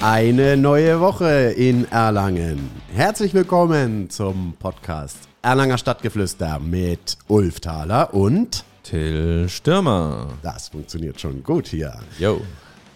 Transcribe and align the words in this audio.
Eine 0.00 0.56
neue 0.56 1.00
Woche 1.00 1.52
in 1.56 1.90
Erlangen. 1.90 2.70
Herzlich 2.94 3.34
willkommen 3.34 4.08
zum 4.08 4.54
Podcast 4.58 5.18
Erlanger 5.42 5.76
Stadtgeflüster 5.76 6.60
mit 6.60 7.18
Ulf 7.26 7.58
Thaler 7.58 8.14
und 8.14 8.64
Till 8.84 9.48
Stürmer. 9.48 10.28
das 10.42 10.68
funktioniert 10.68 11.20
schon 11.20 11.42
gut 11.42 11.66
hier. 11.66 11.94
Yo. 12.18 12.40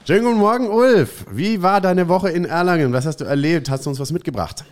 Schönen 0.06 0.24
guten 0.24 0.38
Morgen, 0.38 0.68
Ulf. 0.68 1.26
Wie 1.32 1.60
war 1.60 1.80
deine 1.80 2.06
Woche 2.08 2.30
in 2.30 2.44
Erlangen? 2.44 2.92
Was 2.92 3.04
hast 3.04 3.16
du 3.20 3.24
erlebt? 3.24 3.68
Hast 3.68 3.84
du 3.84 3.90
uns 3.90 3.98
was 3.98 4.12
mitgebracht? 4.12 4.64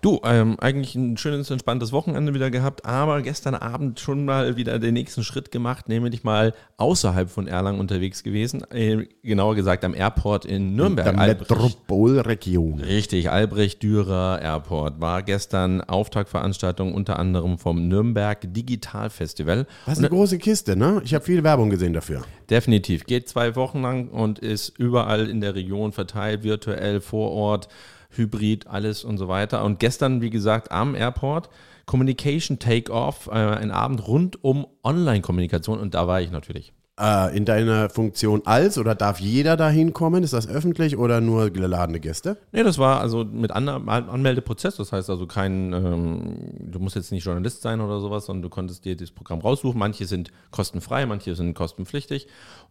Du, 0.00 0.20
ähm, 0.22 0.56
eigentlich 0.60 0.94
ein 0.94 1.16
schönes, 1.16 1.50
entspanntes 1.50 1.90
Wochenende 1.90 2.32
wieder 2.32 2.52
gehabt, 2.52 2.86
aber 2.86 3.20
gestern 3.20 3.56
Abend 3.56 3.98
schon 3.98 4.24
mal 4.24 4.56
wieder 4.56 4.78
den 4.78 4.94
nächsten 4.94 5.24
Schritt 5.24 5.50
gemacht, 5.50 5.88
nämlich 5.88 6.22
mal 6.22 6.54
außerhalb 6.76 7.28
von 7.28 7.48
Erlangen 7.48 7.80
unterwegs 7.80 8.22
gewesen, 8.22 8.62
äh, 8.70 9.08
genauer 9.24 9.56
gesagt 9.56 9.84
am 9.84 9.94
Airport 9.94 10.44
in 10.44 10.76
Nürnberg. 10.76 11.10
Der 11.10 11.18
Albrecht. 11.18 11.50
Metropolregion. 11.50 12.80
Richtig, 12.80 13.28
Albrecht-Dürer 13.28 14.40
Airport 14.40 15.00
war 15.00 15.24
gestern 15.24 15.80
Auftaktveranstaltung 15.80 16.94
unter 16.94 17.18
anderem 17.18 17.58
vom 17.58 17.88
Nürnberg 17.88 18.38
Digital 18.54 19.10
Festival. 19.10 19.66
Das 19.84 19.94
ist 19.94 19.98
eine 19.98 20.10
große 20.10 20.38
Kiste, 20.38 20.76
ne? 20.76 21.02
Ich 21.04 21.12
habe 21.12 21.24
viel 21.24 21.42
Werbung 21.42 21.70
gesehen 21.70 21.92
dafür. 21.92 22.22
Definitiv. 22.48 23.04
Geht 23.04 23.28
zwei 23.28 23.56
Wochen 23.56 23.82
lang 23.82 24.10
und 24.10 24.38
ist 24.38 24.78
überall 24.78 25.28
in 25.28 25.40
der 25.40 25.56
Region 25.56 25.90
verteilt, 25.90 26.44
virtuell, 26.44 27.00
vor 27.00 27.32
Ort, 27.32 27.68
Hybrid, 28.10 28.66
alles 28.66 29.04
und 29.04 29.18
so 29.18 29.28
weiter. 29.28 29.64
Und 29.64 29.78
gestern, 29.78 30.20
wie 30.20 30.30
gesagt, 30.30 30.70
am 30.72 30.94
Airport, 30.94 31.48
Communication 31.86 32.58
Takeoff, 32.58 33.28
äh, 33.28 33.32
ein 33.32 33.70
Abend 33.70 34.06
rund 34.06 34.42
um 34.44 34.66
Online-Kommunikation 34.82 35.78
und 35.78 35.94
da 35.94 36.06
war 36.06 36.20
ich 36.20 36.30
natürlich. 36.30 36.72
Äh, 37.00 37.36
in 37.36 37.44
deiner 37.44 37.90
Funktion 37.90 38.42
als 38.44 38.76
oder 38.76 38.96
darf 38.96 39.20
jeder 39.20 39.56
da 39.56 39.70
hinkommen? 39.70 40.24
Ist 40.24 40.32
das 40.32 40.48
öffentlich 40.48 40.96
oder 40.96 41.20
nur 41.20 41.50
geladene 41.50 42.00
Gäste? 42.00 42.38
Nee, 42.50 42.64
das 42.64 42.76
war 42.76 43.00
also 43.00 43.24
mit 43.24 43.52
An 43.52 43.68
Anmeldeprozess, 43.68 44.76
das 44.76 44.90
heißt 44.90 45.08
also 45.08 45.28
kein, 45.28 45.72
ähm, 45.72 46.34
du 46.58 46.80
musst 46.80 46.96
jetzt 46.96 47.12
nicht 47.12 47.24
Journalist 47.24 47.62
sein 47.62 47.80
oder 47.80 48.00
sowas, 48.00 48.26
sondern 48.26 48.42
du 48.42 48.48
konntest 48.48 48.84
dir 48.84 48.96
das 48.96 49.12
Programm 49.12 49.40
raussuchen. 49.40 49.78
Manche 49.78 50.06
sind 50.06 50.32
kostenfrei, 50.50 51.06
manche 51.06 51.36
sind 51.36 51.54
kostenpflichtig. 51.54 52.26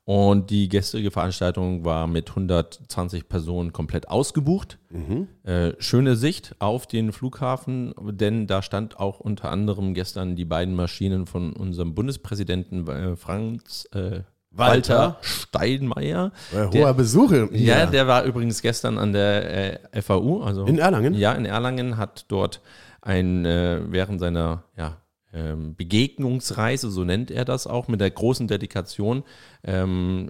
Und 0.10 0.52
die 0.52 0.70
gestrige 0.70 1.12
Veranstaltung 1.12 1.84
war 1.84 2.08
mit 2.08 2.30
120 2.30 3.28
Personen 3.28 3.74
komplett 3.74 4.08
ausgebucht. 4.08 4.80
Äh, 5.44 5.74
schöne 5.80 6.16
Sicht 6.16 6.56
auf 6.60 6.88
den 6.88 7.12
Flughafen, 7.12 7.94
denn 8.02 8.48
da 8.48 8.62
stand 8.62 9.02
auch 9.02 9.20
unter 9.20 9.52
anderem 9.52 9.94
gestern 9.94 10.38
die 10.38 10.46
beiden 10.46 10.76
Maschinen 10.76 11.26
von 11.28 11.52
unserem 11.52 11.94
Bundespräsidenten 11.94 12.88
äh, 12.88 13.16
Franz 13.18 13.86
äh, 13.94 14.22
Walter 14.52 15.18
Steinmeier. 15.22 16.32
Äh, 16.54 16.70
Der- 16.70 16.84
hoher 16.86 16.94
Besuch. 16.94 17.30
hier. 17.32 17.50
Ja, 17.52 17.86
der 17.86 18.08
war 18.08 18.24
übrigens 18.24 18.62
gestern 18.62 18.98
an 18.98 19.12
der 19.12 19.94
äh, 19.94 20.02
FAU. 20.02 20.42
Also 20.42 20.66
In 20.68 20.80
Erlangen? 20.80 21.16
Ja, 21.16 21.34
in 21.34 21.44
Erlangen 21.44 21.98
hat 21.98 22.24
dort 22.30 22.62
ein, 23.02 23.44
äh, 23.46 23.82
während 23.90 24.22
seiner 24.22 24.64
ja, 24.78 24.96
Begegnungsreise, 25.76 26.90
so 26.90 27.04
nennt 27.04 27.32
er 27.32 27.46
das 27.46 27.68
auch, 27.68 27.88
mit 27.88 28.02
der 28.02 28.12
großen 28.12 28.48
Dedikation, 28.48 29.24
ähm, 29.64 30.30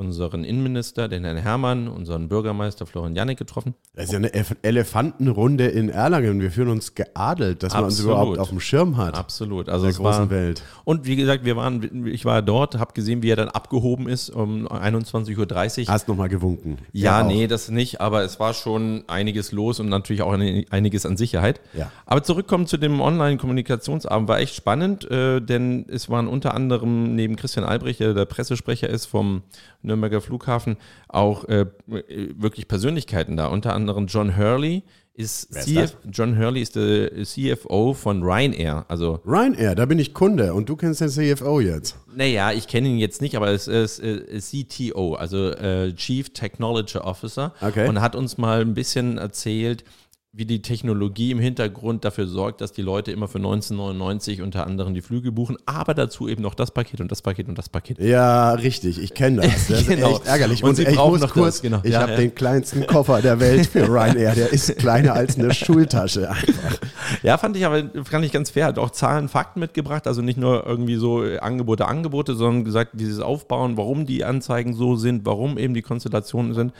unseren 0.00 0.44
Innenminister, 0.44 1.08
den 1.08 1.24
Herrn 1.24 1.36
Hermann, 1.36 1.86
unseren 1.86 2.28
Bürgermeister 2.28 2.86
Florian 2.86 3.14
Janik 3.14 3.38
getroffen. 3.38 3.74
Das 3.94 4.06
ist 4.06 4.12
ja 4.12 4.18
eine 4.18 4.32
Elefantenrunde 4.62 5.66
in 5.66 5.90
Erlangen. 5.90 6.40
Wir 6.40 6.50
fühlen 6.50 6.70
uns 6.70 6.94
geadelt, 6.94 7.62
dass 7.62 7.74
man 7.74 7.84
uns 7.84 7.94
Absolut. 7.94 8.12
überhaupt 8.12 8.38
auf 8.38 8.48
dem 8.48 8.60
Schirm 8.60 8.96
hat. 8.96 9.16
Absolut. 9.16 9.68
Also 9.68 9.84
der 9.84 9.90
es 9.90 9.98
großen 9.98 10.22
war, 10.22 10.30
Welt. 10.30 10.62
Und 10.84 11.06
wie 11.06 11.16
gesagt, 11.16 11.44
wir 11.44 11.54
waren, 11.56 12.06
ich 12.06 12.24
war 12.24 12.40
dort, 12.42 12.78
habe 12.78 12.94
gesehen, 12.94 13.22
wie 13.22 13.30
er 13.30 13.36
dann 13.36 13.48
abgehoben 13.48 14.08
ist 14.08 14.30
um 14.30 14.66
21.30 14.66 15.86
Uhr. 15.86 15.92
Hast 15.92 16.08
nochmal 16.08 16.28
gewunken. 16.28 16.78
Ja, 16.92 17.22
auch. 17.22 17.26
nee, 17.26 17.46
das 17.46 17.68
nicht, 17.68 18.00
aber 18.00 18.22
es 18.22 18.40
war 18.40 18.54
schon 18.54 19.04
einiges 19.06 19.52
los 19.52 19.80
und 19.80 19.90
natürlich 19.90 20.22
auch 20.22 20.32
einiges 20.32 21.04
an 21.04 21.16
Sicherheit. 21.18 21.60
Ja. 21.74 21.92
Aber 22.06 22.22
zurückkommen 22.22 22.66
zu 22.66 22.78
dem 22.78 23.00
Online-Kommunikationsabend 23.00 24.28
war 24.28 24.40
echt 24.40 24.54
spannend, 24.54 25.08
äh, 25.10 25.40
denn 25.40 25.84
es 25.88 26.08
waren 26.08 26.26
unter 26.26 26.54
anderem 26.54 27.14
neben 27.14 27.36
Christian 27.36 27.66
Albrecht, 27.66 28.00
der 28.00 28.14
der 28.14 28.24
Pressesprecher 28.24 28.88
ist 28.88 29.06
vom 29.06 29.42
Nürnberger 29.90 30.20
Flughafen, 30.20 30.76
auch 31.08 31.44
äh, 31.44 31.66
wirklich 31.86 32.68
Persönlichkeiten 32.68 33.36
da. 33.36 33.46
Unter 33.46 33.74
anderem 33.74 34.06
John 34.06 34.36
Hurley 34.36 34.82
ist, 35.14 35.44
ist 35.50 35.66
CF? 35.66 35.96
John 36.10 36.38
Hurley 36.38 36.62
ist 36.62 36.76
der 36.76 37.24
CFO 37.24 37.94
von 37.94 38.22
Ryanair, 38.22 38.84
also 38.88 39.20
Ryanair, 39.26 39.74
da 39.74 39.84
bin 39.86 39.98
ich 39.98 40.14
Kunde 40.14 40.54
und 40.54 40.68
du 40.68 40.76
kennst 40.76 41.00
den 41.00 41.08
CFO 41.08 41.60
jetzt. 41.60 41.96
Naja, 42.14 42.52
ich 42.52 42.68
kenne 42.68 42.88
ihn 42.88 42.98
jetzt 42.98 43.20
nicht, 43.20 43.36
aber 43.36 43.48
es 43.48 43.68
ist 43.68 44.00
äh, 44.00 44.40
CTO, 44.40 45.14
also 45.14 45.50
äh, 45.50 45.92
Chief 45.94 46.30
Technology 46.30 46.98
Officer. 46.98 47.52
Okay. 47.60 47.88
Und 47.88 48.00
hat 48.00 48.16
uns 48.16 48.38
mal 48.38 48.60
ein 48.60 48.74
bisschen 48.74 49.18
erzählt, 49.18 49.84
wie 50.32 50.44
die 50.46 50.62
Technologie 50.62 51.32
im 51.32 51.40
Hintergrund 51.40 52.04
dafür 52.04 52.28
sorgt, 52.28 52.60
dass 52.60 52.70
die 52.70 52.82
Leute 52.82 53.10
immer 53.10 53.26
für 53.26 53.38
1999 53.38 54.42
unter 54.42 54.64
anderem 54.64 54.94
die 54.94 55.00
Flüge 55.00 55.32
buchen, 55.32 55.56
aber 55.66 55.92
dazu 55.92 56.28
eben 56.28 56.40
noch 56.42 56.54
das 56.54 56.70
Paket 56.70 57.00
und 57.00 57.10
das 57.10 57.20
Paket 57.20 57.48
und 57.48 57.58
das 57.58 57.68
Paket. 57.68 57.98
Ja, 57.98 58.52
richtig, 58.52 59.00
ich 59.02 59.12
kenne 59.14 59.42
das. 59.42 59.66
Das 59.68 59.86
Genau. 59.88 60.10
ist 60.12 60.18
echt 60.20 60.26
ärgerlich. 60.28 60.62
Und 60.62 60.68
Und, 60.70 60.76
sie 60.76 60.84
ich 60.84 60.96
muss 60.96 61.20
noch 61.20 61.32
kurz, 61.32 61.56
das, 61.56 61.62
genau. 61.62 61.80
ich 61.82 61.92
Ja, 61.92 62.02
habe 62.02 62.12
ja. 62.12 62.18
den 62.18 62.32
kleinsten 62.34 62.86
Koffer 62.86 63.20
der 63.22 63.40
Welt 63.40 63.66
für 63.66 63.88
Ryanair. 63.88 64.34
Der 64.36 64.52
ist 64.52 64.76
kleiner 64.78 65.14
als 65.14 65.36
eine 65.36 65.52
Schultasche 65.52 66.30
einfach. 66.30 66.78
Ja, 67.24 67.36
fand 67.36 67.56
ich 67.56 67.66
aber 67.66 67.82
fand 68.04 68.24
ich 68.24 68.30
ganz 68.30 68.50
fair. 68.50 68.66
Hat 68.66 68.78
auch 68.78 68.90
Zahlen, 68.90 69.28
Fakten 69.28 69.58
mitgebracht. 69.58 70.06
Also 70.06 70.22
nicht 70.22 70.38
nur 70.38 70.64
irgendwie 70.64 70.94
so 70.94 71.24
äh, 71.24 71.38
Angebote, 71.40 71.88
Angebote, 71.88 72.34
sondern 72.36 72.64
gesagt, 72.64 72.92
dieses 72.94 73.18
Aufbauen, 73.18 73.76
warum 73.76 74.06
die 74.06 74.24
Anzeigen 74.24 74.74
so 74.74 74.94
sind, 74.94 75.26
warum 75.26 75.58
eben 75.58 75.74
die 75.74 75.82
Konstellationen 75.82 76.54
sind. 76.54 76.72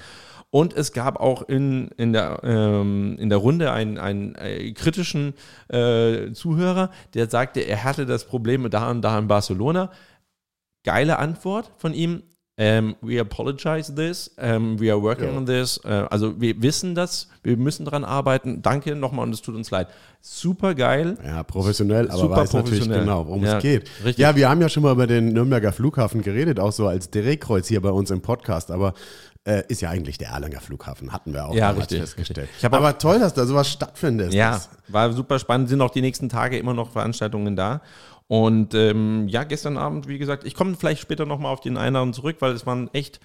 Und 0.53 0.75
es 0.75 0.93
gab 0.93 1.21
auch 1.21 1.43
in, 1.49 1.89
in, 1.97 2.13
der, 2.13 2.41
ähm, 2.43 3.17
in 3.21 3.29
der 3.29 3.39
Runde 3.39 3.71
einen, 3.71 3.99
einen 3.99 4.35
äh, 4.35 4.73
kritischen 4.73 5.35
äh, 5.69 6.33
Zuhörer, 6.33 6.91
der 7.15 7.31
sagte, 7.31 7.61
er 7.61 7.85
hatte 7.85 8.05
das 8.05 8.25
Problem 8.25 8.69
da 8.69 8.91
und 8.91 9.03
da 9.03 9.17
in 9.19 9.29
Barcelona. 9.29 9.91
Geile 10.85 11.19
Antwort 11.19 11.71
von 11.77 11.95
ihm. 11.95 12.23
Ähm, 12.57 12.95
we 13.01 13.19
apologize 13.19 13.95
this. 13.95 14.35
Ähm, 14.37 14.79
we 14.79 14.91
are 14.93 15.01
working 15.01 15.31
Ja. 15.33 15.37
on 15.37 15.47
this. 15.47 15.81
Äh, 15.85 15.89
also 16.11 16.39
wir 16.43 16.61
wissen 16.61 16.95
das. 16.95 17.29
Wir 17.43 17.57
müssen 17.57 17.87
dran 17.87 18.05
arbeiten. 18.05 18.61
Danke 18.61 18.95
nochmal 18.97 19.27
und 19.27 19.33
es 19.33 19.41
tut 19.41 19.55
uns 19.55 19.71
leid. 19.71 19.89
Super 20.21 20.75
geil. 20.75 21.17
Ja, 21.25 21.43
professionell, 21.43 22.11
aber 22.11 22.19
Super 22.19 22.37
weiß 22.37 22.53
natürlich 22.53 22.81
professionell. 22.81 23.01
genau, 23.01 23.27
worum 23.27 23.45
Ja, 23.45 23.57
es 23.57 23.63
geht. 23.63 23.89
richtig. 24.05 24.19
Ja, 24.19 24.37
wir 24.37 24.51
haben 24.51 24.61
ja 24.61 24.69
schon 24.69 24.83
mal 24.83 24.93
über 24.93 25.07
den 25.07 25.29
Nürnberger 25.33 25.73
Flughafen 25.73 26.21
geredet, 26.21 26.61
auch 26.61 26.73
so 26.73 26.87
als 26.87 27.09
Drehkreuz 27.11 27.67
hier 27.69 27.81
bei 27.81 27.91
uns 27.91 28.11
im 28.11 28.21
Podcast, 28.21 28.71
aber 28.71 28.93
äh, 29.45 29.63
ist 29.69 29.81
ja 29.81 29.91
eigentlich 29.91 30.19
der 30.19 30.29
Erlanger 30.31 30.61
Flughafen, 30.61 31.13
hatten 31.13 31.33
wir 31.33 31.47
auch 31.47 31.55
Ja, 31.55 31.71
richtig, 31.71 32.01
festgestellt. 32.01 32.39
richtig. 32.49 32.59
Ich 32.59 32.65
hab 32.65 32.75
aber 32.75 32.99
toll, 32.99 33.19
dass 33.21 33.33
da 33.35 33.47
sowas 33.47 33.69
stattfindet. 33.71 34.35
Ja, 34.35 34.53
Das- 34.53 34.69
war 34.89 35.13
super 35.13 35.39
spannend. 35.39 35.69
Sind 35.69 35.81
auch 35.81 35.91
die 35.91 36.03
nächsten 36.03 36.29
Tage 36.29 36.59
immer 36.59 36.75
noch 36.75 36.91
Veranstaltungen 36.91 37.57
da. 37.57 37.81
Und 38.29 38.75
ähm, 38.75 39.27
ja, 39.29 39.45
gestern 39.45 39.77
Abend, 39.77 40.07
wie 40.09 40.19
gesagt, 40.19 40.45
ich 40.45 40.55
komme 40.55 40.77
vielleicht 40.77 41.01
später 41.01 41.27
nochmal 41.27 41.53
auf 41.53 41.61
den 41.61 41.77
anderen 41.77 42.13
zurück, 42.13 42.37
weil 42.41 42.53
es 42.53 42.65
waren 42.67 42.89
echt 42.93 43.19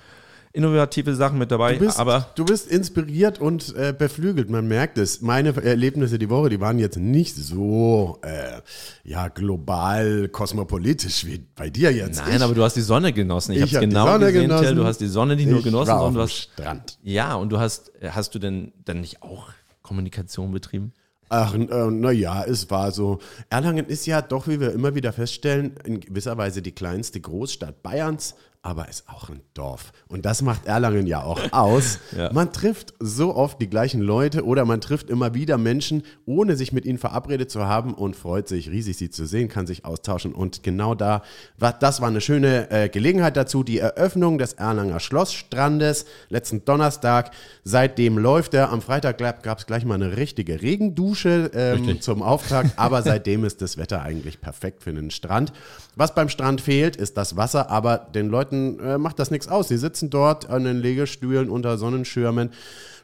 innovative 0.55 1.13
Sachen 1.15 1.37
mit 1.37 1.51
dabei. 1.51 1.73
Du 1.73 1.85
bist, 1.85 1.99
aber 1.99 2.27
du 2.35 2.45
bist 2.45 2.67
inspiriert 2.71 3.39
und 3.39 3.75
äh, 3.75 3.93
beflügelt, 3.97 4.49
man 4.49 4.67
merkt 4.67 4.97
es. 4.97 5.21
Meine 5.21 5.55
Erlebnisse 5.61 6.17
die 6.17 6.29
Woche, 6.29 6.49
die 6.49 6.59
waren 6.59 6.79
jetzt 6.79 6.97
nicht 6.97 7.35
so 7.35 8.19
äh, 8.21 8.61
ja, 9.03 9.27
global 9.27 10.29
kosmopolitisch 10.29 11.25
wie 11.25 11.45
bei 11.55 11.69
dir 11.69 11.91
jetzt. 11.91 12.19
nein, 12.25 12.37
ich, 12.37 12.41
aber 12.41 12.53
du 12.53 12.63
hast 12.63 12.75
die 12.75 12.81
Sonne 12.81 13.13
genossen. 13.13 13.51
Ich, 13.51 13.57
Ich 13.57 13.63
habe 13.63 13.69
es 13.69 13.75
hab 13.75 13.81
die 13.81 13.87
genau 13.89 14.05
Sonne 14.05 14.25
gesehen, 14.27 14.41
genossen. 14.49 14.65
Till. 14.65 14.75
Du 14.75 14.85
hast 14.85 14.97
die 14.99 15.07
Sonne 15.07 15.35
nicht 15.35 15.49
nur 15.49 15.61
genossen, 15.61 15.91
sondern 15.97 16.13
du 16.13 16.21
hast. 16.21 16.33
Strand. 16.33 16.97
Ja, 17.03 17.35
und 17.35 17.49
du 17.49 17.59
hast, 17.59 17.91
hast 18.03 18.33
du 18.33 18.39
denn 18.39 18.71
dann 18.85 19.01
nicht 19.01 19.21
auch 19.21 19.49
Kommunikation 19.81 20.51
betrieben? 20.51 20.93
Ach, 21.29 21.55
äh, 21.55 21.57
naja, 21.91 22.43
es 22.43 22.69
war 22.69 22.91
so. 22.91 23.19
Erlangen 23.49 23.87
ist 23.87 24.05
ja 24.05 24.21
doch, 24.21 24.47
wie 24.47 24.59
wir 24.59 24.71
immer 24.71 24.93
wieder 24.95 25.11
feststellen, 25.11 25.75
in 25.83 25.99
gewisser 25.99 26.37
Weise 26.37 26.61
die 26.61 26.71
kleinste 26.71 27.19
Großstadt 27.19 27.81
Bayerns, 27.81 28.35
aber 28.65 28.89
ist 28.89 29.07
auch 29.07 29.29
ein 29.29 29.41
Dorf. 29.53 29.93
Und 30.07 30.25
das 30.25 30.41
macht 30.41 30.65
Erlangen 30.65 31.05
ja 31.05 31.21
auch 31.23 31.39
aus. 31.51 31.99
Ja. 32.15 32.31
Man 32.31 32.53
trifft 32.53 32.93
so 32.99 33.35
oft 33.35 33.59
die 33.59 33.69
gleichen 33.69 33.99
Leute 33.99 34.45
oder 34.45 34.63
man 34.63 34.79
trifft 34.79 35.09
immer 35.09 35.33
wieder 35.33 35.57
Menschen, 35.57 36.03
ohne 36.25 36.55
sich 36.55 36.71
mit 36.71 36.85
ihnen 36.85 36.97
verabredet 36.97 37.51
zu 37.51 37.65
haben 37.65 37.93
und 37.93 38.15
freut 38.15 38.47
sich 38.47 38.69
riesig, 38.69 38.95
sie 38.95 39.09
zu 39.09 39.25
sehen, 39.25 39.49
kann 39.49 39.67
sich 39.67 39.83
austauschen. 39.83 40.33
Und 40.33 40.63
genau 40.63 40.95
da, 40.95 41.23
war, 41.57 41.73
das 41.73 41.99
war 41.99 42.07
eine 42.07 42.21
schöne 42.21 42.71
äh, 42.71 42.87
Gelegenheit 42.87 43.35
dazu, 43.35 43.63
die 43.63 43.79
Eröffnung 43.79 44.37
des 44.37 44.53
Erlanger 44.53 45.01
Schlossstrandes 45.01 46.05
letzten 46.29 46.63
Donnerstag. 46.63 47.31
Seitdem 47.65 48.17
läuft 48.17 48.53
er. 48.53 48.71
Am 48.71 48.81
Freitag 48.81 49.17
gab 49.17 49.59
es 49.59 49.65
gleich 49.65 49.83
mal 49.83 49.95
eine 49.95 50.15
richtige 50.15 50.61
Regendusche 50.61 51.51
ähm, 51.53 51.79
Richtig. 51.79 52.03
zum 52.03 52.21
Auftakt, 52.21 52.79
aber 52.79 53.01
seitdem 53.01 53.43
ist 53.43 53.61
das 53.61 53.77
Wetter 53.77 54.03
eigentlich 54.03 54.39
perfekt 54.39 54.83
für 54.83 54.91
einen 54.91 55.11
Strand. 55.11 55.51
Was 55.97 56.15
beim 56.15 56.29
Strand 56.29 56.61
fehlt, 56.61 56.95
ist 56.95 57.17
das 57.17 57.35
Wasser, 57.35 57.69
aber 57.69 57.97
den 57.97 58.29
Leuten 58.29 58.54
äh, 58.79 58.97
macht 58.97 59.19
das 59.19 59.31
nichts 59.31 59.47
aus. 59.47 59.67
Sie 59.67 59.77
sitzen 59.77 60.09
dort 60.09 60.49
an 60.49 60.63
den 60.63 60.77
Legestühlen 60.77 61.49
unter 61.49 61.77
Sonnenschirmen, 61.77 62.51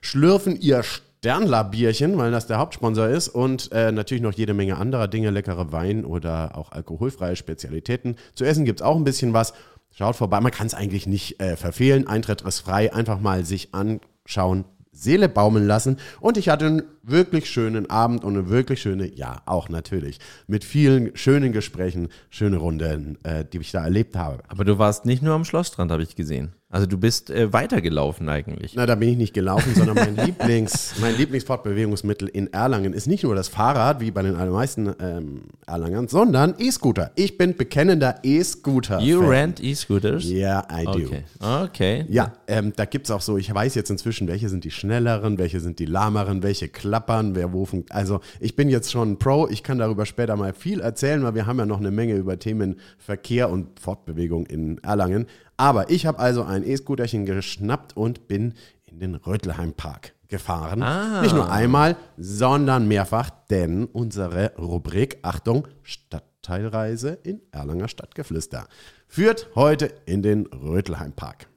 schlürfen 0.01 0.59
ihr 0.59 0.83
Sternler-Bierchen, 0.83 2.17
weil 2.17 2.31
das 2.31 2.47
der 2.47 2.57
Hauptsponsor 2.57 3.07
ist 3.07 3.27
und 3.27 3.71
äh, 3.71 3.91
natürlich 3.91 4.23
noch 4.23 4.33
jede 4.33 4.53
Menge 4.53 4.77
anderer 4.77 5.07
Dinge, 5.07 5.29
leckere 5.29 5.71
Wein 5.71 6.03
oder 6.03 6.57
auch 6.57 6.71
alkoholfreie 6.71 7.35
Spezialitäten. 7.35 8.15
Zu 8.33 8.45
essen 8.45 8.65
gibt 8.65 8.79
es 8.79 8.85
auch 8.85 8.95
ein 8.95 9.03
bisschen 9.03 9.33
was. 9.33 9.53
Schaut 9.91 10.15
vorbei, 10.15 10.39
man 10.41 10.51
kann 10.51 10.67
es 10.67 10.73
eigentlich 10.73 11.05
nicht 11.05 11.39
äh, 11.39 11.55
verfehlen. 11.57 12.07
Eintritt 12.07 12.41
ist 12.41 12.61
frei, 12.61 12.93
einfach 12.93 13.19
mal 13.19 13.45
sich 13.45 13.69
anschauen, 13.73 14.65
Seele 14.91 15.29
baumeln 15.29 15.67
lassen. 15.67 15.97
Und 16.19 16.37
ich 16.37 16.49
hatte 16.49 16.65
einen 16.65 16.83
wirklich 17.03 17.49
schönen 17.49 17.89
Abend 17.89 18.23
und 18.23 18.37
eine 18.37 18.49
wirklich 18.49 18.81
schöne, 18.81 19.13
ja, 19.13 19.41
auch 19.45 19.69
natürlich, 19.69 20.19
mit 20.47 20.63
vielen 20.63 21.15
schönen 21.15 21.51
Gesprächen, 21.51 22.09
schöne 22.29 22.57
Runden, 22.57 23.17
äh, 23.23 23.45
die 23.45 23.59
ich 23.59 23.71
da 23.71 23.83
erlebt 23.83 24.15
habe. 24.15 24.43
Aber 24.47 24.65
du 24.65 24.77
warst 24.77 25.05
nicht 25.05 25.23
nur 25.23 25.33
am 25.33 25.45
Schlossstrand, 25.45 25.91
habe 25.91 26.03
ich 26.03 26.15
gesehen. 26.15 26.53
Also 26.71 26.87
du 26.87 26.97
bist 26.97 27.29
äh, 27.29 27.51
weitergelaufen 27.51 28.29
eigentlich. 28.29 28.73
Na, 28.75 28.85
da 28.85 28.95
bin 28.95 29.09
ich 29.09 29.17
nicht 29.17 29.33
gelaufen, 29.33 29.75
sondern 29.75 29.95
mein 29.95 30.15
Lieblings, 30.25 30.93
mein 31.01 31.17
Lieblingsfortbewegungsmittel 31.17 32.29
in 32.29 32.51
Erlangen 32.53 32.93
ist 32.93 33.07
nicht 33.07 33.23
nur 33.23 33.35
das 33.35 33.49
Fahrrad, 33.49 33.99
wie 33.99 34.09
bei 34.11 34.21
den 34.21 34.35
allermeisten 34.35 34.93
ähm, 35.01 35.41
Erlangern, 35.67 36.07
sondern 36.07 36.55
E-Scooter. 36.57 37.11
Ich 37.15 37.37
bin 37.37 37.57
bekennender 37.57 38.15
E-Scooter. 38.23 39.01
You 39.01 39.19
rent 39.19 39.61
E-Scooters? 39.61 40.25
Yeah, 40.25 40.65
I 40.71 40.85
do. 40.85 40.91
Okay. 40.91 41.23
Okay. 41.39 42.05
Ja, 42.07 42.33
ähm, 42.47 42.71
da 42.75 42.85
gibt 42.85 43.07
es 43.07 43.11
auch 43.11 43.21
so, 43.21 43.37
ich 43.37 43.53
weiß 43.53 43.75
jetzt 43.75 43.91
inzwischen, 43.91 44.29
welche 44.29 44.47
sind 44.47 44.63
die 44.63 44.71
schnelleren, 44.71 45.37
welche 45.37 45.59
sind 45.59 45.79
die 45.79 45.85
lahmeren, 45.85 46.41
welche 46.41 46.69
klappern, 46.69 47.35
wer 47.35 47.51
wufen. 47.51 47.85
Also 47.89 48.21
ich 48.39 48.55
bin 48.55 48.69
jetzt 48.69 48.91
schon 48.91 49.11
ein 49.11 49.19
Pro, 49.19 49.47
ich 49.49 49.63
kann 49.63 49.77
darüber 49.77 50.05
später 50.05 50.37
mal 50.37 50.53
viel 50.53 50.79
erzählen, 50.79 51.21
weil 51.23 51.35
wir 51.35 51.45
haben 51.45 51.59
ja 51.59 51.65
noch 51.65 51.79
eine 51.79 51.91
Menge 51.91 52.15
über 52.15 52.39
Themen 52.39 52.79
Verkehr 52.97 53.49
und 53.49 53.79
Fortbewegung 53.79 54.45
in 54.45 54.77
Erlangen. 54.83 55.27
Aber 55.61 55.91
ich 55.91 56.07
habe 56.07 56.17
also 56.17 56.41
ein 56.41 56.60
E-Scooterchen 56.63 57.25
geschnappt 57.25 57.95
und 57.95 58.27
bin 58.27 58.53
in 58.85 58.99
den 58.99 59.15
Rötelheim-Park 59.15 60.13
gefahren. 60.27 60.81
Ah. 60.81 61.21
Nicht 61.21 61.35
nur 61.35 61.51
einmal, 61.51 61.97
sondern 62.17 62.87
mehrfach, 62.87 63.29
denn 63.49 63.85
unsere 63.85 64.55
Rubrik, 64.57 65.19
Achtung, 65.21 65.67
Stadtteilreise 65.83 67.19
in 67.23 67.41
Erlanger 67.51 67.87
Stadtgeflüster, 67.87 68.67
führt 69.07 69.49
heute 69.55 69.93
in 70.05 70.21
den 70.21 70.45
Rötelheim-Park. 70.47 71.47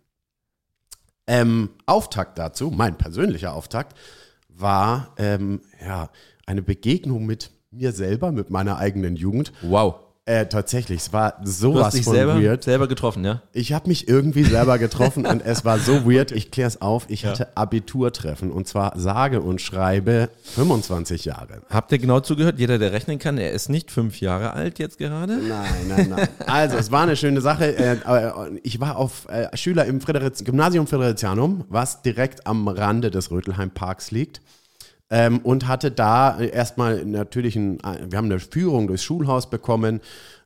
Ähm, 1.27 1.71
Auftakt 1.87 2.39
dazu, 2.39 2.71
mein 2.71 2.99
persönlicher 2.99 3.55
Auftakt, 3.55 3.97
war 4.49 5.15
ähm, 5.17 5.62
ja, 5.85 6.11
eine 6.47 6.62
Begegnung 6.62 7.27
mit 7.27 7.51
mir 7.71 7.93
selber, 7.93 8.33
mit 8.33 8.51
meiner 8.51 8.79
eigenen 8.79 9.17
Jugend. 9.17 9.53
Wow. 9.62 9.97
Äh, 10.26 10.47
tatsächlich, 10.47 11.00
es 11.03 11.12
war 11.12 11.35
Du 11.44 11.50
sowas 11.50 11.87
hast 11.87 11.97
dich 11.99 12.05
von 12.05 12.15
selber, 12.15 12.41
weird. 12.43 12.65
selber 12.65 12.88
getroffen, 12.88 13.23
ja? 13.26 13.43
Ich 13.53 13.75
habe 13.75 13.88
mich 13.88 14.09
irgendwie 14.09 14.44
selber 14.44 14.79
getroffen 14.79 15.26
und 15.26 15.44
es 15.44 15.67
war 15.67 15.79
so 15.79 16.06
weird. 16.11 16.32
Ich 16.32 16.50
kläre 16.50 16.67
es 16.67 16.81
auf. 16.81 17.05
Ich 17.09 17.26
hatte 17.26 17.55
Abiturtreffen 17.59 18.50
und 18.50 18.67
zwar 18.67 18.99
sage 18.99 19.43
und 19.43 19.61
schreibe 19.61 20.31
25 20.55 21.26
Jahre. 21.26 21.61
Habt 21.69 21.93
ihr 21.93 21.99
genau 21.99 22.21
zugehört? 22.21 22.59
Jeder, 22.59 22.79
der 22.79 22.93
rechnen 22.93 23.19
kann, 23.19 23.37
er 23.37 23.53
ist 23.53 23.69
nicht 23.69 23.91
fünf 23.91 24.19
Jahre 24.23 24.55
alt 24.55 24.79
jetzt 24.79 24.97
gerade. 24.97 25.37
Nein, 25.37 25.88
nein, 25.88 26.06
nein. 26.09 26.29
Also, 26.47 26.79
es 26.79 26.91
war 26.91 27.03
eine 27.03 27.17
schöne 27.17 27.43
Sache. 27.43 27.77
Äh, 27.77 27.97
äh, 28.06 28.32
Ich 28.62 28.81
war 28.81 28.97
auf 28.97 29.29
äh, 29.29 29.55
Schüler 29.55 29.85
im 29.85 30.00
Frideritz 30.00 30.43
Gymnasium 30.43 30.87
Fridericianum, 30.87 31.65
was 31.69 32.00
direkt 32.00 32.47
am 32.47 32.67
Rande 32.67 33.11
des 33.11 33.31
Rötelheim 33.31 33.73
Parks 33.73 34.11
liegt. 34.11 34.41
Ähm, 35.11 35.41
und 35.41 35.69
hatte 35.69 35.91
da 35.91 36.41
erstmal 36.41 37.05
natürlich 37.05 37.56
ein, 37.56 37.79
wir 38.09 38.17
haben 38.17 38.31
eine 38.31 38.41
Führung 38.41 38.87
durchs 38.87 39.05
Schulhaus 39.05 39.51
bekommen, 39.51 40.01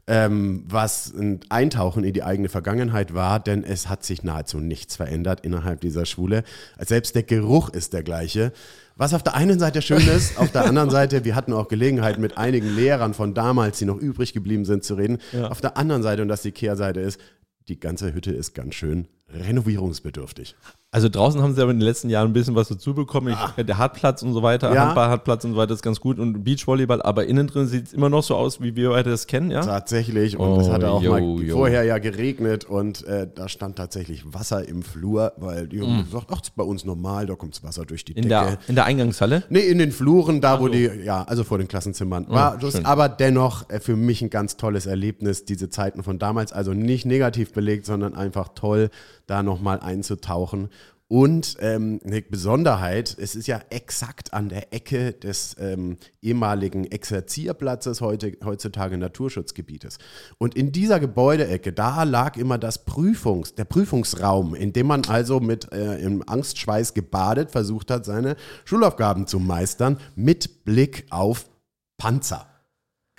ähm, 0.09 0.65
was 0.67 1.13
ein 1.15 1.41
Eintauchen 1.51 2.03
in 2.03 2.15
die 2.15 2.23
eigene 2.23 2.49
Vergangenheit 2.49 3.15
war, 3.15 3.41
denn 3.41 3.63
es 3.63 3.89
hat 3.89 4.05
sich 4.05 4.23
nahezu 4.23 4.59
nichts 4.59 4.97
verändert 4.97 5.41
innerhalb 5.43 5.83
dieser 5.83 6.07
Schule. 6.07 6.45
Selbst 6.79 7.15
der 7.15 7.23
Geruch 7.23 7.69
ist 7.69 7.93
der 7.93 8.03
gleiche. 8.03 8.53
Was 8.97 9.15
auf 9.15 9.23
der 9.23 9.35
einen 9.35 9.59
Seite 9.59 9.83
schön 9.83 10.09
ist, 10.17 10.39
auf 10.39 10.51
der 10.51 10.65
anderen 10.65 10.91
Seite, 10.91 11.25
wir 11.25 11.37
hatten 11.37 11.53
auch 11.53 11.69
Gelegenheit 11.69 12.19
mit 12.19 12.39
einigen 12.39 12.75
Lehrern 12.75 13.13
von 13.13 13.35
damals, 13.35 13.79
die 13.79 13.85
noch 13.85 13.99
übrig 13.99 14.33
geblieben 14.33 14.65
sind, 14.65 14.83
zu 14.83 14.95
reden. 14.95 15.19
Auf 15.43 15.61
der 15.61 15.77
anderen 15.77 16.03
Seite, 16.03 16.23
und 16.23 16.29
das 16.29 16.43
die 16.43 16.53
Kehrseite 16.53 17.01
ist, 17.01 17.21
die 17.69 17.79
ganze 17.79 18.15
Hütte 18.15 18.33
ist 18.33 18.55
ganz 18.55 18.75
schön 18.75 19.09
renovierungsbedürftig. 19.29 20.57
Also 20.91 21.11
draußen 21.11 21.43
haben 21.43 21.55
sie 21.55 21.61
aber 21.61 21.71
in 21.73 21.81
den 21.81 21.85
letzten 21.87 22.09
Jahren 22.09 22.29
ein 22.29 22.33
bisschen 22.33 22.55
was 22.55 22.69
dazu 22.69 22.95
bekommen. 22.95 23.37
Ich, 23.59 23.65
Der 23.67 23.77
Hartplatz 23.77 24.23
und 24.23 24.33
so 24.33 24.43
weiter, 24.43 24.71
Ah. 24.71 24.75
Ja. 24.75 24.87
Handball-Hartplatz 24.87 25.45
und 25.45 25.51
so 25.53 25.59
weiter 25.59 25.75
ist 25.75 25.83
ganz 25.83 26.01
gut 26.01 26.19
und 26.19 26.45
Beachvolleyball, 26.45 27.03
aber 27.03 27.27
innen 27.27 27.47
drin 27.47 27.67
sieht 27.67 27.89
es 27.89 27.93
immer 27.93 28.09
noch 28.09 28.23
so 28.23 28.35
aus, 28.37 28.63
wie 28.63 28.75
wir 28.75 28.89
beide 28.89 29.11
das 29.11 29.27
kennen, 29.27 29.51
ja? 29.51 29.61
Tatsächlich. 29.61 30.39
Und 30.39 30.49
Oh, 30.49 30.61
es 30.61 30.71
hatte 30.71 30.89
auch 30.91 31.03
jo, 31.03 31.11
mal 31.11 31.21
jo. 31.21 31.57
vorher 31.59 31.85
ja 31.85 31.99
geregnet 31.99 32.65
und 32.65 33.05
äh, 33.07 33.29
da 33.35 33.51
stand 33.51 33.77
tatsächlich 33.77 34.33
Wasser 34.33 34.67
im 34.67 34.83
Flur, 34.83 35.33
weil 35.37 35.69
die 35.69 35.83
haben 35.83 36.05
gesagt, 36.07 36.29
ach, 36.31 36.39
das 36.39 36.49
ist 36.49 36.57
bei 36.57 36.65
uns 36.65 36.87
normal, 36.87 37.27
da 37.27 37.35
kommt 37.35 37.63
Wasser 37.63 37.85
durch 37.85 38.07
die 38.07 38.15
Mm. 38.15 38.17
In 38.17 38.23
Decke. 38.23 38.29
der, 38.29 38.59
in 38.69 38.75
der 38.75 38.85
Eingangshalle? 38.87 39.43
Nee, 39.51 39.61
in 39.69 39.77
den 39.77 39.93
Fluren, 39.93 40.41
da 40.41 40.59
wo 40.59 40.69
die, 40.69 40.89
ja, 41.05 41.23
also 41.25 41.45
vor 41.45 41.59
den 41.59 41.69
Klassenzimmern. 41.69 42.25
War 42.31 42.57
das 42.57 42.83
aber 42.87 43.11
dennoch 43.11 43.69
äh, 43.69 43.81
für 43.81 43.95
mich 43.95 44.23
ein 44.23 44.31
ganz 44.31 44.57
tolles 44.57 44.87
Erlebnis, 44.87 45.45
diese 45.45 45.69
Zeiten 45.69 46.03
von 46.03 46.19
damals. 46.19 46.55
Also 46.55 46.73
nicht 46.73 47.05
negativ 47.05 47.53
belegt, 47.53 47.85
sondern 47.85 48.15
einfach 48.15 48.49
toll, 48.55 48.89
da 49.27 49.43
nochmal 49.43 49.81
einzutauchen. 49.81 50.71
Und 51.11 51.57
ähm, 51.61 52.01
eine 52.05 52.21
Besonderheit, 52.21 53.17
es 53.19 53.35
ist 53.35 53.47
ja 53.47 53.63
exakt 53.71 54.35
an 54.35 54.51
der 54.51 54.75
Ecke 54.75 55.15
des 55.15 55.57
ähm, 55.59 55.97
ehemaligen 56.21 56.85
Exerzierplatzes, 56.85 58.03
heute, 58.03 58.37
heutzutage 58.45 58.99
Naturschutzgebietes. 58.99 59.97
Und 60.37 60.55
in 60.55 60.71
dieser 60.71 61.01
Gebäudeecke, 61.01 61.73
da 61.73 62.03
lag 62.03 62.37
immer 62.37 62.59
das 62.59 62.85
Prüfungs, 62.85 63.55
der 63.55 63.65
Prüfungsraum, 63.65 64.55
in 64.55 64.75
dem 64.75 64.87
man 64.87 65.07
also 65.07 65.41
mit 65.41 65.73
äh, 65.73 65.97
im 65.99 66.29
Angstschweiß 66.29 66.93
gebadet 66.93 67.51
versucht 67.53 67.91
hat, 67.91 68.05
seine 68.05 68.37
Schulaufgaben 68.67 69.27
zu 69.27 69.39
meistern, 69.39 69.99
mit 70.15 70.67
Blick 70.67 71.07
auf 71.09 71.49
Panzer. 71.97 72.47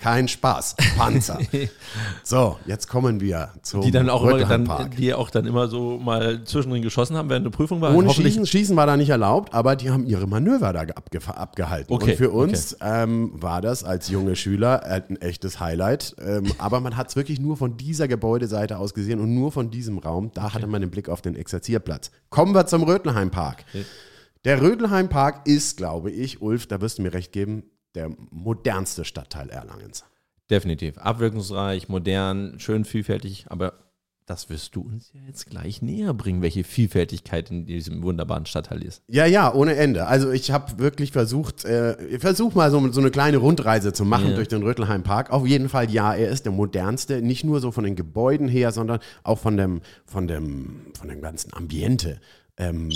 Kein 0.00 0.28
Spaß, 0.28 0.76
Panzer. 0.96 1.38
so, 2.24 2.58
jetzt 2.64 2.88
kommen 2.88 3.20
wir 3.20 3.50
zum 3.60 3.82
Die 3.82 3.90
dann 3.90 4.08
auch 4.08 4.24
immer, 4.24 4.46
dann, 4.46 4.90
die 4.96 5.12
auch 5.12 5.28
dann 5.28 5.46
immer 5.46 5.68
so 5.68 5.98
mal 5.98 6.42
zwischendrin 6.44 6.80
geschossen 6.80 7.18
haben, 7.18 7.28
während 7.28 7.44
eine 7.44 7.50
Prüfung 7.50 7.82
war. 7.82 7.94
Ohne 7.94 8.08
Schießen, 8.08 8.46
Schießen 8.46 8.74
war 8.76 8.86
da 8.86 8.96
nicht 8.96 9.10
erlaubt, 9.10 9.52
aber 9.52 9.76
die 9.76 9.90
haben 9.90 10.06
ihre 10.06 10.26
Manöver 10.26 10.72
da 10.72 10.80
abge 10.80 11.20
abgehalten. 11.26 11.92
Okay, 11.92 12.12
Und 12.12 12.16
für 12.16 12.30
uns 12.30 12.78
ähm, 12.80 13.32
war 13.34 13.60
das 13.60 13.84
als 13.84 14.08
junge 14.08 14.36
Schüler 14.36 14.82
äh, 14.86 15.02
ein 15.06 15.20
echtes 15.20 15.60
Highlight. 15.60 16.16
Ähm, 16.18 16.50
aber 16.56 16.80
man 16.80 16.96
hat 16.96 17.10
es 17.10 17.16
wirklich 17.16 17.38
nur 17.38 17.58
von 17.58 17.76
dieser 17.76 18.08
Gebäudeseite 18.08 18.78
aus 18.78 18.94
gesehen 18.94 19.20
und 19.20 19.34
nur 19.34 19.52
von 19.52 19.70
diesem 19.70 19.98
Raum. 19.98 20.30
Da 20.32 20.54
hatte 20.54 20.66
man 20.66 20.80
den 20.80 20.90
Blick 20.90 21.10
auf 21.10 21.20
den 21.20 21.34
Exerzierplatz. 21.34 22.10
Kommen 22.30 22.54
wir 22.54 22.64
zum 22.66 22.84
Rötelheim-Park. 22.84 23.64
Der 24.46 24.62
Rötelheim-Park 24.62 25.46
ist, 25.46 25.76
glaube 25.76 26.10
ich, 26.10 26.40
Ulf, 26.40 26.66
da 26.66 26.80
wirst 26.80 26.96
du 26.96 27.02
mir 27.02 27.12
recht 27.12 27.32
geben, 27.32 27.64
der 27.94 28.10
modernste 28.30 29.04
Stadtteil 29.04 29.50
Erlangens. 29.50 30.04
Definitiv. 30.50 30.98
Abwirkungsreich, 30.98 31.88
modern, 31.88 32.58
schön 32.58 32.84
vielfältig, 32.84 33.46
aber 33.48 33.74
das 34.26 34.48
wirst 34.48 34.76
du 34.76 34.82
uns 34.82 35.10
ja 35.12 35.20
jetzt 35.26 35.46
gleich 35.50 35.82
näher 35.82 36.14
bringen, 36.14 36.40
welche 36.40 36.62
Vielfältigkeit 36.62 37.50
in 37.50 37.66
diesem 37.66 38.02
wunderbaren 38.02 38.46
Stadtteil 38.46 38.82
ist. 38.84 39.02
Ja, 39.08 39.26
ja, 39.26 39.52
ohne 39.52 39.74
Ende. 39.74 40.06
Also 40.06 40.30
ich 40.30 40.52
habe 40.52 40.78
wirklich 40.78 41.10
versucht, 41.10 41.64
äh, 41.64 42.00
ich 42.06 42.20
versuche 42.20 42.56
mal 42.56 42.70
so, 42.70 42.92
so 42.92 43.00
eine 43.00 43.10
kleine 43.10 43.38
Rundreise 43.38 43.92
zu 43.92 44.04
machen 44.04 44.30
Ja. 44.30 44.34
durch 44.36 44.46
den 44.48 44.62
Rötelheim 44.62 45.02
Park. 45.02 45.30
Auf 45.30 45.46
jeden 45.46 45.68
Fall, 45.68 45.90
ja, 45.90 46.14
er 46.14 46.30
ist 46.30 46.44
der 46.44 46.52
modernste, 46.52 47.22
nicht 47.22 47.42
nur 47.42 47.60
so 47.60 47.72
von 47.72 47.82
den 47.82 47.96
Gebäuden 47.96 48.46
her, 48.46 48.70
sondern 48.70 49.00
auch 49.24 49.38
von 49.38 49.56
dem, 49.56 49.82
von 50.06 50.28
dem, 50.28 50.86
von 50.96 51.08
dem 51.08 51.20
ganzen 51.20 51.52
Ambiente. 51.52 52.20
Ähm, 52.56 52.90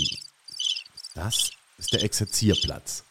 das 1.15 1.51
ist 1.77 1.93
der 1.93 2.03
Exerzierplatz. 2.03 3.04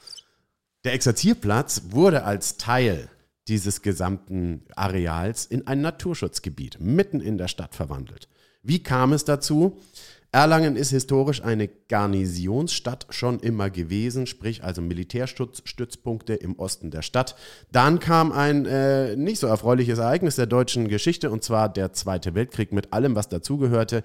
Der 0.85 0.93
Exerzierplatz 0.93 1.85
wurde 1.91 2.25
als 2.25 2.59
Teil 2.59 3.09
dieses 3.49 3.81
gesamten 3.81 4.67
Areals 4.77 5.47
in 5.47 5.67
ein 5.67 5.81
Naturschutzgebiet 5.81 6.79
mitten 6.79 7.21
in 7.21 7.39
der 7.39 7.49
Stadt 7.49 7.75
verwandelt. 7.75 8.29
Wie 8.63 8.83
kam 8.83 9.15
es 9.15 9.25
dazu? 9.25 9.79
Erlangen 10.31 10.77
ist 10.77 10.91
historisch 10.91 11.43
eine 11.43 11.69
Garnisonsstadt 11.69 13.07
schon 13.11 13.41
immer 13.41 13.71
gewesen, 13.71 14.27
sprich 14.27 14.63
also 14.63 14.83
Militärstützpunkte 14.83 16.35
im 16.35 16.59
Osten 16.59 16.91
der 16.91 17.03
Stadt. 17.03 17.35
Dann 17.73 17.99
kam 17.99 18.33
ein 18.33 18.67
äh, 18.67 19.17
nicht 19.17 19.39
so 19.39 19.47
erfreuliches 19.47 20.01
Ereignis 20.01 20.37
der 20.37 20.47
deutschen 20.47 20.89
Geschichte 20.89 21.31
und 21.31 21.43
zwar 21.43 21.71
der 21.71 21.95
Zweite 21.95 22.35
Weltkrieg 22.35 22.73
mit 22.73 22.93
allem, 22.93 23.15
was 23.15 23.31
dazugehörte. 23.31 24.03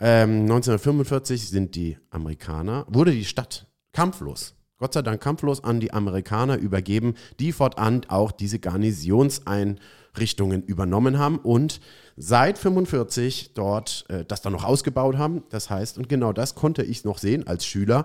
Ähm, 0.00 0.42
1945 0.42 1.48
sind 1.48 1.76
die 1.76 1.98
Amerikaner, 2.10 2.84
wurde 2.88 3.12
die 3.12 3.24
Stadt 3.24 3.66
kampflos 3.92 4.56
Gott 4.78 4.92
sei 4.92 5.02
Dank 5.02 5.22
kampflos 5.22 5.64
an 5.64 5.80
die 5.80 5.92
Amerikaner 5.92 6.58
übergeben, 6.58 7.14
die 7.40 7.52
fortan 7.52 8.02
auch 8.08 8.30
diese 8.30 8.58
Garnisonseinrichtungen 8.58 10.62
übernommen 10.62 11.18
haben 11.18 11.38
und 11.38 11.80
seit 12.16 12.58
45 12.58 13.54
dort 13.54 14.04
äh, 14.08 14.24
das 14.26 14.42
dann 14.42 14.52
noch 14.52 14.64
ausgebaut 14.64 15.16
haben. 15.16 15.44
Das 15.48 15.70
heißt, 15.70 15.96
und 15.96 16.08
genau 16.08 16.32
das 16.32 16.54
konnte 16.54 16.82
ich 16.82 17.04
noch 17.04 17.18
sehen 17.18 17.46
als 17.46 17.64
Schüler, 17.64 18.04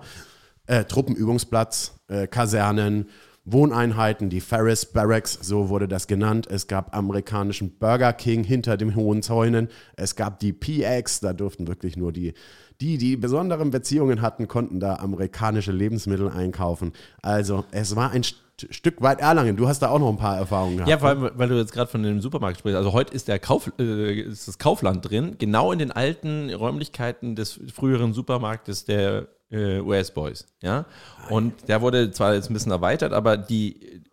äh, 0.66 0.86
Truppenübungsplatz, 0.86 1.96
äh, 2.08 2.28
Kasernen, 2.28 3.08
Wohneinheiten, 3.44 4.30
die 4.30 4.40
Ferris 4.40 4.86
Barracks, 4.86 5.40
so 5.42 5.70
wurde 5.70 5.88
das 5.88 6.06
genannt. 6.06 6.48
Es 6.48 6.68
gab 6.68 6.96
amerikanischen 6.96 7.75
Burger 7.80 8.13
King 8.13 8.44
hinter 8.44 8.78
den 8.78 8.96
hohen 8.96 9.24
Zäunen. 9.24 9.70
Es 9.96 10.16
gab 10.16 10.40
die 10.40 10.54
PX, 10.54 11.22
da 11.22 11.34
durften 11.34 11.68
wirklich 11.68 11.98
nur 11.98 12.12
die, 12.12 12.36
die, 12.82 12.98
die 12.98 13.16
besonderen 13.16 13.70
Beziehungen 13.70 14.22
hatten, 14.22 14.48
konnten 14.48 14.80
da 14.80 14.96
amerikanische 14.96 15.72
Lebensmittel 15.72 16.30
einkaufen. 16.30 16.94
Also 17.22 17.64
es 17.72 17.96
war 17.96 18.12
ein 18.12 18.24
St 18.24 18.38
Stück 18.70 19.02
weit 19.02 19.22
Erlangen. 19.22 19.58
Du 19.58 19.68
hast 19.68 19.80
da 19.80 19.90
auch 19.90 19.98
noch 19.98 20.10
ein 20.10 20.18
paar 20.18 20.38
Erfahrungen 20.38 20.78
gehabt. 20.78 20.90
Ja, 20.90 21.00
vor 21.00 21.10
allem, 21.10 21.32
weil 21.34 21.50
du 21.50 21.58
jetzt 21.58 21.72
gerade 21.72 21.90
von 21.90 22.04
dem 22.04 22.22
Supermarkt 22.22 22.60
sprichst. 22.60 22.78
Also 22.78 22.94
heute 22.94 23.12
ist 23.12 23.28
der 23.28 23.40
Kauf, 23.40 23.72
äh, 23.80 24.22
ist 24.22 24.48
das 24.48 24.60
Kaufland 24.60 25.10
drin, 25.10 25.36
genau 25.40 25.72
in 25.72 25.80
den 25.80 25.92
alten 25.92 26.54
Räumlichkeiten 26.54 27.36
des 27.36 27.60
früheren 27.74 28.14
Supermarktes 28.14 28.86
der 28.86 29.30
äh, 29.50 29.80
US-Boys. 29.80 30.46
Ja? 30.62 30.86
Und 31.30 31.68
der 31.70 31.82
wurde 31.82 32.12
zwar 32.12 32.36
jetzt 32.36 32.52
ein 32.52 32.54
bisschen 32.54 32.72
erweitert, 32.72 33.14
aber 33.14 33.36
die, 33.36 34.04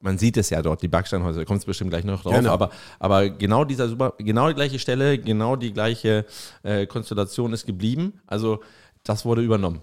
man 0.00 0.18
sieht 0.18 0.36
es 0.36 0.50
ja 0.50 0.62
dort, 0.62 0.82
die 0.82 0.88
Backsteinhäuser, 0.88 1.40
da 1.40 1.44
kommt 1.44 1.60
es 1.60 1.64
bestimmt 1.66 1.90
gleich 1.90 2.04
noch 2.04 2.22
drauf, 2.22 2.34
Genau. 2.34 2.52
aber, 2.52 2.70
aber 2.98 3.30
genau 3.30 3.64
dieser 3.64 3.88
Super, 3.88 4.14
genau 4.18 4.48
die 4.48 4.54
gleiche 4.54 4.78
Stelle, 4.78 5.18
genau 5.18 5.56
die 5.56 5.72
gleiche 5.72 6.24
äh, 6.62 6.86
Konstellation 6.86 7.52
ist 7.52 7.66
geblieben. 7.66 8.20
Also 8.26 8.60
das 9.02 9.24
wurde 9.24 9.42
übernommen. 9.42 9.80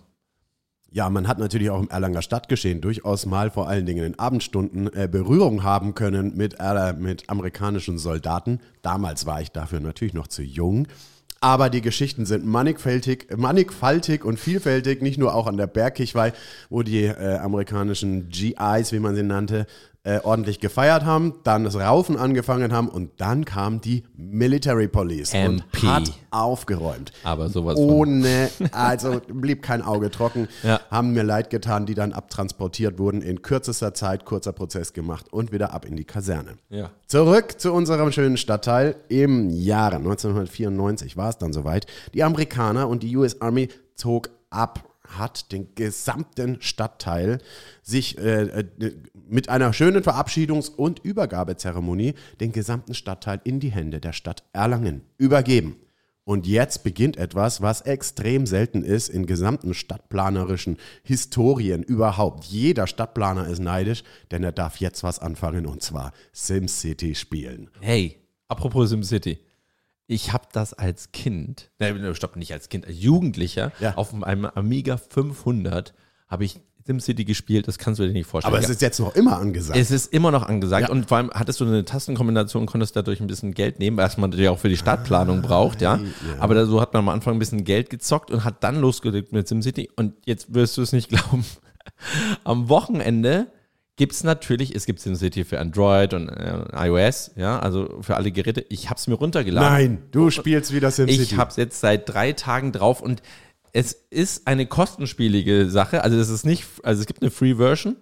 Ja, 0.92 1.10
man 1.10 1.28
hat 1.28 1.40
natürlich 1.40 1.70
auch 1.70 1.82
im 1.82 1.90
Erlanger 1.90 2.22
Stadtgeschehen 2.22 2.80
durchaus 2.80 3.26
mal 3.26 3.52
vor 3.52 3.68
allen 3.68 3.86
Dingen 3.86 4.06
in 4.06 4.18
Abendstunden 4.18 4.88
äh, 4.94 5.10
Berührung 5.12 5.64
haben 5.64 5.94
können 5.94 6.38
mit, 6.38 6.56
äh, 6.60 6.94
mit 6.94 7.30
amerikanischen 7.30 7.98
Soldaten. 7.98 8.62
Damals 8.82 9.26
war 9.26 9.42
ich 9.42 9.52
dafür 9.52 9.82
natürlich 9.82 10.14
noch 10.14 10.28
zu 10.28 10.42
jung. 10.42 10.88
Aber 11.42 11.70
die 11.70 11.82
Geschichten 11.82 12.26
sind 12.26 12.46
mannigfaltig, 12.46 13.28
mannigfaltig 13.36 14.24
und 14.24 14.40
vielfältig, 14.40 15.02
nicht 15.02 15.18
nur 15.20 15.36
auch 15.36 15.48
an 15.48 15.58
der 15.58 15.68
Bergkirchweih, 15.68 16.32
wo 16.70 16.82
die 16.82 17.04
äh, 17.04 17.38
amerikanischen 17.40 18.30
GIs, 18.30 18.94
wie 18.94 19.00
man 19.00 19.16
sie 19.16 19.24
nannte, 19.24 19.68
äh, 20.06 20.20
ordentlich 20.24 20.60
gefeiert 20.60 21.04
haben, 21.04 21.34
dann 21.44 21.64
das 21.64 21.76
Raufen 21.76 22.16
angefangen 22.16 22.72
haben 22.72 22.88
und 22.88 23.12
dann 23.18 23.44
kam 23.44 23.82
die 23.82 24.04
Military 24.16 24.88
Police 24.88 25.34
und 25.34 25.64
MP. 25.74 25.88
hat 25.88 26.14
aufgeräumt. 26.30 27.12
Aber 27.24 27.50
sowas. 27.50 27.76
Ohne, 27.76 28.50
also 28.72 29.20
blieb 29.28 29.64
kein 29.64 29.82
Auge 29.82 30.12
trocken. 30.12 30.48
Ja. 30.62 30.80
Haben 30.92 31.14
mir 31.14 31.24
leid 31.24 31.50
getan, 31.50 31.88
die 31.88 31.96
dann 31.96 32.14
abtransportiert 32.14 33.00
wurden, 33.00 33.22
in 33.22 33.42
kürzester 33.42 33.96
Zeit, 33.96 34.26
kurzer 34.26 34.54
Prozess 34.54 34.94
gemacht 34.94 35.34
und 35.34 35.52
wieder 35.52 35.74
ab 35.74 35.86
in 35.86 35.96
die 35.96 36.06
Kaserne. 36.06 36.58
Ja. 36.70 36.92
Zurück 37.08 37.60
zu 37.60 37.74
unserem 37.74 38.12
schönen 38.12 38.38
Stadtteil. 38.38 38.96
Im 39.10 39.50
Jahre 39.50 39.96
1994 39.96 41.18
war 41.18 41.30
es 41.30 41.40
dann 41.40 41.52
soweit. 41.52 41.88
Die 42.14 42.24
Amerikaner 42.24 42.88
und 42.88 43.02
die 43.02 43.18
US 43.18 43.42
Army 43.42 43.70
zog 43.96 44.30
ab, 44.52 44.84
hat 45.08 45.52
den 45.52 45.76
gesamten 45.76 46.62
Stadtteil 46.62 47.40
sich 47.82 48.18
äh, 48.18 48.44
äh, 48.44 48.66
mit 49.28 49.50
einer 49.50 49.74
schönen 49.74 50.04
Verabschiedungs- 50.04 50.70
und 50.70 51.00
Übergabezeremonie 51.00 52.14
den 52.40 52.52
gesamten 52.52 52.94
Stadtteil 52.94 53.42
in 53.44 53.60
die 53.60 53.72
Hände 53.72 54.00
der 54.00 54.14
Stadt 54.14 54.44
Erlangen 54.54 55.02
übergeben. 55.18 55.78
Und 56.28 56.48
jetzt 56.48 56.84
beginnt 56.84 57.18
etwas, 57.18 57.62
was 57.62 57.82
extrem 57.82 58.48
selten 58.48 58.82
ist 58.82 59.10
in 59.10 59.28
gesamten 59.28 59.76
stadtplanerischen 59.76 60.78
Historien 61.04 61.84
überhaupt. 61.84 62.46
Jeder 62.46 62.88
Stadtplaner 62.88 63.48
ist 63.48 63.60
neidisch, 63.60 64.04
denn 64.32 64.44
er 64.44 64.52
darf 64.52 64.78
jetzt 64.78 65.04
was 65.04 65.20
anfangen 65.20 65.68
und 65.68 65.84
zwar 65.84 66.14
SimCity 66.34 67.14
spielen. 67.14 67.70
Hey, 67.80 68.18
apropos 68.48 68.90
SimCity. 68.90 69.38
Ich 70.08 70.34
habe 70.34 70.46
das 70.52 70.74
als 70.74 71.12
Kind, 71.12 71.72
nein, 71.80 72.14
stopp, 72.16 72.36
nicht 72.36 72.54
als 72.54 72.70
Kind, 72.70 72.86
als 72.86 73.00
Jugendlicher 73.02 73.72
Ja. 73.80 73.96
auf 73.96 74.14
einem 74.24 74.46
Amiga 74.46 74.98
500 74.98 75.94
habe 76.28 76.46
ich 76.46 76.60
SimCity 76.86 77.26
gespielt, 77.26 77.68
das 77.68 77.80
kannst 77.80 78.00
du 78.00 78.06
dir 78.06 78.14
nicht 78.14 78.28
vorstellen. 78.28 78.54
Aber 78.54 78.64
es 78.64 78.70
ist 78.70 78.80
jetzt 78.84 79.00
noch 79.00 79.16
immer 79.16 79.38
angesagt. 79.40 79.80
Es 79.80 79.90
ist 79.90 80.14
immer 80.14 80.30
noch 80.30 80.44
angesagt 80.48 80.88
Ja. 80.90 80.92
und 80.94 81.08
vor 81.08 81.18
allem 81.18 81.32
hattest 81.34 81.60
du 81.60 81.66
eine 81.66 81.84
Tastenkombination, 81.84 82.68
konntest 82.68 82.96
dadurch 82.96 83.20
ein 83.20 83.26
bisschen 83.26 83.56
Geld 83.56 83.80
nehmen, 83.80 83.98
was 83.98 84.18
man 84.18 84.30
natürlich 84.30 84.50
auch 84.50 84.60
für 84.60 84.70
die 84.70 84.78
Stadtplanung 84.78 85.42
braucht, 85.42 85.82
ja. 85.82 86.00
Aber 86.40 86.54
da, 86.54 86.68
so 86.68 86.80
hat 86.82 86.94
man 86.94 87.00
am 87.00 87.10
Anfang 87.10 87.34
ein 87.36 87.40
bisschen 87.40 87.64
Geld 87.64 87.90
gezockt 87.90 88.30
und 88.30 88.44
hat 88.44 88.64
dann 88.64 88.80
losgelegt 88.80 89.32
mit 89.34 89.48
SimCity 89.48 89.90
und 89.96 90.14
jetzt 90.26 90.54
wirst 90.54 90.78
du 90.78 90.84
es 90.84 90.92
nicht 90.92 91.10
glauben. 91.10 91.44
Am 92.44 92.70
Wochenende 92.70 93.48
gibt 93.98 94.14
es 94.14 94.24
natürlich, 94.24 94.76
es 94.76 94.86
gibt 94.86 95.00
SimCity 95.00 95.46
für 95.46 95.60
Android 95.60 96.14
und 96.14 96.30
äh, 96.30 96.64
iOS, 96.88 97.32
ja, 97.36 97.60
also 97.60 98.00
für 98.02 98.16
alle 98.16 98.32
Geräte. 98.32 98.66
Ich 98.70 98.90
habe 98.90 98.98
es 98.98 99.08
mir 99.08 99.16
runtergeladen. 99.16 99.70
Nein, 99.72 99.98
du 100.12 100.30
spielst 100.30 100.74
wieder 100.74 100.92
SimCity. 100.92 101.22
Ich 101.24 101.38
habe 101.38 101.50
es 101.50 101.56
jetzt 101.56 101.80
seit 101.80 102.08
drei 102.10 102.34
Tagen 102.34 102.72
drauf 102.72 103.02
und 103.02 103.22
es 103.72 103.94
ist 104.10 104.48
eine 104.48 104.66
kostenspielige 104.66 105.70
Sache. 105.70 106.04
Also 106.04 106.18
es 106.18 106.30
ist 106.30 106.46
nicht, 106.46 106.66
also 106.84 107.02
es 107.02 107.08
gibt 107.08 107.22
eine 107.22 107.32
Free 107.32 107.56
Version, 107.56 107.96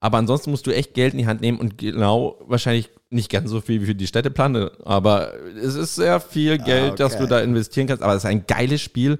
aber 0.00 0.18
ansonsten 0.18 0.50
musst 0.50 0.66
du 0.66 0.70
echt 0.74 0.94
Geld 0.94 1.12
in 1.14 1.18
die 1.18 1.26
Hand 1.26 1.40
nehmen 1.40 1.58
und 1.60 1.78
genau 1.78 2.38
wahrscheinlich 2.46 2.90
nicht 3.10 3.30
ganz 3.30 3.50
so 3.50 3.60
viel 3.60 3.82
wie 3.82 3.86
für 3.86 3.94
die 3.94 4.06
Städteplane, 4.06 4.72
aber 4.84 5.34
es 5.62 5.74
ist 5.74 5.94
sehr 5.96 6.18
viel 6.18 6.56
Geld, 6.58 6.98
das 6.98 7.12
Ah, 7.12 7.16
okay. 7.16 7.24
du 7.24 7.28
da 7.28 7.40
investieren 7.40 7.86
kannst. 7.86 8.02
Aber 8.02 8.14
es 8.14 8.24
ist 8.24 8.30
ein 8.30 8.46
geiles 8.46 8.80
Spiel 8.80 9.18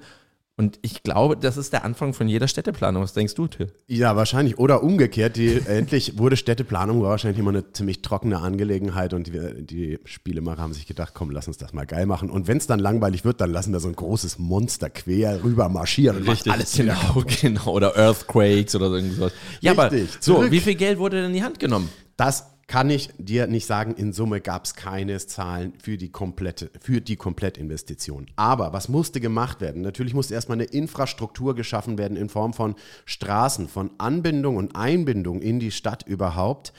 und 0.55 0.77
ich 0.83 1.01
glaube, 1.01 1.35
das 1.35 1.57
ist 1.57 1.73
der 1.73 1.83
Anfang 1.83 2.13
von 2.13 2.27
jeder 2.27 2.47
Städteplanung. 2.47 3.01
Was 3.01 3.13
denkst 3.13 3.33
du, 3.33 3.47
Till? 3.47 3.71
Ja, 3.87 4.15
wahrscheinlich. 4.15 4.59
Oder 4.59 4.83
umgekehrt. 4.83 5.35
Die, 5.35 5.55
endlich 5.65 6.19
wurde 6.19 6.37
Städteplanung 6.37 7.01
war 7.01 7.09
wahrscheinlich 7.09 7.39
immer 7.39 7.49
eine 7.49 7.71
ziemlich 7.71 8.03
trockene 8.03 8.39
Angelegenheit 8.39 9.15
und 9.15 9.25
die, 9.25 9.65
die 9.65 9.99
Spielemacher 10.05 10.61
haben 10.61 10.73
sich 10.73 10.85
gedacht, 10.85 11.13
komm, 11.15 11.31
lass 11.31 11.47
uns 11.47 11.57
das 11.57 11.73
mal 11.73 11.87
geil 11.87 12.05
machen. 12.05 12.29
Und 12.29 12.47
wenn 12.47 12.57
es 12.57 12.67
dann 12.67 12.77
langweilig 12.77 13.25
wird, 13.25 13.41
dann 13.41 13.51
lassen 13.51 13.73
wir 13.73 13.79
so 13.79 13.87
ein 13.87 13.95
großes 13.95 14.37
Monster 14.37 14.91
quer 14.91 15.43
rüber 15.43 15.69
marschieren 15.69 16.17
und 16.17 16.27
macht 16.27 16.47
alles 16.47 16.75
genau, 16.77 17.23
genau. 17.41 17.71
Oder 17.71 17.95
Earthquakes 17.97 18.75
oder 18.75 18.89
so 18.89 18.95
irgendwas. 18.97 19.31
Ja, 19.59 19.71
aber 19.71 19.91
Richtig. 19.91 20.11
so, 20.19 20.35
Zurück. 20.35 20.51
wie 20.51 20.59
viel 20.59 20.75
Geld 20.75 20.99
wurde 20.99 21.17
denn 21.17 21.25
in 21.31 21.33
die 21.33 21.43
Hand 21.43 21.59
genommen? 21.59 21.89
Das 22.15 22.52
kann 22.73 22.89
ich 22.89 23.11
dir 23.19 23.45
nicht 23.45 23.67
sagen. 23.67 23.93
In 23.97 24.13
Summe 24.13 24.41
gab 24.41 24.65
es 24.65 24.73
keine 24.73 25.19
Zahlen 25.19 25.73
für 25.77 25.95
die 25.95 26.09
komplette, 26.09 26.71
für 26.81 27.01
die 27.01 27.17
Komplettinvestition. 27.17 28.25
Aber 28.35 28.73
was 28.73 28.89
musste 28.89 29.19
gemacht 29.19 29.61
werden? 29.61 29.83
Natürlich 29.83 30.15
musste 30.15 30.33
erstmal 30.33 30.57
eine 30.57 30.63
Infrastruktur 30.63 31.53
geschaffen 31.53 31.99
werden 31.99 32.17
in 32.17 32.29
Form 32.29 32.51
von 32.51 32.73
Straßen, 33.05 33.67
von 33.67 33.91
Anbindung 33.99 34.55
und 34.55 34.75
Einbindung 34.75 35.39
in 35.43 35.59
die 35.59 35.69
Stadt 35.69 36.01
überhaupt. 36.07 36.73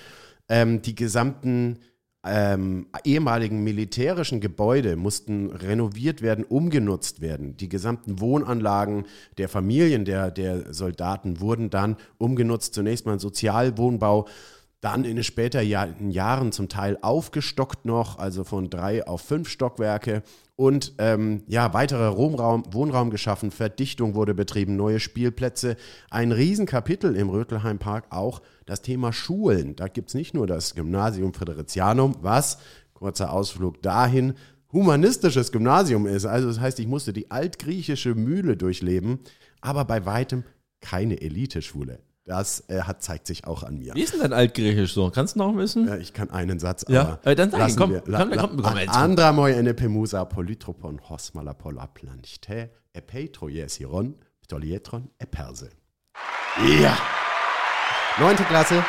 Ähm, 0.49 0.83
die 0.83 0.97
gesamten 0.97 1.79
ähm, 2.25 2.89
ehemaligen 3.05 3.63
militärischen 3.63 4.41
Gebäude 4.41 4.97
mussten 4.97 5.53
renoviert 5.53 6.23
werden, 6.23 6.45
umgenutzt 6.45 7.21
werden. 7.21 7.57
Die 7.57 7.69
gesamten 7.69 8.19
Wohnanlagen 8.19 9.05
der 9.39 9.49
Familien 9.49 10.05
der, 10.05 10.33
der 10.33 10.75
Soldaten 10.75 11.39
wurden 11.39 11.71
dann 11.71 11.99
umgenutzt. 12.19 12.75
Zunächst 12.75 13.07
mal 13.07 13.21
Sozialwohnbau, 13.21 14.27
dann 14.85 15.07
in 15.07 15.17
den 15.17 15.25
späteren 15.25 16.11
Jahren 16.11 16.53
zum 16.53 16.69
Teil 16.69 16.99
aufgestockt 17.01 17.87
noch, 17.87 18.19
also 18.19 18.45
von 18.45 18.69
drei 18.69 19.07
auf 19.07 19.23
fünf 19.23 19.49
Stockwerke 19.49 20.23
und 20.57 20.93
ähm, 20.99 21.43
ja, 21.47 21.73
weiterer 21.73 22.19
Wohnraum, 22.19 22.65
Wohnraum 22.71 23.09
geschaffen, 23.09 23.51
Verdichtung 23.51 24.15
wurde 24.15 24.35
betrieben, 24.35 24.77
neue 24.77 25.01
Spielplätze. 25.01 25.77
Ein 26.11 26.33
Riesenkapitel 26.33 27.17
im 27.17 27.31
Rötelheim-Park 27.31 28.09
auch 28.11 28.43
das 28.67 28.83
Thema 28.83 29.13
Schulen. 29.15 29.75
Da 29.75 29.89
gibt 29.89 30.11
es 30.11 30.15
nicht 30.15 30.35
nur 30.35 30.47
das 30.47 30.75
Gymnasium 30.75 31.33
Fridericianum, 31.33 32.17
was, 32.21 32.59
kurzer 32.93 33.33
Ausflug 33.33 33.81
dahin, 33.81 34.35
humanistisches 34.71 35.51
Gymnasium 35.51 36.07
ist. 36.07 36.27
Also 36.27 36.49
das 36.49 36.61
heißt, 36.61 36.79
ich 36.79 36.87
musste 36.87 37.15
die 37.15 37.31
altgriechische 37.31 38.15
Mühle 38.15 38.57
durchleben, 38.59 39.21
aber 39.63 39.87
bei 39.87 40.05
weitem 40.05 40.45
keine 40.81 41.23
Eliteschule. 41.23 42.01
Das 42.27 42.65
äh, 42.69 42.81
hat, 42.83 43.03
zeigt 43.03 43.27
sich 43.27 43.47
auch 43.47 43.63
an 43.65 43.77
mir. 43.79 43.95
Wie 43.95 44.01
ist 44.03 44.15
denn 44.15 44.21
dein 44.21 44.33
Altgriechisch 44.33 44.95
so? 44.95 45.11
Kannst 45.11 45.35
du 45.35 45.41
noch 45.41 45.55
wissen? 45.57 45.87
Ja, 45.87 45.97
ich 45.97 46.15
kann 46.15 46.31
einen 46.31 46.59
Satz, 46.59 46.85
Ja, 46.89 47.03
aber 47.23 47.27
äh, 47.27 47.35
dann 47.35 47.51
sag 47.51 47.59
ihn, 47.59 47.63
lassen 47.65 47.79
komm, 47.79 47.91
wir- 47.93 48.01
komm, 48.01 48.31
komm, 48.31 48.39
komm, 48.39 48.63
komm, 48.63 48.77
jetzt. 48.79 48.95
Andra 48.95 49.33
moi 49.33 49.51
ene 49.53 49.75
pemusa 49.75 50.25
polytropon 50.25 51.01
hos 51.11 51.35
malapola 51.35 51.87
planchte 51.87 52.71
epeitroiesiron 52.95 54.15
ptolietron 54.43 55.11
eperse. 55.19 55.69
Ja! 56.81 56.97
Neunte 58.19 58.45
Klasse, 58.45 58.83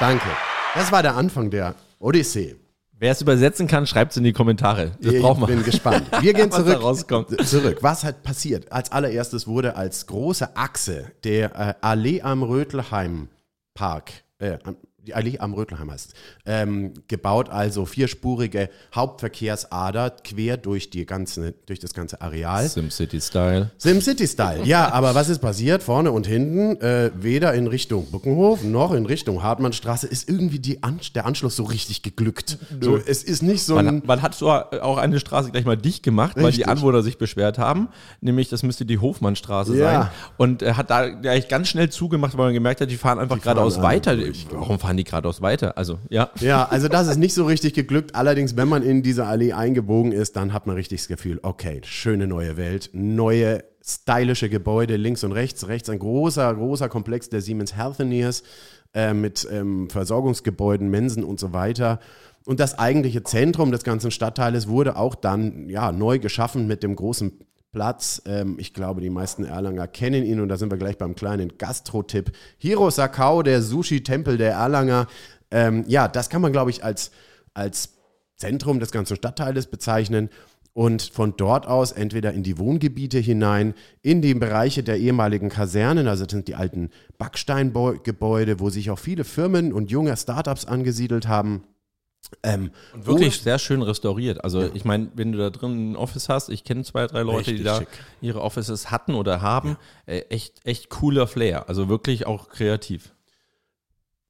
danke. 0.00 0.28
Das 0.74 0.90
war 0.90 1.02
der 1.02 1.16
Anfang 1.16 1.50
der 1.50 1.74
Odyssee. 1.98 2.56
Wer 2.98 3.12
es 3.12 3.20
übersetzen 3.20 3.66
kann, 3.66 3.86
schreibt 3.86 4.12
es 4.12 4.16
in 4.16 4.24
die 4.24 4.32
Kommentare. 4.32 4.92
Das 5.00 5.12
ich 5.14 5.20
braucht 5.20 5.40
man. 5.40 5.48
bin 5.48 5.64
gespannt. 5.64 6.06
Wir 6.20 6.32
gehen 6.32 6.48
Was 6.50 6.64
zurück. 6.64 6.82
rauskommt. 6.82 7.46
zurück. 7.46 7.78
Was 7.80 8.04
hat 8.04 8.22
passiert? 8.22 8.70
Als 8.72 8.92
allererstes 8.92 9.46
wurde 9.46 9.76
als 9.76 10.06
große 10.06 10.56
Achse 10.56 11.10
der 11.24 11.54
äh, 11.58 11.74
Allee 11.80 12.22
am 12.22 12.42
Rötelheim 12.42 13.28
Park, 13.74 14.12
äh, 14.38 14.58
die 15.06 15.14
Allee 15.14 15.38
am 15.38 15.54
Rötelheim 15.54 15.90
heißt 15.90 16.08
es, 16.08 16.14
ähm, 16.46 16.94
gebaut, 17.08 17.48
also 17.50 17.84
vierspurige 17.86 18.68
Hauptverkehrsader 18.94 20.10
quer 20.24 20.56
durch, 20.56 20.90
die 20.90 21.06
ganze, 21.06 21.52
durch 21.66 21.80
das 21.80 21.94
ganze 21.94 22.20
Areal. 22.20 22.68
SimCity-Style. 22.68 23.70
SimCity-Style, 23.78 24.64
ja, 24.64 24.92
aber 24.92 25.14
was 25.14 25.28
ist 25.28 25.40
passiert? 25.40 25.82
Vorne 25.82 26.12
und 26.12 26.26
hinten, 26.26 26.80
äh, 26.80 27.10
weder 27.14 27.54
in 27.54 27.66
Richtung 27.66 28.10
Buckenhof 28.10 28.62
noch 28.64 28.92
in 28.92 29.06
Richtung 29.06 29.42
Hartmannstraße 29.42 30.06
ist 30.06 30.28
irgendwie 30.28 30.58
die 30.58 30.82
An 30.82 31.00
der 31.14 31.26
Anschluss 31.26 31.56
so 31.56 31.64
richtig 31.64 32.02
geglückt. 32.02 32.58
So, 32.80 32.96
es 32.96 33.22
ist 33.22 33.42
nicht 33.42 33.64
so 33.64 33.76
ein. 33.76 33.84
Man, 33.84 34.02
man 34.06 34.22
hat 34.22 34.34
so 34.34 34.50
auch 34.50 34.96
eine 34.98 35.18
Straße 35.20 35.50
gleich 35.50 35.64
mal 35.64 35.76
dicht 35.76 36.02
gemacht, 36.02 36.36
weil 36.36 36.42
die 36.44 36.48
Richtig. 36.62 36.68
Anwohner 36.68 37.02
sich 37.02 37.18
beschwert 37.18 37.58
haben. 37.58 37.88
Nämlich, 38.20 38.48
das 38.48 38.62
müsste 38.62 38.84
die 38.86 38.98
Hofmannstraße 38.98 39.76
Ja. 39.76 39.84
sein. 40.02 40.08
Und 40.36 40.62
er 40.62 40.76
hat 40.76 40.90
da 40.90 41.08
gleich 41.08 41.48
ganz 41.48 41.68
schnell 41.68 41.90
zugemacht, 41.90 42.36
weil 42.38 42.46
man 42.46 42.54
gemerkt 42.54 42.80
hat, 42.80 42.90
die 42.90 42.96
fahren 42.96 43.18
einfach 43.18 43.36
fahren 43.36 43.42
geradeaus 43.56 43.74
alle 43.74 43.82
weiter. 43.84 44.16
durch. 44.16 44.46
Warum 44.50 44.78
fahren 44.78 44.93
die 44.96 45.04
geradeaus 45.04 45.42
weiter? 45.42 45.78
Also, 45.78 45.98
ja. 46.08 46.30
Ja, 46.40 46.64
also 46.66 46.88
das 46.88 47.08
ist 47.08 47.16
nicht 47.16 47.34
so 47.34 47.46
richtig 47.46 47.74
geglückt. 47.74 48.14
Allerdings, 48.14 48.56
wenn 48.56 48.68
man 48.68 48.82
in 48.82 49.02
diese 49.02 49.26
Allee 49.26 49.52
eingebogen 49.52 50.12
ist, 50.12 50.36
dann 50.36 50.52
hat 50.52 50.66
man 50.66 50.76
richtig 50.76 51.00
das 51.00 51.08
Gefühl, 51.08 51.40
okay, 51.42 51.80
schöne 51.84 52.26
neue 52.26 52.56
Welt, 52.56 52.90
neue 52.92 53.64
stylische 53.84 54.48
Gebäude 54.48 54.96
links 54.96 55.24
und 55.24 55.32
rechts. 55.32 55.68
Rechts 55.68 55.88
ein 55.90 55.98
großer, 55.98 56.54
großer 56.54 56.88
Komplex 56.88 57.28
der 57.28 57.40
Siemens 57.40 57.76
Healthineers. 57.76 58.42
äh, 58.94 59.12
mit 59.12 59.46
ähm, 59.50 59.90
Versorgungsgebäuden, 59.90 60.88
Mensen 60.88 61.24
und 61.24 61.40
so 61.40 61.52
weiter. 61.52 61.98
Und 62.46 62.60
das 62.60 62.78
eigentliche 62.78 63.22
Zentrum 63.24 63.72
des 63.72 63.84
ganzen 63.84 64.10
Stadtteiles 64.10 64.68
wurde 64.68 64.96
auch 64.96 65.14
dann 65.14 65.68
ja, 65.68 65.92
neu 65.92 66.18
geschaffen 66.18 66.66
mit 66.66 66.82
dem 66.82 66.94
großen 66.94 67.32
Platz. 67.74 68.22
Ähm, 68.24 68.56
ich 68.58 68.72
glaube, 68.72 69.00
die 69.00 69.10
meisten 69.10 69.44
Erlanger 69.44 69.88
kennen 69.88 70.24
ihn 70.24 70.40
und 70.40 70.48
da 70.48 70.56
sind 70.56 70.70
wir 70.70 70.78
gleich 70.78 70.96
beim 70.96 71.14
kleinen 71.14 71.58
Gastro-Tipp. 71.58 72.32
Hiro 72.56 72.88
Sakao, 72.88 73.42
der 73.42 73.60
Sushi-Tempel 73.60 74.38
der 74.38 74.52
Erlanger. 74.52 75.08
Ähm, 75.50 75.84
ja, 75.88 76.08
das 76.08 76.30
kann 76.30 76.40
man, 76.40 76.52
glaube 76.52 76.70
ich, 76.70 76.84
als, 76.84 77.10
als 77.52 77.96
Zentrum 78.36 78.78
des 78.78 78.92
ganzen 78.92 79.16
Stadtteiles 79.16 79.66
bezeichnen 79.66 80.30
und 80.72 81.02
von 81.02 81.34
dort 81.36 81.66
aus 81.66 81.92
entweder 81.92 82.32
in 82.32 82.44
die 82.44 82.58
Wohngebiete 82.58 83.18
hinein, 83.18 83.74
in 84.02 84.22
die 84.22 84.34
Bereiche 84.34 84.82
der 84.84 84.98
ehemaligen 84.98 85.48
Kasernen, 85.48 86.06
also 86.06 86.24
das 86.24 86.32
sind 86.32 86.46
die 86.48 86.54
alten 86.54 86.90
Backsteingebäude, 87.18 88.60
wo 88.60 88.70
sich 88.70 88.90
auch 88.90 88.98
viele 88.98 89.24
Firmen 89.24 89.72
und 89.72 89.90
junge 89.90 90.16
Startups 90.16 90.64
angesiedelt 90.64 91.26
haben. 91.26 91.64
Ähm, 92.42 92.70
und 92.92 93.06
wirklich 93.06 93.40
sehr 93.40 93.58
schön 93.58 93.82
restauriert. 93.82 94.42
Also 94.44 94.62
ja. 94.62 94.70
ich 94.74 94.84
meine, 94.84 95.08
wenn 95.14 95.32
du 95.32 95.38
da 95.38 95.50
drin 95.50 95.92
ein 95.92 95.96
Office 95.96 96.28
hast, 96.28 96.48
ich 96.48 96.64
kenne 96.64 96.84
zwei, 96.84 97.06
drei 97.06 97.22
Leute, 97.22 97.38
Richtig 97.38 97.58
die 97.58 97.64
da 97.64 97.78
schick. 97.78 97.88
ihre 98.20 98.42
Offices 98.42 98.90
hatten 98.90 99.14
oder 99.14 99.42
haben, 99.42 99.76
ja. 100.06 100.14
äh, 100.14 100.20
echt, 100.30 100.64
echt 100.64 100.90
cooler 100.90 101.26
Flair. 101.26 101.68
Also 101.68 101.88
wirklich 101.88 102.26
auch 102.26 102.48
kreativ. 102.48 103.12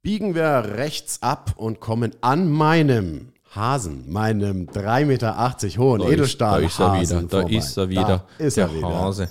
Biegen 0.02 0.34
wir 0.34 0.74
rechts 0.76 1.22
ab 1.22 1.54
und 1.56 1.80
kommen 1.80 2.14
an 2.20 2.50
meinem 2.50 3.32
Hasen, 3.54 4.10
meinem 4.10 4.66
3,80 4.66 5.04
Meter 5.06 5.78
hohen 5.78 6.00
da 6.00 6.08
Edelstahl. 6.08 6.64
Ist, 6.64 6.80
da 6.80 7.00
ist 7.00 7.16
er 7.20 7.28
wieder. 7.30 7.40
Da 7.40 7.48
ist 7.48 7.76
er 7.76 7.88
wieder. 7.88 8.26
Da 8.38 8.44
ist 8.44 8.58
er 8.58 8.74
wieder. 8.74 8.88
Hase. 8.88 9.28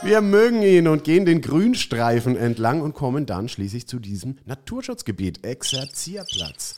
Wir 0.00 0.20
mögen 0.20 0.62
ihn 0.62 0.88
und 0.88 1.04
gehen 1.04 1.26
den 1.26 1.40
Grünstreifen 1.42 2.36
entlang 2.36 2.80
und 2.80 2.94
kommen 2.94 3.26
dann 3.26 3.48
schließlich 3.48 3.86
zu 3.86 3.98
diesem 3.98 4.38
Naturschutzgebiet, 4.46 5.44
Exerzierplatz. 5.44 6.76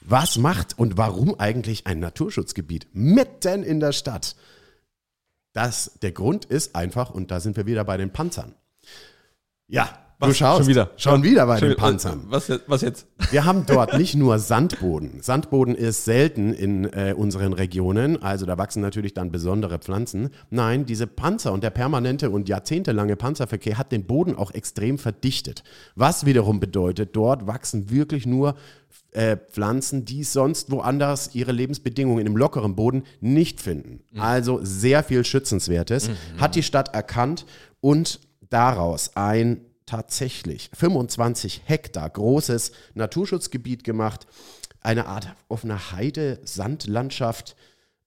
Was 0.00 0.38
macht 0.38 0.78
und 0.78 0.96
warum 0.96 1.38
eigentlich 1.38 1.86
ein 1.86 2.00
Naturschutzgebiet 2.00 2.88
mitten 2.92 3.62
in 3.62 3.80
der 3.80 3.92
Stadt? 3.92 4.36
Das, 5.52 5.98
der 6.02 6.12
Grund 6.12 6.44
ist 6.44 6.74
einfach, 6.74 7.10
und 7.10 7.30
da 7.30 7.40
sind 7.40 7.56
wir 7.56 7.66
wieder 7.66 7.84
bei 7.84 7.96
den 7.96 8.12
Panzern. 8.12 8.54
Ja, 9.68 10.05
was? 10.18 10.28
Du 10.30 10.34
schaust. 10.34 10.58
Schon 10.60 10.68
wieder. 10.68 10.90
Schon 10.96 11.22
wieder 11.22 11.46
bei 11.46 11.60
den 11.60 11.76
Panzern. 11.76 12.22
Was, 12.28 12.50
was 12.66 12.80
jetzt? 12.80 13.06
Wir 13.30 13.44
haben 13.44 13.66
dort 13.66 13.98
nicht 13.98 14.14
nur 14.14 14.38
Sandboden. 14.38 15.20
Sandboden 15.20 15.74
ist 15.74 16.04
selten 16.04 16.54
in 16.54 16.84
äh, 16.84 17.14
unseren 17.16 17.52
Regionen. 17.52 18.22
Also 18.22 18.46
da 18.46 18.56
wachsen 18.56 18.80
natürlich 18.80 19.12
dann 19.12 19.30
besondere 19.30 19.78
Pflanzen. 19.78 20.30
Nein, 20.48 20.86
diese 20.86 21.06
Panzer 21.06 21.52
und 21.52 21.62
der 21.62 21.70
permanente 21.70 22.30
und 22.30 22.48
jahrzehntelange 22.48 23.16
Panzerverkehr 23.16 23.76
hat 23.76 23.92
den 23.92 24.06
Boden 24.06 24.36
auch 24.36 24.52
extrem 24.52 24.98
verdichtet. 24.98 25.62
Was 25.96 26.24
wiederum 26.24 26.60
bedeutet, 26.60 27.10
dort 27.14 27.46
wachsen 27.46 27.90
wirklich 27.90 28.26
nur 28.26 28.54
äh, 29.12 29.36
Pflanzen, 29.36 30.04
die 30.04 30.24
sonst 30.24 30.70
woanders 30.70 31.34
ihre 31.34 31.52
Lebensbedingungen 31.52 32.26
im 32.26 32.36
lockeren 32.36 32.74
Boden 32.74 33.04
nicht 33.20 33.60
finden. 33.60 34.00
Mhm. 34.12 34.20
Also 34.20 34.60
sehr 34.62 35.02
viel 35.02 35.24
Schützenswertes 35.24 36.08
mhm. 36.08 36.14
hat 36.38 36.54
die 36.54 36.62
Stadt 36.62 36.94
erkannt 36.94 37.44
und 37.80 38.20
daraus 38.48 39.16
ein 39.16 39.60
tatsächlich 39.86 40.70
25 40.74 41.62
Hektar 41.64 42.10
großes 42.10 42.72
Naturschutzgebiet 42.94 43.84
gemacht. 43.84 44.26
Eine 44.80 45.06
Art 45.06 45.34
offener 45.48 45.92
Heide-Sandlandschaft. 45.92 47.56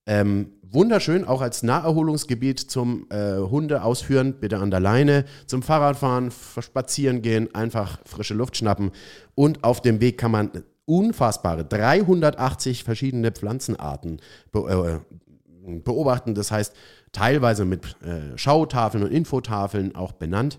Ähm, 0.06 0.52
wunderschön, 0.62 1.24
auch 1.24 1.40
als 1.40 1.62
Naherholungsgebiet 1.62 2.58
zum 2.58 3.06
äh, 3.10 3.36
Hunde 3.36 3.82
ausführen, 3.82 4.34
bitte 4.40 4.58
an 4.58 4.70
der 4.70 4.80
Leine, 4.80 5.24
zum 5.46 5.62
Fahrradfahren, 5.62 6.30
spazieren 6.60 7.22
gehen, 7.22 7.54
einfach 7.54 8.00
frische 8.06 8.34
Luft 8.34 8.56
schnappen. 8.56 8.92
Und 9.34 9.64
auf 9.64 9.82
dem 9.82 10.00
Weg 10.00 10.18
kann 10.18 10.30
man 10.30 10.50
unfassbare 10.86 11.64
380 11.64 12.84
verschiedene 12.84 13.30
Pflanzenarten 13.30 14.20
be 14.50 15.02
äh, 15.04 15.78
beobachten. 15.80 16.34
Das 16.34 16.50
heißt, 16.50 16.74
teilweise 17.12 17.64
mit 17.64 17.96
äh, 18.02 18.36
Schautafeln 18.36 19.04
und 19.04 19.12
Infotafeln 19.12 19.94
auch 19.94 20.12
benannt 20.12 20.58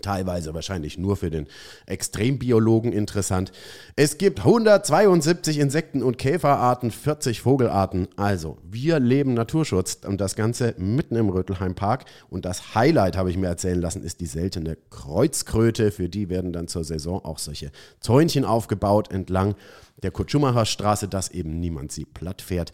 teilweise 0.00 0.54
wahrscheinlich 0.54 0.98
nur 0.98 1.16
für 1.16 1.30
den 1.30 1.46
Extrembiologen 1.86 2.92
interessant. 2.92 3.52
Es 3.96 4.18
gibt 4.18 4.40
172 4.40 5.58
Insekten- 5.58 6.02
und 6.02 6.18
Käferarten, 6.18 6.90
40 6.90 7.40
Vogelarten. 7.40 8.08
Also, 8.16 8.58
wir 8.62 9.00
leben 9.00 9.34
Naturschutz 9.34 9.98
und 10.06 10.20
das 10.20 10.36
Ganze 10.36 10.74
mitten 10.78 11.16
im 11.16 11.28
Rötelheim-Park. 11.28 12.04
Und 12.28 12.44
das 12.44 12.74
Highlight, 12.74 13.16
habe 13.16 13.30
ich 13.30 13.36
mir 13.36 13.48
erzählen 13.48 13.80
lassen, 13.80 14.02
ist 14.02 14.20
die 14.20 14.26
seltene 14.26 14.76
Kreuzkröte. 14.90 15.90
Für 15.90 16.08
die 16.08 16.28
werden 16.28 16.52
dann 16.52 16.68
zur 16.68 16.84
Saison 16.84 17.24
auch 17.24 17.38
solche 17.38 17.70
Zäunchen 18.00 18.44
aufgebaut 18.44 19.10
entlang 19.10 19.54
der 20.02 20.10
Kutschummacher 20.10 20.66
Straße, 20.66 21.08
dass 21.08 21.30
eben 21.30 21.60
niemand 21.60 21.92
sie 21.92 22.04
platt 22.04 22.42
fährt. 22.42 22.72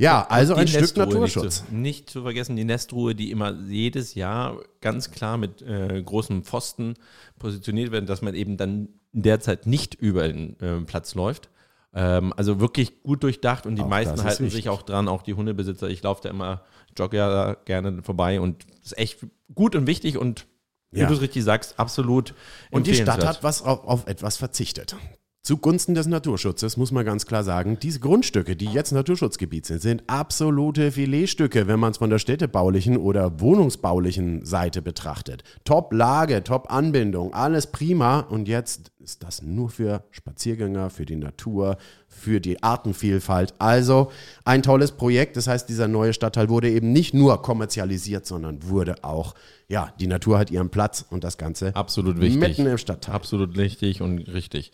Ja, 0.00 0.26
also 0.28 0.54
ein 0.54 0.66
Stück 0.66 0.96
Naturschutz. 0.96 1.44
Nicht 1.44 1.68
zu, 1.68 1.74
nicht 1.74 2.10
zu, 2.10 2.22
vergessen, 2.22 2.56
die 2.56 2.64
Nestruhe, 2.64 3.14
die 3.14 3.30
immer 3.30 3.52
jedes 3.68 4.14
Jahr 4.14 4.56
ganz 4.80 5.10
klar 5.10 5.36
mit 5.36 5.60
äh, 5.60 6.02
großen 6.02 6.42
Pfosten 6.42 6.94
positioniert 7.38 7.92
werden, 7.92 8.06
dass 8.06 8.22
man 8.22 8.34
eben 8.34 8.56
dann 8.56 8.88
derzeit 9.12 9.66
nicht 9.66 9.94
über 9.94 10.26
den 10.26 10.58
äh, 10.60 10.80
Platz 10.86 11.14
läuft. 11.14 11.50
Ähm, 11.92 12.32
also 12.34 12.60
wirklich 12.60 13.02
gut 13.02 13.22
durchdacht 13.22 13.66
und 13.66 13.76
die 13.76 13.82
auch 13.82 13.88
meisten 13.88 14.24
halten 14.24 14.48
sich 14.48 14.70
auch 14.70 14.80
dran, 14.80 15.06
auch 15.06 15.22
die 15.22 15.34
Hundebesitzer. 15.34 15.90
Ich 15.90 16.02
laufe 16.02 16.22
da 16.22 16.30
immer, 16.30 16.64
jogge 16.96 17.18
ja 17.18 17.54
gerne 17.66 18.02
vorbei 18.02 18.40
und 18.40 18.64
ist 18.82 18.96
echt 18.96 19.26
gut 19.54 19.76
und 19.76 19.86
wichtig 19.86 20.16
und 20.16 20.46
wie 20.92 21.00
ja. 21.00 21.08
du 21.08 21.14
es 21.14 21.20
richtig 21.20 21.44
sagst, 21.44 21.78
absolut. 21.78 22.34
Und 22.70 22.86
die 22.86 22.94
Stadt 22.94 23.24
hat 23.24 23.44
was 23.44 23.62
auf, 23.62 23.84
auf 23.84 24.06
etwas 24.06 24.38
verzichtet. 24.38 24.96
Zugunsten 25.42 25.94
des 25.94 26.06
Naturschutzes 26.06 26.76
muss 26.76 26.92
man 26.92 27.06
ganz 27.06 27.24
klar 27.24 27.42
sagen, 27.42 27.78
diese 27.80 27.98
Grundstücke, 27.98 28.56
die 28.56 28.66
jetzt 28.66 28.92
Naturschutzgebiet 28.92 29.64
sind, 29.64 29.80
sind 29.80 30.02
absolute 30.06 30.92
Filetstücke, 30.92 31.66
wenn 31.66 31.80
man 31.80 31.92
es 31.92 31.96
von 31.96 32.10
der 32.10 32.18
städtebaulichen 32.18 32.98
oder 32.98 33.40
wohnungsbaulichen 33.40 34.44
Seite 34.44 34.82
betrachtet. 34.82 35.42
Top-Lage, 35.64 36.44
Top-Anbindung, 36.44 37.32
alles 37.32 37.68
prima. 37.68 38.20
Und 38.20 38.48
jetzt 38.48 38.92
ist 38.98 39.22
das 39.22 39.40
nur 39.40 39.70
für 39.70 40.04
Spaziergänger, 40.10 40.90
für 40.90 41.06
die 41.06 41.16
Natur, 41.16 41.78
für 42.06 42.38
die 42.38 42.62
Artenvielfalt. 42.62 43.54
Also 43.58 44.12
ein 44.44 44.62
tolles 44.62 44.92
Projekt. 44.92 45.38
Das 45.38 45.46
heißt, 45.46 45.70
dieser 45.70 45.88
neue 45.88 46.12
Stadtteil 46.12 46.50
wurde 46.50 46.68
eben 46.70 46.92
nicht 46.92 47.14
nur 47.14 47.40
kommerzialisiert, 47.40 48.26
sondern 48.26 48.68
wurde 48.68 49.02
auch, 49.04 49.34
ja, 49.68 49.94
die 50.00 50.06
Natur 50.06 50.38
hat 50.38 50.50
ihren 50.50 50.68
Platz 50.68 51.06
und 51.08 51.24
das 51.24 51.38
Ganze 51.38 51.74
absolut 51.74 52.20
wichtig. 52.20 52.40
mitten 52.40 52.66
im 52.66 52.76
Stadtteil. 52.76 53.14
Absolut 53.14 53.56
richtig 53.56 54.02
und 54.02 54.18
richtig. 54.18 54.72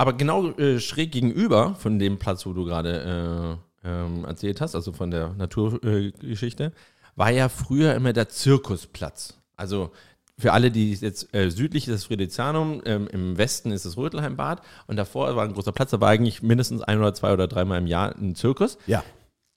Aber 0.00 0.14
genau 0.14 0.48
äh, 0.52 0.80
schräg 0.80 1.12
gegenüber 1.12 1.74
von 1.74 1.98
dem 1.98 2.18
Platz, 2.18 2.46
wo 2.46 2.54
du 2.54 2.64
gerade 2.64 3.58
äh, 3.84 3.88
ähm, 3.90 4.24
erzählt 4.24 4.62
hast, 4.62 4.74
also 4.74 4.94
von 4.94 5.10
der 5.10 5.34
Naturgeschichte, 5.34 6.72
war 7.16 7.30
ja 7.30 7.50
früher 7.50 7.94
immer 7.94 8.14
der 8.14 8.30
Zirkusplatz. 8.30 9.34
Also 9.56 9.90
für 10.38 10.54
alle, 10.54 10.70
die 10.70 10.94
jetzt 10.94 11.34
äh, 11.34 11.50
südlich 11.50 11.86
ist 11.86 11.92
das 11.92 12.04
Friedrizianum, 12.06 12.80
ähm, 12.86 13.08
im 13.08 13.36
Westen 13.36 13.72
ist 13.72 13.84
das 13.84 13.98
Rötelheimbad 13.98 14.62
und 14.86 14.96
davor 14.96 15.36
war 15.36 15.44
ein 15.44 15.52
großer 15.52 15.72
Platz, 15.72 15.90
da 15.90 16.00
war 16.00 16.08
eigentlich 16.08 16.42
mindestens 16.42 16.80
ein 16.80 16.98
oder 16.98 17.12
zwei 17.12 17.34
oder 17.34 17.46
dreimal 17.46 17.76
im 17.76 17.86
Jahr 17.86 18.16
ein 18.16 18.34
Zirkus. 18.34 18.78
Ja. 18.86 19.04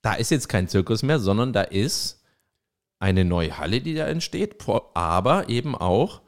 Da 0.02 0.16
ist 0.16 0.30
jetzt 0.30 0.50
kein 0.50 0.68
Zirkus 0.68 1.04
mehr, 1.04 1.20
sondern 1.20 1.54
da 1.54 1.62
ist 1.62 2.22
eine 3.00 3.24
neue 3.24 3.58
Halle, 3.58 3.80
die 3.80 3.94
da 3.94 4.08
entsteht, 4.08 4.58
aber 4.94 5.48
eben 5.48 5.74
auch 5.74 6.20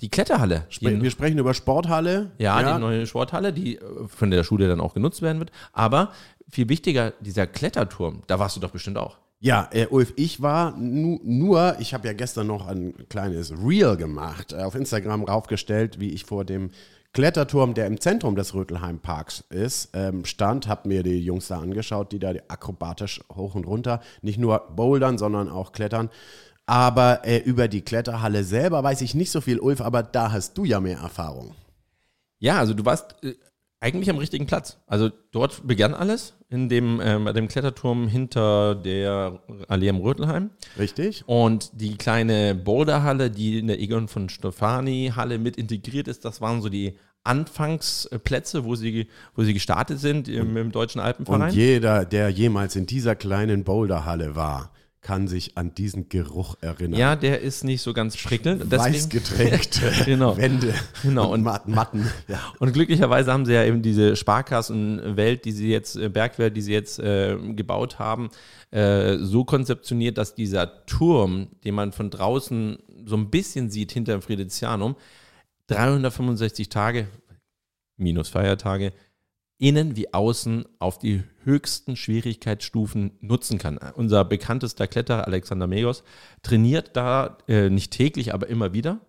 die 0.00 0.08
Kletterhalle. 0.08 0.66
Spre 0.68 1.00
wir 1.00 1.10
sprechen 1.10 1.38
über 1.38 1.54
Sporthalle. 1.54 2.32
Ja, 2.38 2.60
ja, 2.60 2.74
die 2.74 2.80
neue 2.80 3.06
Sporthalle, 3.06 3.52
die 3.52 3.76
äh, 3.76 3.80
von 4.08 4.30
der 4.30 4.44
Schule 4.44 4.68
dann 4.68 4.80
auch 4.80 4.94
genutzt 4.94 5.22
werden 5.22 5.38
wird. 5.38 5.50
Aber 5.72 6.12
viel 6.48 6.68
wichtiger, 6.68 7.12
dieser 7.20 7.46
Kletterturm, 7.46 8.22
da 8.26 8.38
warst 8.38 8.56
du 8.56 8.60
doch 8.60 8.70
bestimmt 8.70 8.98
auch. 8.98 9.18
Ja, 9.40 9.68
äh, 9.72 9.86
Ulf, 9.88 10.14
ich 10.16 10.40
war 10.40 10.74
nu, 10.76 11.20
nur, 11.22 11.76
ich 11.78 11.92
habe 11.92 12.06
ja 12.06 12.14
gestern 12.14 12.46
noch 12.46 12.66
ein 12.66 12.94
kleines 13.08 13.52
Reel 13.52 13.96
gemacht, 13.96 14.52
äh, 14.52 14.62
auf 14.62 14.74
Instagram 14.74 15.24
raufgestellt, 15.24 16.00
wie 16.00 16.10
ich 16.10 16.24
vor 16.24 16.44
dem 16.44 16.70
Kletterturm, 17.12 17.74
der 17.74 17.86
im 17.86 18.00
Zentrum 18.00 18.34
des 18.34 18.54
Rötelheim-Parks 18.54 19.44
ist, 19.50 19.90
ähm, 19.92 20.24
stand, 20.24 20.66
habe 20.66 20.88
mir 20.88 21.02
die 21.02 21.20
Jungs 21.20 21.46
da 21.48 21.60
angeschaut, 21.60 22.10
die 22.10 22.18
da 22.18 22.32
akrobatisch 22.48 23.20
hoch 23.34 23.54
und 23.54 23.66
runter, 23.66 24.00
nicht 24.22 24.38
nur 24.38 24.58
bouldern, 24.74 25.16
sondern 25.16 25.48
auch 25.48 25.72
klettern. 25.72 26.10
Aber 26.66 27.26
äh, 27.26 27.38
über 27.38 27.68
die 27.68 27.82
Kletterhalle 27.82 28.44
selber 28.44 28.82
weiß 28.82 29.02
ich 29.02 29.14
nicht 29.14 29.30
so 29.30 29.40
viel, 29.40 29.58
Ulf, 29.58 29.80
aber 29.80 30.02
da 30.02 30.32
hast 30.32 30.56
du 30.56 30.64
ja 30.64 30.80
mehr 30.80 30.98
Erfahrung. 30.98 31.54
Ja, 32.38 32.58
also 32.58 32.74
du 32.74 32.84
warst 32.84 33.16
äh, 33.22 33.34
eigentlich 33.80 34.08
am 34.08 34.16
richtigen 34.16 34.46
Platz. 34.46 34.78
Also 34.86 35.10
dort 35.30 35.66
begann 35.66 35.94
alles, 35.94 36.34
in 36.48 36.70
dem, 36.70 37.00
äh, 37.00 37.18
bei 37.18 37.34
dem 37.34 37.48
Kletterturm 37.48 38.08
hinter 38.08 38.74
der 38.74 39.40
Allee 39.68 39.90
am 39.90 39.98
Rötelheim. 39.98 40.50
Richtig. 40.78 41.22
Und 41.26 41.70
die 41.74 41.96
kleine 41.96 42.54
Boulderhalle, 42.54 43.30
die 43.30 43.58
in 43.58 43.66
der 43.66 43.80
Egon 43.80 44.08
von 44.08 44.30
Stefani 44.30 45.12
Halle 45.14 45.38
mit 45.38 45.56
integriert 45.56 46.08
ist, 46.08 46.24
das 46.24 46.40
waren 46.40 46.62
so 46.62 46.70
die 46.70 46.96
Anfangsplätze, 47.24 48.64
wo 48.64 48.74
sie, 48.74 49.08
wo 49.34 49.42
sie 49.42 49.54
gestartet 49.54 49.98
sind 49.98 50.28
im, 50.28 50.56
im 50.56 50.72
Deutschen 50.72 51.00
Alpenverein. 51.00 51.50
Und 51.50 51.54
jeder, 51.54 52.04
der 52.04 52.30
jemals 52.30 52.76
in 52.76 52.86
dieser 52.86 53.16
kleinen 53.16 53.64
Boulderhalle 53.64 54.34
war, 54.34 54.70
kann 55.04 55.28
sich 55.28 55.56
an 55.56 55.72
diesen 55.74 56.08
Geruch 56.08 56.56
erinnern. 56.60 56.98
Ja, 56.98 57.14
der 57.14 57.40
ist 57.42 57.62
nicht 57.62 57.82
so 57.82 57.92
ganz 57.92 58.16
prickelnd. 58.20 58.68
Weiß 58.70 59.08
getränkte 59.08 59.92
Genau. 60.04 60.36
Wände 60.36 60.74
Genau, 61.04 61.26
und 61.26 61.34
und- 61.34 61.42
Mat- 61.44 61.68
Matten. 61.68 62.10
Ja. 62.26 62.40
Und 62.58 62.72
glücklicherweise 62.72 63.32
haben 63.32 63.46
sie 63.46 63.52
ja 63.52 63.64
eben 63.64 63.82
diese 63.82 64.16
Sparkassenwelt, 64.16 65.44
die 65.44 65.52
sie 65.52 65.68
jetzt, 65.70 65.94
äh, 65.96 66.08
Bergwelt, 66.08 66.56
die 66.56 66.62
sie 66.62 66.72
jetzt 66.72 66.98
äh, 66.98 67.36
gebaut 67.54 68.00
haben, 68.00 68.30
äh, 68.72 69.18
so 69.18 69.44
konzeptioniert, 69.44 70.18
dass 70.18 70.34
dieser 70.34 70.84
Turm, 70.86 71.48
den 71.64 71.74
man 71.76 71.92
von 71.92 72.10
draußen 72.10 72.78
so 73.04 73.16
ein 73.16 73.30
bisschen 73.30 73.70
sieht 73.70 73.92
hinter 73.92 74.12
dem 74.12 74.22
Friedrichshanum, 74.22 74.96
365 75.68 76.68
Tage 76.68 77.06
minus 77.96 78.28
Feiertage 78.28 78.92
innen 79.64 79.96
wie 79.96 80.12
außen 80.12 80.66
auf 80.78 80.98
die 80.98 81.22
höchsten 81.42 81.96
Schwierigkeitsstufen 81.96 83.12
nutzen 83.22 83.56
kann. 83.56 83.78
Unser 83.94 84.22
bekanntester 84.26 84.86
Kletterer 84.86 85.26
Alexander 85.26 85.66
Megos 85.66 86.04
trainiert 86.42 86.90
da 86.92 87.38
äh, 87.48 87.70
nicht 87.70 87.90
täglich, 87.90 88.34
aber 88.34 88.48
immer 88.48 88.74
wieder. 88.74 89.00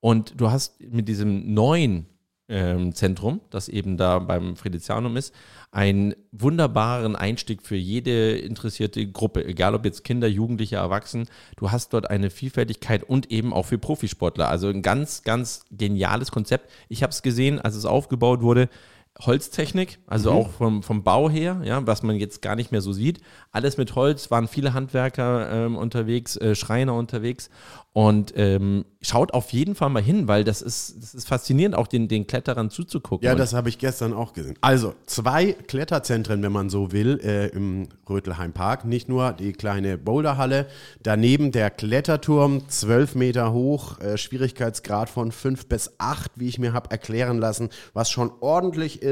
Und 0.00 0.40
du 0.40 0.50
hast 0.50 0.80
mit 0.80 1.08
diesem 1.08 1.52
neuen 1.52 2.06
ähm, 2.48 2.94
Zentrum, 2.94 3.42
das 3.50 3.68
eben 3.68 3.98
da 3.98 4.18
beim 4.18 4.56
Friedrichshanum 4.56 5.18
ist, 5.18 5.34
einen 5.72 6.14
wunderbaren 6.32 7.14
Einstieg 7.14 7.60
für 7.60 7.76
jede 7.76 8.38
interessierte 8.38 9.06
Gruppe, 9.06 9.44
egal 9.44 9.74
ob 9.74 9.84
jetzt 9.84 10.04
Kinder, 10.04 10.26
Jugendliche, 10.26 10.76
Erwachsene. 10.76 11.26
Du 11.56 11.70
hast 11.70 11.92
dort 11.92 12.08
eine 12.08 12.30
Vielfältigkeit 12.30 13.04
und 13.04 13.30
eben 13.30 13.52
auch 13.52 13.66
für 13.66 13.76
Profisportler. 13.76 14.48
Also 14.48 14.68
ein 14.68 14.80
ganz, 14.80 15.22
ganz 15.22 15.66
geniales 15.70 16.30
Konzept. 16.30 16.70
Ich 16.88 17.02
habe 17.02 17.10
es 17.10 17.20
gesehen, 17.20 17.60
als 17.60 17.74
es 17.74 17.84
aufgebaut 17.84 18.40
wurde. 18.40 18.70
Holztechnik, 19.20 19.98
also 20.06 20.30
auch 20.30 20.50
vom, 20.50 20.82
vom 20.84 21.02
Bau 21.02 21.28
her, 21.28 21.60
ja, 21.64 21.84
was 21.86 22.04
man 22.04 22.16
jetzt 22.16 22.40
gar 22.40 22.54
nicht 22.54 22.70
mehr 22.70 22.80
so 22.80 22.92
sieht. 22.92 23.20
Alles 23.50 23.76
mit 23.76 23.96
Holz, 23.96 24.30
waren 24.30 24.46
viele 24.46 24.74
Handwerker 24.74 25.50
ähm, 25.50 25.76
unterwegs, 25.76 26.36
äh, 26.36 26.54
Schreiner 26.54 26.94
unterwegs. 26.94 27.50
Und 27.98 28.32
ähm, 28.36 28.84
schaut 29.00 29.34
auf 29.34 29.50
jeden 29.52 29.74
Fall 29.74 29.88
mal 29.90 30.00
hin, 30.00 30.28
weil 30.28 30.44
das 30.44 30.62
ist, 30.62 31.02
das 31.02 31.14
ist 31.14 31.26
faszinierend, 31.26 31.74
auch 31.74 31.88
den, 31.88 32.06
den 32.06 32.28
Kletterern 32.28 32.70
zuzugucken. 32.70 33.26
Ja, 33.26 33.34
das 33.34 33.54
habe 33.54 33.70
ich 33.70 33.78
gestern 33.78 34.12
auch 34.12 34.34
gesehen. 34.34 34.54
Also 34.60 34.94
zwei 35.06 35.52
Kletterzentren, 35.52 36.40
wenn 36.44 36.52
man 36.52 36.70
so 36.70 36.92
will, 36.92 37.18
äh, 37.24 37.48
im 37.48 37.88
Rötelheim 38.08 38.52
Park. 38.52 38.84
Nicht 38.84 39.08
nur 39.08 39.32
die 39.32 39.52
kleine 39.52 39.98
Boulderhalle, 39.98 40.68
daneben 41.02 41.50
der 41.50 41.70
Kletterturm, 41.70 42.68
12 42.68 43.16
Meter 43.16 43.52
hoch, 43.52 43.98
äh, 43.98 44.16
Schwierigkeitsgrad 44.16 45.10
von 45.10 45.32
5 45.32 45.66
bis 45.66 45.94
8, 45.98 46.30
wie 46.36 46.46
ich 46.46 46.60
mir 46.60 46.72
habe 46.72 46.92
erklären 46.92 47.38
lassen, 47.38 47.68
was 47.94 48.10
schon 48.10 48.30
ordentlich 48.40 49.02
ist. 49.02 49.07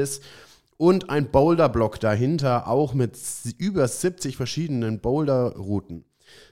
Und 0.77 1.09
ein 1.09 1.31
Boulderblock 1.31 1.99
dahinter, 1.99 2.67
auch 2.67 2.93
mit 2.93 3.17
über 3.57 3.87
70 3.87 4.37
verschiedenen 4.37 4.99
Boulderrouten. 4.99 6.05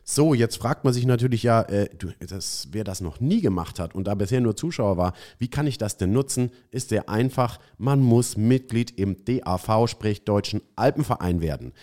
So, 0.04 0.34
jetzt 0.34 0.58
fragt 0.58 0.84
man 0.84 0.94
sich 0.94 1.06
natürlich 1.06 1.44
ja, 1.44 1.62
äh, 1.64 1.90
du, 1.96 2.10
das, 2.20 2.70
wer 2.72 2.84
das 2.84 3.02
noch 3.02 3.20
nie 3.20 3.42
gemacht 3.42 3.80
hat 3.80 3.96
und 3.96 4.06
da 4.08 4.16
bisher 4.16 4.42
nur 4.42 4.56
Zuschauer 4.56 4.98
war, 4.98 5.14
wie 5.38 5.50
kann 5.50 5.68
ich 5.68 5.78
das 5.78 5.98
denn 5.98 6.12
nutzen? 6.12 6.52
Ist 6.72 6.90
sehr 6.90 7.10
einfach. 7.10 7.60
Man 7.78 8.02
muss 8.02 8.38
Mitglied 8.38 8.98
im 8.98 9.26
DAV, 9.26 9.88
sprich 9.88 10.24
Deutschen 10.24 10.62
Alpenverein 10.76 11.42
werden. 11.42 11.74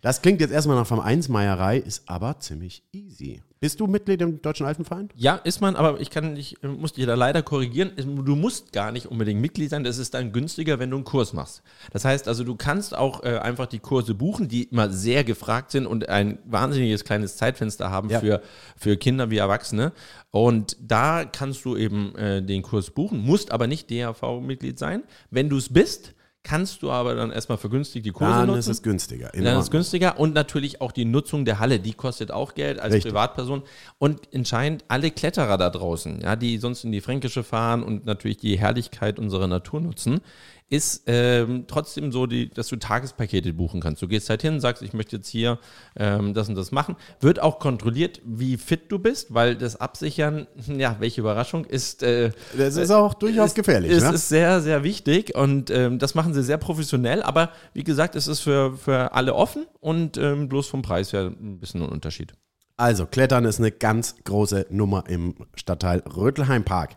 Das 0.00 0.22
klingt 0.22 0.40
jetzt 0.40 0.52
erstmal 0.52 0.76
nach 0.76 0.86
Vereinsmeierei, 0.86 1.78
ist 1.78 2.08
aber 2.08 2.38
ziemlich 2.40 2.84
easy. 2.92 3.42
Bist 3.60 3.80
du 3.80 3.86
Mitglied 3.86 4.22
im 4.22 4.40
Deutschen 4.40 4.66
Alpenverein? 4.66 5.08
Ja, 5.16 5.34
ist 5.34 5.60
man, 5.60 5.74
aber 5.74 6.00
ich 6.00 6.10
kann 6.10 6.36
dich, 6.36 6.56
muss 6.62 6.92
dich 6.92 7.06
da 7.06 7.14
leider 7.14 7.42
korrigieren. 7.42 7.92
Du 8.24 8.36
musst 8.36 8.72
gar 8.72 8.92
nicht 8.92 9.06
unbedingt 9.06 9.40
Mitglied 9.40 9.70
sein. 9.70 9.82
Das 9.82 9.98
ist 9.98 10.14
dann 10.14 10.30
günstiger, 10.32 10.78
wenn 10.78 10.90
du 10.90 10.96
einen 10.96 11.04
Kurs 11.04 11.32
machst. 11.32 11.62
Das 11.92 12.04
heißt 12.04 12.28
also, 12.28 12.44
du 12.44 12.54
kannst 12.54 12.96
auch 12.96 13.24
äh, 13.24 13.38
einfach 13.38 13.66
die 13.66 13.80
Kurse 13.80 14.14
buchen, 14.14 14.48
die 14.48 14.64
immer 14.64 14.90
sehr 14.90 15.24
gefragt 15.24 15.72
sind 15.72 15.86
und 15.86 16.08
ein 16.08 16.38
wahnsinniges 16.44 17.04
kleines 17.04 17.36
Zeitfenster 17.36 17.90
haben 17.90 18.10
Ja. 18.10 18.20
für, 18.20 18.42
für 18.76 18.96
Kinder 18.96 19.30
wie 19.30 19.38
Erwachsene. 19.38 19.92
Und 20.30 20.76
da 20.80 21.24
kannst 21.24 21.64
du 21.64 21.76
eben 21.76 22.14
äh, 22.14 22.42
den 22.42 22.62
Kurs 22.62 22.90
buchen, 22.90 23.18
musst 23.20 23.50
aber 23.50 23.66
nicht 23.66 23.90
DHV-Mitglied 23.90 24.78
sein. 24.78 25.02
Wenn 25.30 25.48
du 25.48 25.56
es 25.56 25.72
bist, 25.72 26.14
kannst 26.42 26.82
du 26.82 26.90
aber 26.90 27.14
dann 27.14 27.30
erstmal 27.30 27.58
vergünstigt 27.58 28.06
die 28.06 28.10
Kurse 28.12 28.32
Dann 28.32 28.46
nutzen. 28.46 28.60
ist 28.60 28.68
es 28.68 28.82
günstiger. 28.82 29.34
In 29.34 29.44
Dann 29.44 29.58
ist 29.58 29.64
es 29.64 29.70
günstiger 29.70 30.18
und 30.18 30.34
natürlich 30.34 30.80
auch 30.80 30.92
die 30.92 31.04
Nutzung 31.04 31.44
der 31.44 31.58
Halle, 31.58 31.78
die 31.80 31.92
kostet 31.92 32.30
auch 32.30 32.54
Geld 32.54 32.80
als 32.80 32.94
Richtig. 32.94 33.12
Privatperson. 33.12 33.62
Und 33.98 34.32
entscheidend 34.32 34.84
alle 34.88 35.10
Kletterer 35.10 35.58
da 35.58 35.68
draußen, 35.70 36.20
ja, 36.20 36.36
die 36.36 36.58
sonst 36.58 36.84
in 36.84 36.92
die 36.92 37.00
Fränkische 37.00 37.42
fahren 37.42 37.82
und 37.82 38.06
natürlich 38.06 38.38
die 38.38 38.58
Herrlichkeit 38.58 39.18
unserer 39.18 39.46
Natur 39.46 39.80
nutzen, 39.80 40.20
ist 40.70 41.04
ähm, 41.06 41.64
trotzdem 41.66 42.12
so, 42.12 42.26
die, 42.26 42.50
dass 42.50 42.68
du 42.68 42.76
Tagespakete 42.76 43.52
buchen 43.54 43.80
kannst. 43.80 44.02
Du 44.02 44.08
gehst 44.08 44.28
halt 44.28 44.42
hin, 44.42 44.60
sagst, 44.60 44.82
ich 44.82 44.92
möchte 44.92 45.16
jetzt 45.16 45.28
hier 45.28 45.58
ähm, 45.96 46.34
das 46.34 46.48
und 46.48 46.56
das 46.56 46.72
machen. 46.72 46.96
Wird 47.20 47.40
auch 47.40 47.58
kontrolliert, 47.58 48.20
wie 48.24 48.58
fit 48.58 48.92
du 48.92 48.98
bist, 48.98 49.32
weil 49.32 49.56
das 49.56 49.80
Absichern, 49.80 50.46
ja, 50.66 50.96
welche 50.98 51.22
Überraschung, 51.22 51.64
ist 51.64 52.02
äh, 52.02 52.32
Das 52.56 52.76
ist 52.76 52.90
auch 52.90 53.14
durchaus 53.14 53.54
gefährlich. 53.54 53.90
es 53.92 54.04
ne? 54.04 54.14
ist 54.14 54.28
sehr, 54.28 54.60
sehr 54.60 54.84
wichtig 54.84 55.34
und 55.34 55.70
ähm, 55.70 55.98
das 55.98 56.14
machen 56.14 56.34
sie 56.34 56.42
sehr 56.42 56.58
professionell. 56.58 57.22
Aber 57.22 57.50
wie 57.72 57.84
gesagt, 57.84 58.14
es 58.14 58.26
ist 58.26 58.40
für, 58.40 58.76
für 58.76 59.14
alle 59.14 59.34
offen 59.34 59.66
und 59.80 60.18
ähm, 60.18 60.48
bloß 60.48 60.68
vom 60.68 60.82
Preis 60.82 61.14
her 61.14 61.32
ein 61.40 61.58
bisschen 61.58 61.82
ein 61.82 61.88
Unterschied. 61.88 62.34
Also, 62.76 63.06
Klettern 63.06 63.44
ist 63.44 63.58
eine 63.58 63.72
ganz 63.72 64.14
große 64.22 64.66
Nummer 64.70 65.04
im 65.08 65.34
Stadtteil 65.56 65.98
Rötelheim 66.14 66.62
Park. 66.62 66.94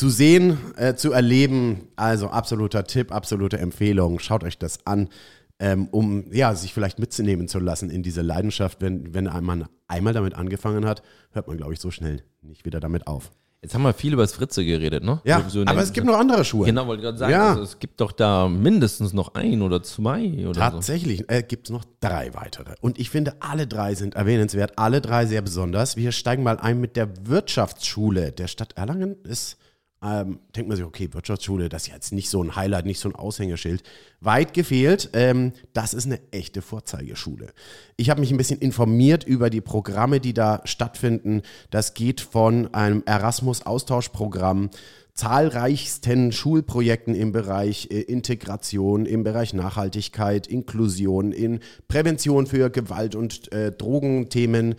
Zu 0.00 0.08
sehen, 0.08 0.56
äh, 0.76 0.94
zu 0.94 1.12
erleben, 1.12 1.88
also 1.94 2.28
absoluter 2.28 2.84
Tipp, 2.84 3.12
absolute 3.12 3.58
Empfehlung. 3.58 4.18
Schaut 4.18 4.44
euch 4.44 4.56
das 4.56 4.86
an, 4.86 5.10
ähm, 5.58 5.88
um 5.90 6.32
ja, 6.32 6.54
sich 6.54 6.72
vielleicht 6.72 6.98
mitzunehmen 6.98 7.48
zu 7.48 7.58
lassen 7.58 7.90
in 7.90 8.02
diese 8.02 8.22
Leidenschaft. 8.22 8.80
Wenn, 8.80 9.12
wenn 9.12 9.24
man 9.24 9.66
einmal 9.88 10.14
damit 10.14 10.36
angefangen 10.36 10.86
hat, 10.86 11.02
hört 11.32 11.48
man, 11.48 11.58
glaube 11.58 11.74
ich, 11.74 11.80
so 11.80 11.90
schnell 11.90 12.22
nicht 12.40 12.64
wieder 12.64 12.80
damit 12.80 13.06
auf. 13.06 13.30
Jetzt 13.60 13.74
haben 13.74 13.82
wir 13.82 13.92
viel 13.92 14.14
über 14.14 14.22
das 14.22 14.32
Fritze 14.32 14.64
geredet, 14.64 15.04
ne? 15.04 15.20
Ja, 15.24 15.42
So- 15.42 15.60
so 15.60 15.66
aber 15.66 15.82
es 15.82 15.92
gibt 15.92 16.06
noch 16.06 16.18
andere 16.18 16.46
Schuhe. 16.46 16.64
Genau, 16.64 16.86
wollte 16.86 17.02
ich 17.02 17.04
gerade 17.04 17.18
sagen. 17.18 17.32
Ja. 17.32 17.50
Also 17.50 17.62
es 17.64 17.78
gibt 17.78 18.00
doch 18.00 18.12
da 18.12 18.48
mindestens 18.48 19.12
noch 19.12 19.34
ein 19.34 19.60
oder 19.60 19.82
zwei 19.82 20.32
oder 20.46 20.54
so. 20.54 20.60
Tatsächlich 20.60 21.28
äh, 21.30 21.42
gibt 21.42 21.66
es 21.66 21.70
noch 21.70 21.84
drei 22.00 22.32
weitere. 22.32 22.72
Und 22.80 22.98
ich 22.98 23.10
finde, 23.10 23.34
alle 23.40 23.66
drei 23.66 23.94
sind 23.94 24.14
erwähnenswert, 24.14 24.78
alle 24.78 25.02
drei 25.02 25.26
sehr 25.26 25.42
besonders. 25.42 25.98
Wir 25.98 26.12
steigen 26.12 26.42
mal 26.42 26.56
ein 26.58 26.80
mit 26.80 26.96
der 26.96 27.10
Wirtschaftsschule 27.26 28.32
der 28.32 28.46
Stadt 28.46 28.78
Erlangen. 28.78 29.16
Ist, 29.24 29.58
ähm, 30.02 30.40
denkt 30.56 30.68
man 30.68 30.76
sich, 30.76 30.86
okay, 30.86 31.12
Wirtschaftsschule, 31.12 31.68
das 31.68 31.86
ist 31.86 31.92
jetzt 31.92 32.12
nicht 32.12 32.30
so 32.30 32.42
ein 32.42 32.56
Highlight, 32.56 32.86
nicht 32.86 33.00
so 33.00 33.08
ein 33.08 33.14
Aushängeschild. 33.14 33.82
Weit 34.20 34.54
gefehlt, 34.54 35.10
ähm, 35.12 35.52
das 35.74 35.92
ist 35.92 36.06
eine 36.06 36.20
echte 36.30 36.62
Vorzeigeschule. 36.62 37.52
Ich 37.96 38.08
habe 38.08 38.20
mich 38.20 38.30
ein 38.30 38.38
bisschen 38.38 38.60
informiert 38.60 39.24
über 39.24 39.50
die 39.50 39.60
Programme, 39.60 40.20
die 40.20 40.32
da 40.32 40.62
stattfinden. 40.64 41.42
Das 41.70 41.92
geht 41.92 42.22
von 42.22 42.72
einem 42.72 43.02
Erasmus-Austauschprogramm 43.04 44.70
zahlreichsten 45.20 46.32
Schulprojekten 46.32 47.14
im 47.14 47.30
Bereich 47.32 47.88
äh, 47.90 48.00
Integration, 48.00 49.04
im 49.04 49.22
Bereich 49.22 49.52
Nachhaltigkeit, 49.52 50.46
Inklusion, 50.46 51.32
in 51.32 51.60
Prävention 51.88 52.46
für 52.46 52.70
Gewalt- 52.70 53.16
und 53.16 53.52
äh, 53.52 53.70
Drogenthemen. 53.70 54.76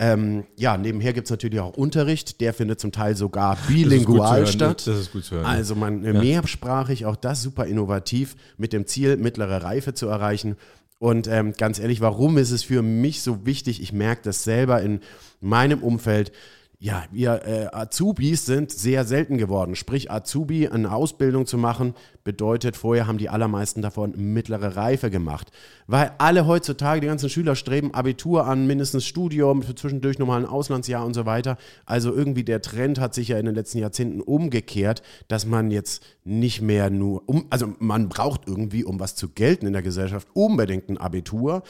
Ähm, 0.00 0.44
ja, 0.56 0.76
nebenher 0.76 1.12
gibt 1.12 1.26
es 1.26 1.30
natürlich 1.30 1.58
auch 1.58 1.76
Unterricht, 1.76 2.40
der 2.40 2.54
findet 2.54 2.78
zum 2.78 2.92
Teil 2.92 3.16
sogar 3.16 3.58
bilingual 3.66 4.46
statt. 4.46 4.86
Das 4.86 4.96
ist 4.96 5.12
gut 5.12 5.24
zu 5.24 5.34
hören. 5.34 5.44
Also 5.44 5.74
man 5.74 6.04
äh, 6.04 6.12
mehrsprachig, 6.12 7.04
auch 7.04 7.16
das 7.16 7.42
super 7.42 7.66
innovativ, 7.66 8.36
mit 8.56 8.72
dem 8.72 8.86
Ziel, 8.86 9.16
mittlere 9.16 9.64
Reife 9.64 9.94
zu 9.94 10.06
erreichen. 10.06 10.56
Und 11.00 11.26
ähm, 11.26 11.52
ganz 11.52 11.80
ehrlich, 11.80 12.00
warum 12.00 12.38
ist 12.38 12.52
es 12.52 12.62
für 12.62 12.82
mich 12.82 13.22
so 13.22 13.44
wichtig? 13.44 13.82
Ich 13.82 13.92
merke 13.92 14.22
das 14.24 14.44
selber 14.44 14.82
in 14.82 15.00
meinem 15.40 15.82
Umfeld. 15.82 16.32
Ja, 16.80 17.06
wir 17.10 17.42
äh, 17.44 17.66
Azubis 17.72 18.46
sind 18.46 18.70
sehr 18.70 19.04
selten 19.04 19.36
geworden. 19.36 19.74
Sprich, 19.74 20.12
Azubi, 20.12 20.68
eine 20.68 20.92
Ausbildung 20.92 21.44
zu 21.44 21.58
machen, 21.58 21.94
bedeutet, 22.22 22.76
vorher 22.76 23.08
haben 23.08 23.18
die 23.18 23.28
allermeisten 23.28 23.82
davon 23.82 24.12
mittlere 24.16 24.76
Reife 24.76 25.10
gemacht. 25.10 25.50
Weil 25.88 26.12
alle 26.18 26.46
heutzutage, 26.46 27.00
die 27.00 27.08
ganzen 27.08 27.30
Schüler 27.30 27.56
streben 27.56 27.94
Abitur 27.94 28.46
an, 28.46 28.68
mindestens 28.68 29.06
Studium, 29.06 29.64
zwischendurch 29.74 30.20
nochmal 30.20 30.40
ein 30.40 30.48
Auslandsjahr 30.48 31.04
und 31.04 31.14
so 31.14 31.26
weiter. 31.26 31.58
Also 31.84 32.14
irgendwie 32.14 32.44
der 32.44 32.62
Trend 32.62 33.00
hat 33.00 33.12
sich 33.12 33.26
ja 33.26 33.40
in 33.40 33.46
den 33.46 33.56
letzten 33.56 33.78
Jahrzehnten 33.78 34.20
umgekehrt, 34.20 35.02
dass 35.26 35.46
man 35.46 35.72
jetzt 35.72 36.04
nicht 36.22 36.62
mehr 36.62 36.90
nur, 36.90 37.28
um, 37.28 37.46
also 37.50 37.74
man 37.80 38.08
braucht 38.08 38.42
irgendwie, 38.46 38.84
um 38.84 39.00
was 39.00 39.16
zu 39.16 39.30
gelten 39.30 39.66
in 39.66 39.72
der 39.72 39.82
Gesellschaft, 39.82 40.28
unbedingt 40.32 40.88
ein 40.90 40.98
Abitur. 40.98 41.64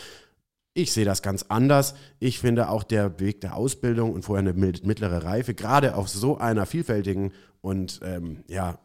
Ich 0.79 0.93
sehe 0.93 1.05
das 1.05 1.23
ganz 1.23 1.45
anders. 1.49 1.97
Ich 2.21 2.39
finde 2.39 2.69
auch 2.69 2.85
der 2.85 3.19
Weg 3.19 3.41
der 3.41 3.57
Ausbildung 3.57 4.13
und 4.13 4.23
vorher 4.23 4.49
eine 4.49 4.53
mittlere 4.53 5.25
Reife, 5.25 5.53
gerade 5.53 5.97
auf 5.97 6.09
so 6.09 6.39
einer 6.39 6.67
vielfältigen 6.67 7.33
und 7.61 7.99
ähm, 8.05 8.45
ja, 8.47 8.79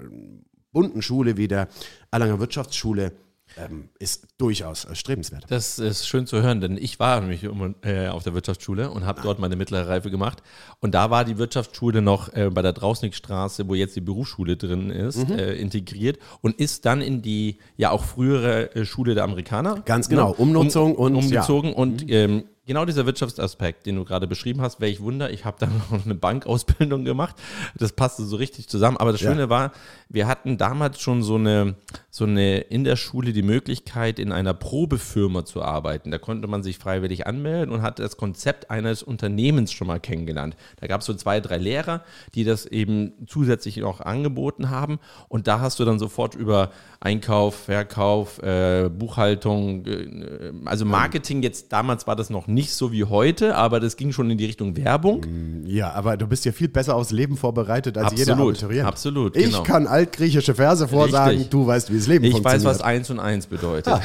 bunten 0.71 1.03
Schule 1.03 1.37
wie 1.37 1.47
der 1.47 1.67
Erlanger 2.09 2.39
Wirtschaftsschule, 2.39 3.11
ähm, 3.57 3.89
ist 3.99 4.27
durchaus 4.37 4.85
äh, 4.85 4.95
strebenswert. 4.95 5.45
Das 5.49 5.77
ist 5.79 6.07
schön 6.07 6.25
zu 6.25 6.41
hören, 6.41 6.59
denn 6.61 6.77
ich 6.77 6.99
war 6.99 7.19
nämlich 7.21 7.43
äh, 7.83 8.07
auf 8.07 8.23
der 8.23 8.33
Wirtschaftsschule 8.33 8.89
und 8.89 9.05
habe 9.05 9.21
dort 9.21 9.39
meine 9.39 9.55
mittlere 9.55 9.87
Reife 9.87 10.09
gemacht. 10.09 10.41
Und 10.79 10.95
da 10.95 11.09
war 11.11 11.23
die 11.23 11.37
Wirtschaftsschule 11.37 12.01
noch 12.01 12.33
äh, 12.33 12.49
bei 12.49 12.61
der 12.61 12.73
Drausnickstraße, 12.73 13.67
wo 13.67 13.75
jetzt 13.75 13.95
die 13.95 14.01
Berufsschule 14.01 14.57
drin 14.57 14.89
ist, 14.89 15.29
Mhm. 15.29 15.37
äh, 15.37 15.53
integriert 15.53 16.17
und 16.41 16.55
ist 16.59 16.85
dann 16.85 17.01
in 17.01 17.21
die 17.21 17.57
ja 17.77 17.91
auch 17.91 18.03
frühere 18.03 18.75
äh, 18.75 18.85
Schule 18.85 19.13
der 19.13 19.23
Amerikaner. 19.23 19.81
Ganz 19.85 20.09
genau, 20.09 20.29
ne? 20.29 20.35
Umnutzung 20.35 20.95
und- 20.95 21.15
umgezogen 21.15 21.73
und 21.73 22.09
ähm, 22.09 22.45
genau 22.65 22.85
dieser 22.85 23.05
Wirtschaftsaspekt, 23.05 23.85
den 23.85 23.95
du 23.95 24.05
gerade 24.05 24.27
beschrieben 24.27 24.61
hast, 24.61 24.79
welch 24.79 25.01
Wunder, 25.01 25.31
ich 25.31 25.45
habe 25.45 25.57
da 25.59 25.67
noch 25.91 26.05
eine 26.05 26.15
Bankausbildung 26.15 27.03
gemacht. 27.03 27.35
Das 27.75 27.91
passte 27.91 28.23
so 28.23 28.37
richtig 28.37 28.69
zusammen. 28.69 28.97
Aber 28.97 29.11
das 29.11 29.21
Schöne 29.21 29.41
ja. 29.41 29.49
war, 29.49 29.71
wir 30.09 30.27
hatten 30.27 30.57
damals 30.57 30.99
schon 31.01 31.23
so 31.23 31.35
eine, 31.35 31.75
so 32.09 32.25
eine 32.25 32.59
in 32.59 32.83
der 32.83 32.95
Schule 32.95 33.33
die 33.33 33.41
Möglichkeit, 33.41 34.19
in 34.19 34.31
einer 34.31 34.53
Probefirma 34.53 35.45
zu 35.45 35.61
arbeiten. 35.61 36.11
Da 36.11 36.17
konnte 36.17 36.47
man 36.47 36.63
sich 36.63 36.77
freiwillig 36.77 37.27
anmelden 37.27 37.73
und 37.73 37.81
hat 37.81 37.99
das 37.99 38.17
Konzept 38.17 38.69
eines 38.69 39.03
Unternehmens 39.03 39.73
schon 39.73 39.87
mal 39.87 39.99
kennengelernt. 39.99 40.55
Da 40.79 40.87
gab 40.87 41.01
es 41.01 41.07
so 41.07 41.13
zwei, 41.13 41.39
drei 41.39 41.57
Lehrer, 41.57 42.03
die 42.35 42.43
das 42.43 42.65
eben 42.65 43.13
zusätzlich 43.27 43.77
noch 43.77 44.01
angeboten 44.01 44.69
haben. 44.69 44.99
Und 45.27 45.47
da 45.47 45.59
hast 45.59 45.79
du 45.79 45.85
dann 45.85 45.99
sofort 45.99 46.35
über 46.35 46.71
Einkauf, 47.03 47.55
Verkauf, 47.65 48.41
äh, 48.41 48.87
Buchhaltung, 48.89 49.85
äh, 49.85 50.53
also 50.63 50.85
Marketing 50.85 51.43
jetzt 51.43 51.73
damals 51.73 52.07
war 52.07 52.15
das 52.15 52.29
noch 52.29 52.47
nicht 52.47 52.71
so 52.71 52.93
wie 52.93 53.03
heute, 53.03 53.57
aber 53.57 53.81
das 53.81 53.97
ging 53.97 54.13
schon 54.13 54.31
in 54.31 54.37
die 54.37 54.45
Richtung 54.45 54.77
Werbung. 54.77 55.19
Mm, 55.19 55.65
ja, 55.65 55.91
aber 55.91 56.15
du 56.15 56.27
bist 56.27 56.45
ja 56.45 56.53
viel 56.53 56.69
besser 56.69 56.95
aufs 56.95 57.11
Leben 57.11 57.35
vorbereitet 57.35 57.97
als 57.97 58.13
absolut, 58.13 58.19
jeder 58.19 58.41
Abiturient. 58.41 58.87
Absolut, 58.87 59.35
Ich 59.35 59.47
genau. 59.47 59.63
kann 59.63 59.85
altgriechische 59.85 60.55
Verse 60.55 60.87
vorsagen, 60.87 61.31
Richtig. 61.31 61.49
du 61.49 61.67
weißt, 61.67 61.91
wie 61.91 61.97
das 61.97 62.07
Leben 62.07 62.23
ich 62.23 62.31
funktioniert. 62.31 62.61
Ich 62.61 62.67
weiß, 62.69 62.79
was 62.79 62.81
eins 62.81 63.09
und 63.09 63.19
eins 63.19 63.47
bedeutet. 63.47 63.93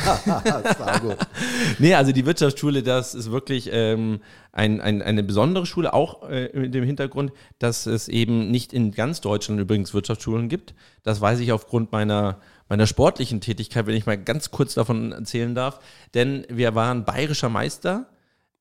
nee, 1.78 1.94
also 1.94 2.11
die 2.11 2.26
Wirtschaftsschule, 2.26 2.82
das 2.82 3.14
ist 3.14 3.30
wirklich 3.30 3.70
ähm, 3.72 4.18
ein, 4.50 4.80
ein, 4.80 5.02
eine 5.02 5.22
besondere 5.22 5.66
Schule, 5.66 5.94
auch 5.94 6.28
äh, 6.28 6.50
mit 6.52 6.74
dem 6.74 6.82
Hintergrund, 6.82 7.30
dass 7.61 7.87
es 7.87 8.08
eben 8.08 8.50
nicht 8.50 8.72
in 8.72 8.90
ganz 8.90 9.20
Deutschland 9.20 9.61
übrigens 9.61 9.94
Wirtschaftsschulen 9.94 10.48
gibt. 10.48 10.74
Das 11.04 11.20
weiß 11.20 11.38
ich 11.38 11.52
aufgrund 11.52 11.92
meiner 11.92 12.38
meiner 12.68 12.87
sportlichen 12.87 13.40
Tätigkeit, 13.40 13.87
wenn 13.87 13.96
ich 13.96 14.07
mal 14.07 14.18
ganz 14.18 14.50
kurz 14.50 14.74
davon 14.74 15.12
erzählen 15.12 15.54
darf. 15.54 15.81
Denn 16.14 16.46
wir 16.48 16.74
waren 16.74 17.04
bayerischer 17.04 17.48
Meister 17.48 18.09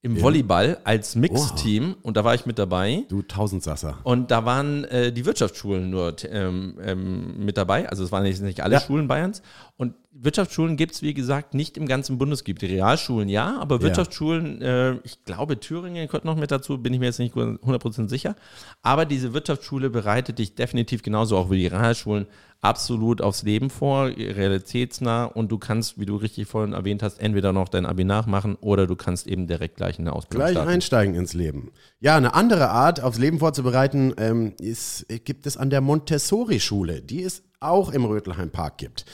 im. 0.02 0.22
Volleyball 0.22 0.78
als 0.84 1.16
Mixteam 1.16 1.96
und 2.02 2.18
da 2.18 2.24
war 2.24 2.36
ich 2.36 2.46
mit 2.46 2.60
dabei. 2.60 3.04
Du 3.10 3.22
Tausendsasser. 3.22 3.98
Und 4.04 4.32
da 4.32 4.46
waren 4.46 4.84
äh, 4.86 5.12
die 5.12 5.26
Wirtschaftsschulen 5.26 5.90
nur 5.90 6.16
ähm, 6.30 6.78
ähm, 6.82 7.46
mit 7.46 7.58
dabei. 7.58 7.90
Also 7.90 8.04
es 8.04 8.12
waren 8.12 8.24
nicht, 8.24 8.42
nicht 8.42 8.62
alle 8.62 8.76
ja. 8.76 8.80
Schulen 8.80 9.08
Bayerns. 9.08 9.42
Und 9.78 9.94
Wirtschaftsschulen 10.12 10.76
gibt 10.76 10.96
es, 10.96 11.04
wie 11.04 11.14
gesagt, 11.14 11.54
nicht 11.54 11.78
im 11.78 11.88
ganzen 11.88 12.18
Bundesgebiet. 12.18 12.64
Realschulen 12.64 13.30
ja, 13.30 13.60
aber 13.60 13.84
Wirtschaftsschulen, 13.84 14.60
ja. 14.60 14.94
äh, 14.94 15.00
ich 15.04 15.24
glaube, 15.24 15.60
Thüringen 15.60 16.08
gehört 16.08 16.26
noch 16.26 16.36
mit 16.36 16.50
dazu, 16.50 16.80
bin 16.80 16.94
ich 16.94 17.00
mir 17.00 17.06
jetzt 17.06 17.20
nicht 17.20 17.36
100% 17.36 18.10
sicher. 18.10 18.36
Aber 18.82 19.06
diese 19.06 19.34
Wirtschaftsschule 19.34 19.92
bereitet 19.92 20.40
dich 20.40 20.56
definitiv 20.56 21.04
genauso 21.04 21.38
auch 21.38 21.52
wie 21.52 21.60
die 21.60 21.68
Realschulen 21.68 22.26
absolut 22.62 23.22
aufs 23.22 23.44
Leben 23.44 23.70
vor, 23.70 24.08
realitätsnah 24.08 25.26
und 25.26 25.52
du 25.52 25.60
kannst, 25.60 26.00
wie 26.00 26.08
du 26.08 26.16
richtig 26.16 26.48
vorhin 26.48 26.74
erwähnt 26.74 27.04
hast, 27.04 27.20
entweder 27.20 27.54
noch 27.54 27.70
dein 27.70 27.86
Abi 27.86 28.04
nachmachen 28.04 28.56
oder 28.56 28.88
du 28.88 28.96
kannst 28.96 29.28
eben 29.28 29.46
direkt 29.46 29.76
gleich 29.76 30.00
in 30.00 30.06
der 30.06 30.16
Ausbildung 30.16 30.46
Gleich 30.46 30.54
starten. 30.54 30.70
einsteigen 30.72 31.14
ins 31.14 31.34
Leben. 31.34 31.72
Ja, 32.00 32.18
eine 32.18 32.34
andere 32.34 32.70
Art, 32.70 33.02
aufs 33.02 33.20
Leben 33.20 33.38
vorzubereiten, 33.38 34.16
ähm, 34.18 34.54
ist, 34.60 35.06
gibt 35.24 35.46
es 35.46 35.56
an 35.56 35.70
der 35.70 35.82
Montessori-Schule, 35.82 37.02
die 37.02 37.22
es 37.22 37.44
auch 37.60 37.92
im 37.92 38.06
Rötelheim 38.06 38.50
Park 38.50 38.78
gibt. 38.78 39.06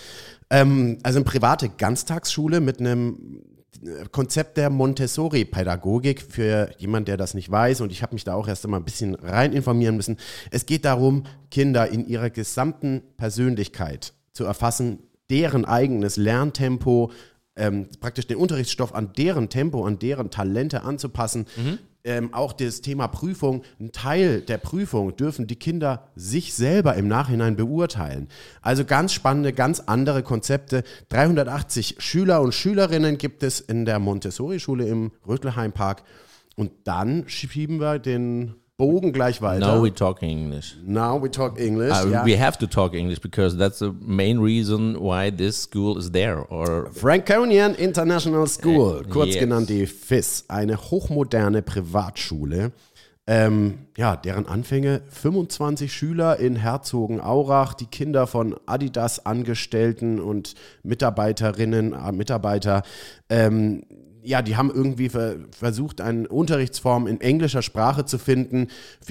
Ähm, 0.54 1.00
also 1.02 1.18
eine 1.18 1.26
private 1.26 1.68
Ganztagsschule 1.68 2.62
mit 2.62 2.80
einem 2.80 3.42
Konzept 4.12 4.58
der 4.58 4.70
Montessori-Pädagogik 4.70 6.22
für 6.22 6.70
jemand, 6.78 7.08
der 7.08 7.18
das 7.18 7.34
nicht 7.34 7.50
weiß. 7.50 7.82
Und 7.82 7.92
ich 7.92 8.04
habe 8.04 8.14
mich 8.14 8.24
da 8.24 8.36
auch 8.36 8.48
erst 8.48 8.64
einmal 8.64 8.80
ein 8.80 8.86
bisschen 8.86 9.16
rein 9.16 9.52
informieren 9.52 9.98
müssen. 9.98 10.18
Es 10.52 10.68
geht 10.68 10.86
darum, 10.86 11.24
Kinder 11.50 11.88
in 11.90 12.08
ihrer 12.08 12.30
gesamten 12.30 13.02
Persönlichkeit 13.18 14.14
zu 14.32 14.46
erfassen, 14.46 15.00
deren 15.32 15.66
eigenes 15.66 16.18
Lerntempo, 16.18 17.12
ähm, 17.56 17.88
praktisch 18.00 18.28
den 18.28 18.38
Unterrichtsstoff 18.38 18.94
an 18.94 19.12
deren 19.18 19.50
Tempo, 19.50 19.84
an 19.86 19.98
deren 19.98 20.30
Talente 20.30 20.84
anzupassen. 20.84 21.48
Mhm 21.58 21.80
ähm, 22.04 22.34
auch 22.34 22.54
das 22.54 22.82
Thema 22.82 23.08
Prüfung, 23.08 23.64
ein 23.80 23.92
Teil 23.92 24.42
der 24.42 24.58
Prüfung 24.58 25.16
dürfen 25.16 25.48
die 25.48 25.56
Kinder 25.56 26.10
sich 26.16 26.54
selber 26.54 26.96
im 26.96 27.08
Nachhinein 27.08 27.56
beurteilen. 27.56 28.28
Also 28.62 28.86
ganz 28.86 29.14
spannende, 29.14 29.54
ganz 29.54 29.80
andere 29.80 30.24
Konzepte. 30.24 30.84
380 31.10 31.96
Schüler 32.00 32.42
und 32.42 32.54
Schülerinnen 32.54 33.18
gibt 33.18 33.44
es 33.44 33.60
in 33.60 33.86
der 33.86 34.00
Montessori-Schule 34.00 34.86
im 34.88 35.12
Rötelheim 35.28 35.72
Park. 35.72 36.04
Und 36.56 36.72
dann 36.84 37.28
schieben 37.28 37.80
wir 37.80 38.00
den 38.00 38.56
Bogen 38.84 39.14
gleich 39.14 39.42
weiter. 39.42 39.66
Now 39.66 39.82
we 39.82 39.94
talk 39.94 40.22
English. 40.22 40.76
Now 40.86 41.18
we 41.22 41.30
talk 41.30 41.58
English. 41.58 41.94
Uh, 41.94 42.10
yeah. 42.10 42.26
We 42.26 42.38
have 42.38 42.58
to 42.58 42.68
talk 42.68 42.94
English 42.94 43.22
because 43.22 43.58
that's 43.58 43.80
the 43.80 43.94
main 44.02 44.40
reason 44.40 44.98
why 44.98 45.32
this 45.32 45.64
school 45.64 45.98
is 45.98 46.12
there. 46.12 46.46
Or 46.50 46.90
Franconian 46.92 47.76
International 47.76 48.46
School, 48.46 49.00
uh, 49.00 49.10
kurz 49.10 49.36
yes. 49.36 49.40
genannt 49.40 49.70
die 49.70 49.86
FIS, 49.86 50.44
eine 50.50 50.76
hochmoderne 50.76 51.62
Privatschule. 51.62 52.74
Ähm, 53.26 53.86
ja, 53.96 54.18
deren 54.18 54.48
Anfänge 54.48 55.02
25 55.08 55.94
Schüler 55.94 56.42
in 56.42 56.58
Herzogenaurach, 56.58 57.74
die 57.74 57.86
Kinder 57.86 58.28
von 58.28 58.58
Adidas 58.66 59.26
Angestellten 59.26 60.20
und 60.20 60.56
Mitarbeiterinnen, 60.84 61.94
äh, 61.94 62.12
Mitarbeiter. 62.12 62.84
Ähm, 63.30 63.84
ja, 64.24 64.42
die 64.42 64.56
haben 64.56 64.72
irgendwie 64.72 65.10
ver 65.10 65.36
versucht, 65.52 66.02
eine 66.02 66.28
Unterrichtsform 66.28 67.08
in 67.08 67.22
englischer 67.22 67.62
Sprache 67.62 68.06
zu 68.06 68.18
finden, 68.18 68.68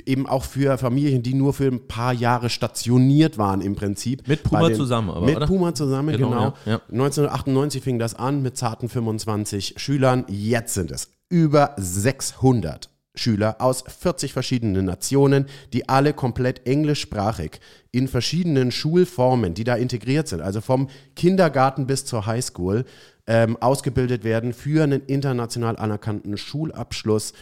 eben 0.06 0.26
auch 0.26 0.44
für 0.44 0.78
Familien, 0.78 1.22
die 1.22 1.34
nur 1.34 1.52
für 1.52 1.66
ein 1.66 1.86
paar 1.86 2.12
Jahre 2.12 2.50
stationiert 2.50 3.38
waren 3.38 3.60
im 3.60 3.74
Prinzip. 3.74 4.26
Mit 4.26 4.42
Puma 4.42 4.68
den, 4.68 4.76
zusammen, 4.76 5.10
aber 5.10 5.26
Mit 5.26 5.36
oder? 5.36 5.46
Puma 5.46 5.74
zusammen, 5.74 6.16
genau. 6.16 6.30
genau. 6.30 6.54
Ja, 6.64 6.72
ja. 6.72 6.80
1998 6.90 7.82
fing 7.82 7.98
das 7.98 8.14
an 8.14 8.42
mit 8.42 8.56
zarten 8.56 8.88
25 8.88 9.74
Schülern. 9.76 10.24
Jetzt 10.28 10.74
sind 10.74 10.90
es 10.90 11.10
über 11.28 11.74
600 11.78 12.90
Schüler 13.14 13.56
aus 13.58 13.84
40 13.86 14.32
verschiedenen 14.32 14.86
Nationen, 14.86 15.46
die 15.72 15.88
alle 15.88 16.14
komplett 16.14 16.66
englischsprachig 16.66 17.60
in 17.90 18.08
verschiedenen 18.08 18.70
Schulformen, 18.70 19.52
die 19.52 19.64
da 19.64 19.74
integriert 19.74 20.28
sind, 20.28 20.40
also 20.40 20.62
vom 20.62 20.88
Kindergarten 21.14 21.86
bis 21.86 22.06
zur 22.06 22.24
Highschool, 22.24 22.84
ähm, 23.26 23.56
ausgebildet 23.60 24.24
werden 24.24 24.52
für 24.52 24.82
einen 24.82 25.02
international 25.06 25.76
anerkannten 25.76 26.36
Schulabschluss. 26.36 27.32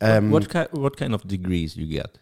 Ähm, 0.00 0.30
what, 0.30 0.48
kind, 0.48 0.68
what 0.72 0.96
kind 0.96 1.14
of 1.14 1.22
degrees 1.22 1.74
you 1.74 1.86
get? 1.86 2.20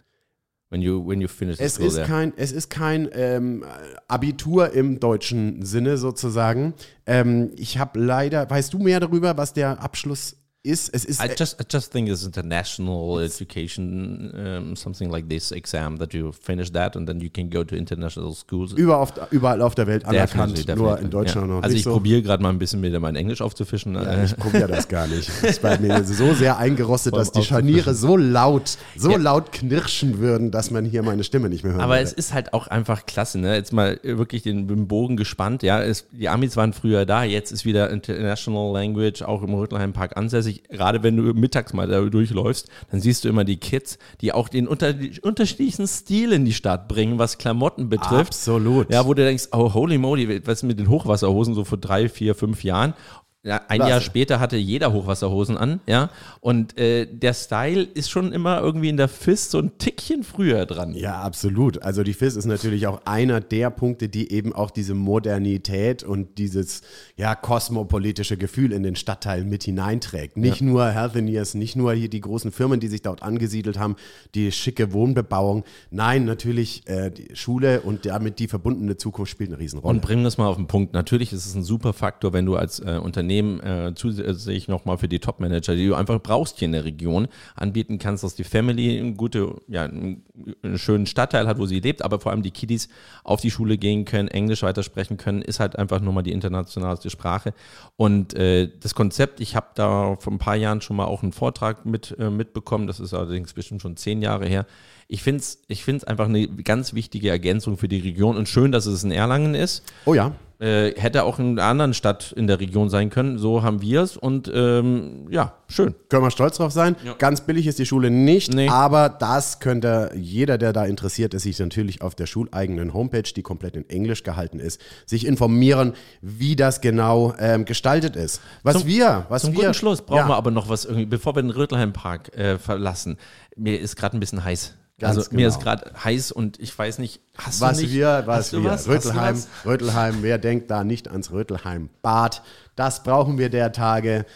When 0.70 0.82
you, 0.82 1.04
when 1.04 1.20
you 1.20 1.26
finish 1.26 1.58
es, 1.58 1.78
ist 1.78 2.04
kein, 2.04 2.32
es 2.36 2.52
ist 2.52 2.70
kein 2.70 3.08
ähm, 3.12 3.64
Abitur 4.06 4.72
im 4.72 5.00
deutschen 5.00 5.64
Sinne 5.64 5.96
sozusagen. 5.96 6.74
Ähm, 7.06 7.50
ich 7.56 7.78
habe 7.78 7.98
leider, 7.98 8.48
weißt 8.48 8.72
du 8.72 8.78
mehr 8.78 9.00
darüber, 9.00 9.36
was 9.36 9.52
der 9.52 9.82
Abschluss 9.82 10.36
ist, 10.62 10.92
es 10.92 11.06
ist. 11.06 11.22
I 11.22 11.28
just, 11.38 11.58
I 11.58 11.64
just 11.70 11.90
think 11.90 12.08
it's 12.08 12.22
international 12.22 13.18
education, 13.20 14.30
um, 14.34 14.76
something 14.76 15.10
like 15.10 15.26
this 15.28 15.52
exam 15.52 15.98
that 15.98 16.12
you 16.12 16.32
finish 16.32 16.70
that 16.72 16.96
and 16.96 17.08
then 17.08 17.20
you 17.20 17.30
can 17.30 17.48
go 17.48 17.64
to 17.64 17.74
international 17.74 18.34
schools. 18.34 18.72
Überall 18.72 19.00
auf, 19.00 19.12
überall 19.30 19.62
auf 19.62 19.74
der 19.74 19.86
Welt 19.86 20.04
anerkannt, 20.04 20.58
definitely, 20.58 20.64
definitely. 20.66 20.82
nur 20.82 20.98
in 20.98 21.10
Deutschland 21.10 21.48
ja. 21.48 21.54
noch 21.54 21.62
Also 21.62 21.76
ich 21.76 21.84
so. 21.84 21.92
probiere 21.92 22.20
gerade 22.20 22.42
mal 22.42 22.50
ein 22.50 22.58
bisschen 22.58 22.82
wieder 22.82 23.00
mein 23.00 23.16
Englisch 23.16 23.40
aufzufischen. 23.40 23.94
Ja, 23.94 24.22
ich 24.22 24.36
probiere 24.36 24.68
das 24.68 24.86
gar 24.88 25.06
nicht. 25.06 25.30
Das 25.40 25.52
ist 25.52 25.62
bei 25.62 25.78
mir 25.78 26.04
so 26.04 26.34
sehr 26.34 26.58
eingerostet, 26.58 27.16
dass 27.16 27.32
die 27.32 27.42
Scharniere 27.42 27.94
so 27.94 28.18
laut, 28.18 28.76
so 28.96 29.12
ja. 29.12 29.16
laut 29.16 29.52
knirschen 29.52 30.18
würden, 30.18 30.50
dass 30.50 30.70
man 30.70 30.84
hier 30.84 31.02
meine 31.02 31.24
Stimme 31.24 31.48
nicht 31.48 31.64
mehr 31.64 31.72
hört. 31.72 31.82
Aber 31.82 31.94
würde. 31.94 32.04
es 32.04 32.12
ist 32.12 32.34
halt 32.34 32.52
auch 32.52 32.66
einfach 32.66 33.06
klasse, 33.06 33.38
ne? 33.38 33.54
Jetzt 33.54 33.72
mal 33.72 33.98
wirklich 34.02 34.42
den, 34.42 34.68
den 34.68 34.88
Bogen 34.88 35.16
gespannt. 35.16 35.62
Ja, 35.62 35.82
es, 35.82 36.06
die 36.12 36.28
Amis 36.28 36.56
waren 36.58 36.74
früher 36.74 37.06
da, 37.06 37.24
jetzt 37.24 37.50
ist 37.50 37.64
wieder 37.64 37.88
International 37.88 38.72
Language 38.74 39.22
auch 39.22 39.42
im 39.42 39.54
Rötelheim 39.54 39.94
Park 39.94 40.18
ansässig 40.18 40.49
sich, 40.50 40.64
gerade 40.64 41.02
wenn 41.02 41.16
du 41.16 41.22
mittags 41.34 41.72
mal 41.72 41.86
da 41.86 42.00
durchläufst, 42.00 42.68
dann 42.90 43.00
siehst 43.00 43.24
du 43.24 43.28
immer 43.28 43.44
die 43.44 43.56
Kids, 43.56 43.98
die 44.20 44.32
auch 44.32 44.48
den 44.48 44.66
unter, 44.66 44.94
unterschiedlichsten 45.22 45.86
Stil 45.86 46.32
in 46.32 46.44
die 46.44 46.52
Stadt 46.52 46.88
bringen, 46.88 47.18
was 47.18 47.38
Klamotten 47.38 47.88
betrifft. 47.88 48.32
Absolut. 48.32 48.92
Ja, 48.92 49.06
wo 49.06 49.14
du 49.14 49.24
denkst, 49.24 49.48
oh, 49.52 49.72
holy 49.74 49.98
moly, 49.98 50.46
was 50.46 50.58
ist 50.58 50.62
mit 50.64 50.78
den 50.78 50.88
Hochwasserhosen 50.88 51.54
so 51.54 51.64
vor 51.64 51.78
drei, 51.78 52.08
vier, 52.08 52.34
fünf 52.34 52.64
Jahren? 52.64 52.94
Ja, 53.42 53.62
ein 53.68 53.78
Klasse. 53.78 53.90
Jahr 53.90 54.00
später 54.02 54.38
hatte 54.38 54.58
jeder 54.58 54.92
Hochwasserhosen 54.92 55.56
an, 55.56 55.80
ja. 55.86 56.10
Und 56.40 56.76
äh, 56.76 57.06
der 57.10 57.32
Style 57.32 57.84
ist 57.84 58.10
schon 58.10 58.32
immer 58.32 58.60
irgendwie 58.60 58.90
in 58.90 58.98
der 58.98 59.08
FIS 59.08 59.50
so 59.50 59.58
ein 59.60 59.78
Tickchen 59.78 60.24
früher 60.24 60.66
dran. 60.66 60.92
Ja, 60.92 61.22
absolut. 61.22 61.82
Also 61.82 62.02
die 62.02 62.12
FIS 62.12 62.36
ist 62.36 62.44
natürlich 62.44 62.86
auch 62.86 63.00
einer 63.06 63.40
der 63.40 63.70
Punkte, 63.70 64.10
die 64.10 64.30
eben 64.30 64.52
auch 64.52 64.70
diese 64.70 64.92
Modernität 64.92 66.02
und 66.02 66.36
dieses 66.36 66.82
ja 67.16 67.34
kosmopolitische 67.34 68.36
Gefühl 68.36 68.72
in 68.72 68.82
den 68.82 68.94
Stadtteil 68.94 69.44
mit 69.44 69.64
hineinträgt. 69.64 70.36
Nicht 70.36 70.60
ja. 70.60 70.66
nur 70.66 70.90
Healthineers, 70.90 71.54
nicht 71.54 71.76
nur 71.76 71.94
hier 71.94 72.10
die 72.10 72.20
großen 72.20 72.52
Firmen, 72.52 72.78
die 72.78 72.88
sich 72.88 73.00
dort 73.00 73.22
angesiedelt 73.22 73.78
haben, 73.78 73.96
die 74.34 74.52
schicke 74.52 74.92
Wohnbebauung. 74.92 75.64
Nein, 75.90 76.26
natürlich 76.26 76.86
äh, 76.88 77.10
die 77.10 77.34
Schule 77.34 77.80
und 77.80 78.04
damit 78.04 78.38
die 78.38 78.48
verbundene 78.48 78.98
Zukunft 78.98 79.32
spielt 79.32 79.48
eine 79.48 79.58
Riesenrolle. 79.58 79.94
Und 79.94 80.02
bringen 80.02 80.24
wir 80.24 80.28
es 80.28 80.36
mal 80.36 80.46
auf 80.46 80.56
den 80.56 80.66
Punkt. 80.66 80.92
Natürlich 80.92 81.32
ist 81.32 81.46
es 81.46 81.54
ein 81.54 81.62
super 81.62 81.94
Faktor, 81.94 82.34
wenn 82.34 82.44
du 82.44 82.56
als 82.56 82.80
äh, 82.80 83.00
Unternehmen 83.02 83.29
Unternehmen 83.30 83.60
äh, 83.60 83.94
zusätzlich 83.94 84.66
nochmal 84.66 84.98
für 84.98 85.06
die 85.06 85.20
Top-Manager, 85.20 85.76
die 85.76 85.86
du 85.86 85.94
einfach 85.94 86.20
brauchst 86.20 86.58
hier 86.58 86.66
in 86.66 86.72
der 86.72 86.84
Region, 86.84 87.28
anbieten 87.54 87.98
kannst, 87.98 88.24
dass 88.24 88.34
die 88.34 88.44
Family 88.44 88.98
eine 88.98 89.14
gute, 89.14 89.54
ja, 89.68 89.84
einen, 89.84 90.24
einen 90.62 90.78
schönen 90.78 91.06
Stadtteil 91.06 91.46
hat, 91.46 91.58
wo 91.58 91.66
sie 91.66 91.80
lebt, 91.80 92.02
aber 92.02 92.18
vor 92.18 92.32
allem 92.32 92.42
die 92.42 92.50
Kiddies 92.50 92.88
auf 93.22 93.40
die 93.40 93.50
Schule 93.50 93.78
gehen 93.78 94.04
können, 94.04 94.28
Englisch 94.28 94.62
weitersprechen 94.62 95.16
können, 95.16 95.42
ist 95.42 95.60
halt 95.60 95.78
einfach 95.78 96.00
nur 96.00 96.12
mal 96.12 96.22
die 96.22 96.32
internationalste 96.32 97.08
Sprache. 97.08 97.54
Und 97.96 98.34
äh, 98.34 98.68
das 98.80 98.94
Konzept, 98.94 99.40
ich 99.40 99.54
habe 99.54 99.68
da 99.74 100.16
vor 100.18 100.32
ein 100.32 100.38
paar 100.38 100.56
Jahren 100.56 100.80
schon 100.80 100.96
mal 100.96 101.04
auch 101.04 101.22
einen 101.22 101.32
Vortrag 101.32 101.86
mit, 101.86 102.16
äh, 102.18 102.30
mitbekommen, 102.30 102.88
das 102.88 102.98
ist 102.98 103.14
allerdings 103.14 103.52
bestimmt 103.52 103.82
schon 103.82 103.96
zehn 103.96 104.22
Jahre 104.22 104.46
her, 104.46 104.66
ich 105.12 105.22
finde 105.22 105.40
es 105.40 105.58
ich 105.68 105.84
find's 105.84 106.04
einfach 106.04 106.26
eine 106.26 106.46
ganz 106.48 106.94
wichtige 106.94 107.30
Ergänzung 107.30 107.76
für 107.76 107.88
die 107.88 107.98
Region 107.98 108.36
und 108.36 108.48
schön, 108.48 108.70
dass 108.72 108.86
es 108.86 109.02
in 109.04 109.10
Erlangen 109.10 109.54
ist. 109.54 109.82
Oh 110.04 110.14
ja. 110.14 110.32
Äh, 110.60 110.92
hätte 111.00 111.24
auch 111.24 111.38
in 111.38 111.58
einer 111.58 111.64
anderen 111.68 111.94
Stadt 111.94 112.32
in 112.32 112.46
der 112.46 112.60
Region 112.60 112.90
sein 112.90 113.08
können. 113.08 113.38
So 113.38 113.62
haben 113.62 113.80
wir 113.80 114.02
es 114.02 114.18
und 114.18 114.50
ähm, 114.54 115.26
ja, 115.30 115.54
schön. 115.68 115.94
Können 116.10 116.22
wir 116.22 116.30
stolz 116.30 116.58
drauf 116.58 116.70
sein. 116.70 116.96
Ja. 117.02 117.14
Ganz 117.14 117.40
billig 117.40 117.66
ist 117.66 117.78
die 117.78 117.86
Schule 117.86 118.10
nicht, 118.10 118.52
Nee. 118.52 118.68
aber 118.68 119.08
das 119.08 119.60
könnte 119.60 120.12
jeder, 120.14 120.58
der 120.58 120.74
da 120.74 120.84
interessiert 120.84 121.32
ist, 121.32 121.44
sich 121.44 121.58
natürlich 121.58 122.02
auf 122.02 122.14
der 122.14 122.26
schuleigenen 122.26 122.92
Homepage, 122.92 123.22
die 123.22 123.40
komplett 123.42 123.74
in 123.74 123.88
Englisch 123.88 124.22
gehalten 124.22 124.60
ist, 124.60 124.82
sich 125.06 125.26
informieren, 125.26 125.94
wie 126.20 126.56
das 126.56 126.82
genau 126.82 127.32
ähm, 127.38 127.64
gestaltet 127.64 128.14
ist. 128.14 128.42
Was 128.62 128.80
Zum- 128.80 128.86
wir, 128.86 129.24
was 129.30 129.42
Zum 129.42 129.52
wir, 129.54 129.60
guten 129.60 129.74
Schluss 129.74 130.02
brauchen 130.02 130.18
Ja. 130.18 130.28
wir 130.28 130.36
aber 130.36 130.50
noch 130.50 130.68
was 130.68 130.84
irgendwie, 130.84 131.06
bevor 131.06 131.34
wir 131.34 131.40
den 131.42 131.52
Rötelheim-Park 131.52 132.36
äh, 132.36 132.58
verlassen. 132.58 133.16
Mir 133.56 133.80
ist 133.80 133.96
gerade 133.96 134.14
ein 134.14 134.20
bisschen 134.20 134.44
heiß. 134.44 134.74
Ganz 135.00 135.16
also 135.16 135.30
mir 135.30 135.38
genau. 135.38 135.48
ist 135.48 135.60
gerade 135.60 135.92
heiß 136.04 136.30
und 136.30 136.60
ich 136.60 136.78
weiß 136.78 136.98
nicht, 136.98 137.20
hast 137.36 137.60
Was 137.60 137.78
du 137.78 137.84
nicht, 137.84 137.94
wir, 137.94 138.22
was 138.26 138.52
wir. 138.52 138.64
was? 138.64 138.86
Rötelheim, 138.86 139.34
was? 139.34 139.48
Rötelheim, 139.64 140.18
wer 140.20 140.38
denkt 140.38 140.70
da 140.70 140.84
nicht 140.84 141.08
ans 141.08 141.32
Rötelheim-Bad? 141.32 142.42
Das 142.76 143.02
brauchen 143.02 143.38
wir 143.38 143.48
der 143.48 143.72
Tage. 143.72 144.26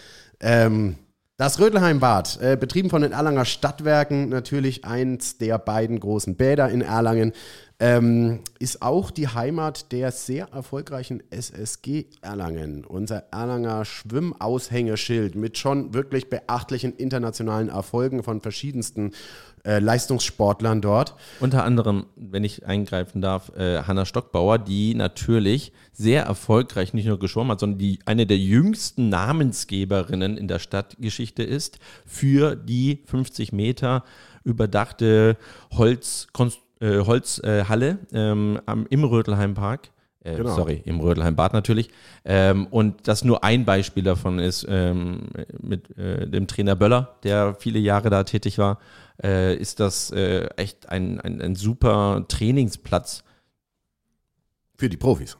Ähm, 0.40 0.96
das 1.36 1.58
Rötelheim-Bad, 1.60 2.40
äh, 2.40 2.56
betrieben 2.56 2.90
von 2.90 3.02
den 3.02 3.12
Erlanger 3.12 3.44
Stadtwerken, 3.44 4.28
natürlich 4.28 4.84
eins 4.84 5.36
der 5.36 5.58
beiden 5.58 6.00
großen 6.00 6.36
Bäder 6.36 6.70
in 6.70 6.80
Erlangen, 6.80 7.32
ähm, 7.80 8.40
ist 8.60 8.82
auch 8.82 9.10
die 9.10 9.26
Heimat 9.26 9.90
der 9.90 10.12
sehr 10.12 10.46
erfolgreichen 10.52 11.22
SSG 11.30 12.06
Erlangen. 12.22 12.84
Unser 12.84 13.24
Erlanger 13.32 13.84
Schwimmaushängeschild 13.84 15.34
mit 15.34 15.58
schon 15.58 15.92
wirklich 15.92 16.30
beachtlichen 16.30 16.94
internationalen 16.94 17.68
Erfolgen 17.68 18.22
von 18.22 18.40
verschiedensten 18.40 19.10
äh, 19.64 19.78
Leistungssportlern 19.78 20.80
dort. 20.80 21.14
Unter 21.40 21.64
anderem, 21.64 22.06
wenn 22.16 22.44
ich 22.44 22.66
eingreifen 22.66 23.20
darf, 23.20 23.50
äh, 23.56 23.82
Hanna 23.82 24.04
Stockbauer, 24.04 24.58
die 24.58 24.94
natürlich 24.94 25.72
sehr 25.92 26.24
erfolgreich 26.24 26.92
nicht 26.92 27.06
nur 27.06 27.18
geschwommen 27.18 27.52
hat, 27.52 27.60
sondern 27.60 27.78
die 27.78 27.98
eine 28.04 28.26
der 28.26 28.38
jüngsten 28.38 29.08
Namensgeberinnen 29.08 30.36
in 30.36 30.48
der 30.48 30.58
Stadtgeschichte 30.58 31.42
ist 31.42 31.78
für 32.04 32.56
die 32.56 33.02
50 33.06 33.52
Meter 33.52 34.04
überdachte 34.44 35.36
Holz, 35.72 36.28
äh, 36.80 36.98
Holzhalle 36.98 37.98
ähm, 38.12 38.60
am, 38.66 38.86
im 38.90 39.04
Rötelheim-Park. 39.04 39.88
Äh, 40.22 40.36
Genau. 40.36 40.54
Sorry, 40.54 40.82
im 40.84 41.00
Rödelheim-Bad 41.00 41.52
natürlich. 41.52 41.90
Ähm, 42.24 42.66
und 42.66 43.08
das 43.08 43.24
nur 43.24 43.44
ein 43.44 43.64
Beispiel 43.64 44.02
davon 44.02 44.38
ist 44.38 44.66
ähm, 44.68 45.28
mit 45.60 45.96
äh, 45.98 46.26
dem 46.26 46.46
Trainer 46.46 46.76
Böller, 46.76 47.16
der 47.24 47.54
viele 47.54 47.78
Jahre 47.78 48.10
da 48.10 48.24
tätig 48.24 48.58
war, 48.58 48.78
äh, 49.22 49.54
ist 49.56 49.80
das 49.80 50.10
äh, 50.10 50.46
echt 50.56 50.88
ein, 50.88 51.20
ein, 51.20 51.40
ein 51.40 51.54
super 51.54 52.24
Trainingsplatz 52.28 53.22
Für 54.76 54.88
die 54.88 54.96
Profis. 54.96 55.36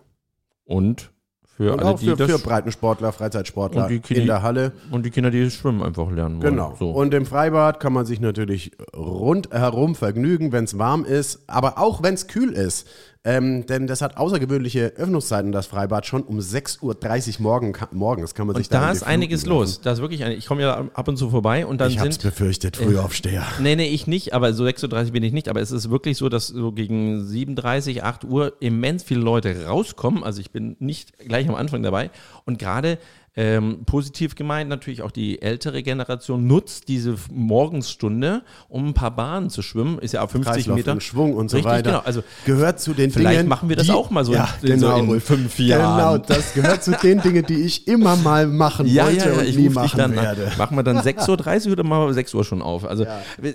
und 0.65 1.11
für 1.57 1.73
Und 1.73 1.81
alle, 1.81 1.91
auch 1.91 1.99
die 2.01 2.07
für, 2.09 2.17
das 2.17 2.31
für 2.33 2.39
Breitensportler, 2.41 3.13
Freizeitsportler 3.13 3.83
Und 3.85 3.89
die 3.89 4.01
Kinder- 4.01 4.21
in 4.23 4.27
der 4.27 4.43
Halle. 4.43 4.73
und 4.91 5.07
die 5.07 5.11
Kinder, 5.11 5.31
die 5.31 5.49
schwimmen 5.53 5.83
einfach 5.85 6.11
lernen 6.11 6.43
wollen. 6.43 6.51
Genau. 6.55 6.75
So. 6.79 6.91
Und 6.91 7.15
im 7.15 7.27
Freibad 7.27 7.79
kann 7.79 7.93
man 7.93 8.07
sich 8.07 8.19
natürlich 8.21 8.73
rundherum 8.97 9.95
vergnügen, 9.95 10.51
wenn 10.51 10.65
es 10.65 10.79
warm 10.79 11.05
ist, 11.05 11.45
aber 11.49 11.79
auch 11.79 12.03
wenn 12.03 12.15
es 12.15 12.27
kühl 12.27 12.53
ist. 12.53 12.89
Ähm, 13.27 13.65
denn 13.65 13.87
das 13.87 14.03
hat 14.03 14.19
außergewöhnliche 14.19 14.93
Öffnungszeiten, 14.97 15.51
das 15.51 15.67
Freibad, 15.67 16.05
schon 16.05 16.25
um 16.25 16.41
6.30 16.41 17.39
Uhr 17.39 17.43
morgen, 17.43 17.73
morgens 17.93 18.35
kann 18.35 18.47
man 18.47 18.55
sich 18.55 18.67
und 18.67 18.75
da 18.75 18.91
die 18.91 18.97
ist 18.97 19.03
einiges 19.03 19.45
werfen. 19.47 19.59
los. 19.59 19.81
Da 19.81 19.93
ist 19.93 20.01
wirklich, 20.03 20.25
ein, 20.25 20.33
ich 20.33 20.45
komme 20.45 20.61
ja 20.61 20.89
ab 20.93 21.09
und 21.09 21.17
zu 21.17 21.31
vorbei 21.31 21.65
und 21.65 21.81
dann 21.81 21.91
Ich 21.91 21.99
hab's 21.99 22.17
sind 22.17 22.23
befürchtet, 22.23 22.77
Frühaufsteher. 22.77 23.47
Nee, 23.61 23.77
nee, 23.77 23.89
ich 23.89 24.07
nicht, 24.07 24.35
aber 24.35 24.53
so 24.53 24.65
6.30 24.65 25.07
Uhr 25.07 25.13
bin 25.13 25.23
ich 25.23 25.33
nicht. 25.33 25.49
Aber 25.49 25.63
es 25.63 25.71
ist 25.71 25.89
wirklich 25.89 26.19
so, 26.19 26.29
dass 26.29 26.49
so 26.49 26.73
gegen 26.73 27.23
7.30 27.23 28.03
8 28.03 28.25
Uhr 28.25 28.53
immens 28.61 29.03
viele 29.03 29.21
Leute 29.21 29.65
rauskommen. 29.65 30.23
Also 30.23 30.43
ich 30.43 30.51
bin 30.51 30.77
nicht 30.79 31.19
gleich 31.19 31.49
am 31.49 31.55
Anfang 31.55 31.83
dabei. 31.83 32.11
Und 32.45 32.59
gerade 32.59 32.99
ähm, 33.37 33.79
positiv 33.87 34.35
gemeint 34.37 34.71
natürlich 34.71 35.03
auch 35.03 35.11
die 35.11 35.43
ältere 35.43 35.83
Generation 35.83 36.47
nutzt 36.47 36.87
diese 36.89 37.17
Morgensstunde, 37.33 38.43
um 38.69 38.89
ein 38.89 38.95
paar 38.95 39.11
Bahnen 39.17 39.51
zu 39.51 39.63
schwimmen. 39.63 39.99
Ist 39.99 40.13
ja 40.15 40.23
auf 40.23 40.31
50 40.31 40.53
Kreislauf 40.53 40.77
Meter. 40.77 41.01
Schwung 41.01 41.35
und 41.35 41.51
so 41.51 41.57
Richtig, 41.57 41.73
weiter. 41.73 41.91
Genau. 41.91 42.03
Also 42.05 42.23
gehört 42.45 42.81
zu 42.81 42.95
den 42.95 43.11
vielleicht 43.11 43.39
Dingen. 43.41 43.49
machen 43.49 43.69
wir 43.69 43.77
das 43.77 43.87
die, 43.87 43.93
auch 43.93 44.11
mal 44.11 44.25
so 44.25 44.33
ja, 44.35 44.49
in- 44.63 44.69
genau, 44.81 45.05
so 45.05 45.15
in 45.15 45.21
fünf 45.21 45.59
Jahren. 45.59 45.97
Genau, 45.99 46.19
das 46.19 46.55
gehört 46.55 46.85
zu 46.85 46.93
den 46.93 47.21
Dingen, 47.23 47.45
die 47.47 47.63
ich 47.63 47.89
immer 47.89 48.17
mal 48.17 48.47
machen 48.47 48.87
Ja, 48.95 49.07
wollte 49.07 49.19
ja, 49.19 49.33
ja, 49.33 49.39
und 49.41 49.47
ich 49.47 49.57
nie 49.57 49.69
machen 49.69 49.99
dann 49.99 50.15
werde. 50.15 50.53
Machen 50.57 50.77
wir 50.77 50.83
dann 50.83 50.99
6.30 50.99 51.67
Uhr 51.67 51.73
oder 51.73 51.83
machen 51.85 52.07
wir 52.07 52.15
6 52.15 52.35
Uhr 52.35 52.45
schon 52.45 52.63
auf? 52.63 52.85
Also, 52.85 53.05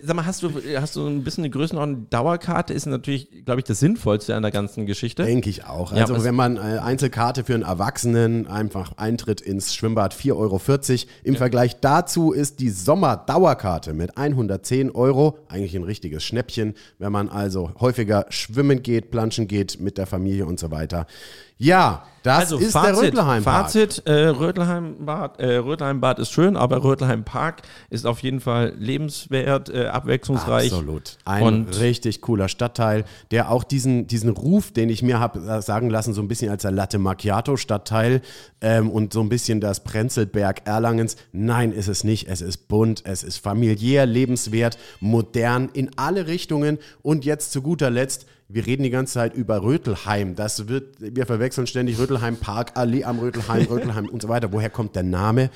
sag 0.04 0.16
mal, 0.16 0.26
hast 0.26 0.44
du, 0.44 0.52
hast 0.78 0.96
du 0.96 1.08
ein 1.08 1.24
bisschen 1.24 1.44
eine 1.46 1.52
Größenordnung? 1.52 2.10
Dauerkarte 2.10 2.74
ist 2.74 2.86
natürlich, 2.86 3.46
glaube 3.46 3.62
ich, 3.62 3.66
das 3.66 3.80
Sinnvollste 3.80 4.36
an 4.36 4.42
der 4.42 4.52
ganzen 4.52 4.86
Geschichte. 4.86 5.24
Denke 5.24 5.50
ich 5.50 5.66
auch. 5.66 5.94
Ja, 5.94 6.02
Also 6.02 6.24
wenn 6.24 6.36
man 6.36 6.58
äh, 6.58 6.80
Einzelkarte 6.82 7.44
für 7.44 7.54
einen 7.54 7.64
Erwachsenen 7.64 8.48
einfach 8.48 8.94
Eintritt 8.98 9.40
ins 9.42 9.69
Schwimmbad 9.76 10.14
4,40 10.14 10.36
Euro. 10.36 10.62
Im 11.24 11.36
Vergleich 11.36 11.80
dazu 11.80 12.32
ist 12.32 12.60
die 12.60 12.70
Sommerdauerkarte 12.70 13.94
mit 13.94 14.18
110 14.18 14.92
Euro 14.92 15.38
eigentlich 15.48 15.76
ein 15.76 15.84
richtiges 15.84 16.24
Schnäppchen, 16.24 16.76
wenn 16.98 17.12
man 17.12 17.30
also 17.30 17.72
häufiger 17.80 18.26
schwimmen 18.30 18.84
geht, 18.84 19.12
planschen 19.12 19.48
geht 19.48 19.80
mit 19.80 19.98
der 19.98 20.06
Familie 20.06 20.46
und 20.46 20.60
so 20.60 20.72
weiter. 20.72 21.08
Ja, 21.62 22.04
das 22.24 22.40
Also 22.40 22.58
ist 22.58 22.74
der 22.74 22.82
Fazit, 22.84 23.04
Rötelheim. 23.04 23.44
Fazit 23.44 24.04
äh, 24.06 24.28
Rötelheimbad, 24.28 25.40
äh, 25.42 25.58
Rötelheimbad 25.58 26.20
ist 26.20 26.32
schön, 26.32 26.56
aber 26.56 26.84
Rötelheim-Park 26.86 27.64
ist 27.90 28.06
auf 28.06 28.24
jeden 28.24 28.40
Fall 28.40 28.74
lebenswert, 28.78 29.70
äh, 29.70 29.88
abwechslungsreich. 29.88 30.72
Absolut. 30.72 31.18
Ein 31.26 31.44
Und- 31.44 31.80
richtig 31.82 32.22
cooler 32.22 32.48
Stadtteil, 32.48 33.04
der 33.32 33.52
auch 33.52 33.66
diesen, 33.66 34.08
diesen 34.08 34.30
Ruf, 34.30 34.72
den 34.72 34.90
ich 34.90 35.02
mir 35.04 35.20
habe 35.20 35.62
sagen 35.62 35.90
lassen, 35.90 36.14
so 36.14 36.22
ein 36.22 36.30
bisschen 36.30 36.50
als 36.50 36.62
der 36.62 36.72
Latte 36.72 36.98
Macchiato-Stadtteil 36.98 38.22
ähm, 38.62 38.90
und 38.90 39.12
so 39.12 39.20
ein 39.20 39.28
bisschen 39.30 39.60
das 39.60 39.84
Prenzlberg 39.84 40.62
Erlangens. 40.66 41.18
Nein, 41.34 41.74
ist 41.74 41.90
es 41.90 42.06
nicht. 42.06 42.30
Es 42.30 42.40
ist 42.40 42.70
bunt, 42.70 43.04
es 43.06 43.22
ist 43.24 43.38
familiär, 43.38 44.06
lebenswert, 44.06 44.78
modern 45.02 45.70
in 45.74 45.92
alle 45.98 46.28
Richtungen. 46.28 46.78
Und 47.02 47.26
jetzt 47.26 47.52
zu 47.52 47.62
guter 47.62 47.90
Letzt, 47.90 48.26
wir 48.50 48.66
reden 48.66 48.82
die 48.82 48.90
ganze 48.90 49.14
Zeit 49.14 49.36
über 49.36 49.62
Rötelheim. 49.62 50.36
Das 50.36 50.68
wird, 50.68 50.96
wir 51.00 51.28
verwechseln 51.28 51.68
ständig 51.68 52.00
Rötelheim 52.00 52.38
Park, 52.38 52.72
Allee 52.74 53.04
am 53.04 53.20
Rötelheim, 53.20 53.66
Rötelheim 53.68 54.10
und 54.10 54.24
so 54.24 54.28
weiter. 54.28 54.52
Woher 54.52 54.72
kommt 54.72 54.96
der 54.96 55.04
Name? 55.04 55.52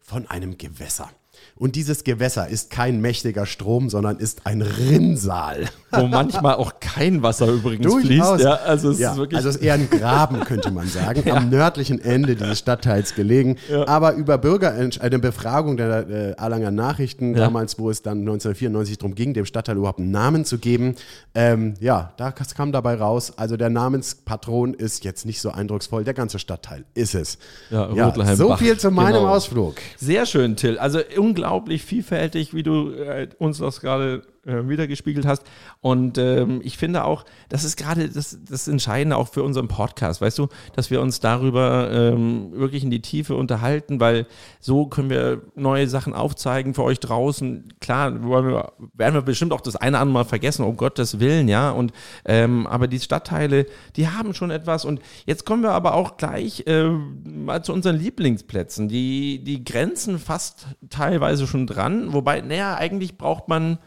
Von 0.00 0.26
einem 0.26 0.56
Gewässer. 0.56 1.10
Und 1.58 1.74
dieses 1.74 2.04
Gewässer 2.04 2.48
ist 2.48 2.70
kein 2.70 3.00
mächtiger 3.00 3.44
Strom, 3.46 3.90
sondern 3.90 4.18
ist 4.18 4.46
ein 4.46 4.62
Rinnsal. 4.62 5.64
Wo 5.90 6.06
manchmal 6.06 6.54
auch 6.54 6.74
kein 6.80 7.22
Wasser 7.22 7.48
übrigens 7.48 7.92
fließt. 7.92 8.08
Durchaus. 8.10 8.42
Ja, 8.42 8.54
also 8.54 8.90
es 8.90 8.98
Ja, 8.98 9.12
ist 9.14 9.34
also 9.34 9.48
es 9.48 9.56
ist 9.56 9.62
eher 9.62 9.74
ein 9.74 9.88
Graben, 9.90 10.40
könnte 10.40 10.70
man 10.70 10.86
sagen, 10.86 11.28
am 11.30 11.48
nördlichen 11.48 12.00
Ende 12.00 12.36
dieses 12.36 12.58
Stadtteils 12.60 13.14
gelegen. 13.14 13.56
Aber 13.86 14.12
über 14.14 14.38
Bürger, 14.38 14.74
eine 15.00 15.18
Befragung 15.18 15.76
der 15.76 16.08
äh, 16.08 16.30
Erlanger 16.32 16.70
Nachrichten, 16.70 17.32
Ja. 17.34 17.40
damals, 17.44 17.78
wo 17.78 17.90
es 17.90 18.02
dann 18.02 18.18
1994 18.20 18.98
darum 18.98 19.14
ging, 19.14 19.34
dem 19.34 19.46
Stadtteil 19.46 19.76
überhaupt 19.78 19.98
einen 19.98 20.10
Namen 20.10 20.44
zu 20.44 20.58
geben, 20.58 20.94
ähm, 21.34 21.74
ja, 21.80 22.12
da 22.18 22.30
kam 22.32 22.70
dabei 22.70 22.94
raus, 22.94 23.32
also 23.36 23.56
der 23.56 23.70
Namenspatron 23.70 24.74
ist 24.74 25.04
jetzt 25.04 25.26
nicht 25.26 25.40
so 25.40 25.50
eindrucksvoll, 25.50 26.04
der 26.04 26.14
ganze 26.14 26.38
Stadtteil 26.38 26.84
ist 26.94 27.14
es. 27.14 27.38
Ja, 27.70 27.88
so 28.36 28.56
viel 28.56 28.78
zu 28.78 28.90
meinem 28.90 29.14
genau. 29.14 29.28
Ausflug. 29.28 29.76
Sehr 29.96 30.26
schön, 30.26 30.54
Till. 30.56 30.78
Also 30.78 31.00
unglaublich 31.16 31.47
vielfältig, 31.84 32.54
wie 32.54 32.62
du 32.62 32.90
äh, 32.90 33.28
uns 33.38 33.58
das 33.58 33.80
gerade 33.80 34.22
äh, 34.46 34.68
wiedergespiegelt 34.68 35.26
hast. 35.26 35.44
Und 35.80 36.18
ähm, 36.18 36.60
ich 36.64 36.78
finde 36.78 37.04
auch, 37.04 37.24
das 37.48 37.64
ist 37.64 37.76
gerade 37.76 38.08
das, 38.08 38.38
das 38.48 38.68
Entscheidende 38.68 39.16
auch 39.16 39.28
für 39.28 39.42
unseren 39.42 39.68
Podcast, 39.68 40.20
weißt 40.20 40.38
du, 40.38 40.48
dass 40.74 40.90
wir 40.90 41.00
uns 41.00 41.20
darüber 41.20 41.90
ähm, 41.90 42.52
wirklich 42.52 42.82
in 42.82 42.90
die 42.90 43.02
Tiefe 43.02 43.36
unterhalten, 43.36 44.00
weil 44.00 44.26
so 44.60 44.86
können 44.86 45.10
wir 45.10 45.42
neue 45.54 45.88
Sachen 45.88 46.14
aufzeigen 46.14 46.74
für 46.74 46.82
euch 46.82 47.00
draußen. 47.00 47.74
Klar, 47.80 48.22
wir, 48.22 48.72
werden 48.94 49.14
wir 49.14 49.22
bestimmt 49.22 49.52
auch 49.52 49.60
das 49.60 49.76
eine 49.76 49.96
oder 49.96 50.00
andere 50.00 50.14
Mal 50.14 50.24
vergessen, 50.24 50.64
um 50.64 50.76
Gottes 50.76 51.20
Willen, 51.20 51.48
ja. 51.48 51.70
Und 51.70 51.92
ähm, 52.24 52.66
aber 52.66 52.88
die 52.88 53.00
Stadtteile, 53.00 53.66
die 53.96 54.08
haben 54.08 54.34
schon 54.34 54.50
etwas. 54.50 54.84
Und 54.84 55.00
jetzt 55.26 55.44
kommen 55.44 55.62
wir 55.62 55.72
aber 55.72 55.94
auch 55.94 56.16
gleich 56.16 56.64
äh, 56.66 56.88
mal 56.88 57.62
zu 57.62 57.72
unseren 57.72 57.96
Lieblingsplätzen. 57.96 58.88
Die, 58.88 59.42
die 59.42 59.64
grenzen 59.64 60.18
fast 60.18 60.66
teilweise 60.90 61.46
schon 61.46 61.66
dran. 61.66 62.12
Wobei, 62.12 62.40
naja, 62.40 62.76
eigentlich 62.76 63.16
braucht 63.18 63.48
man 63.48 63.78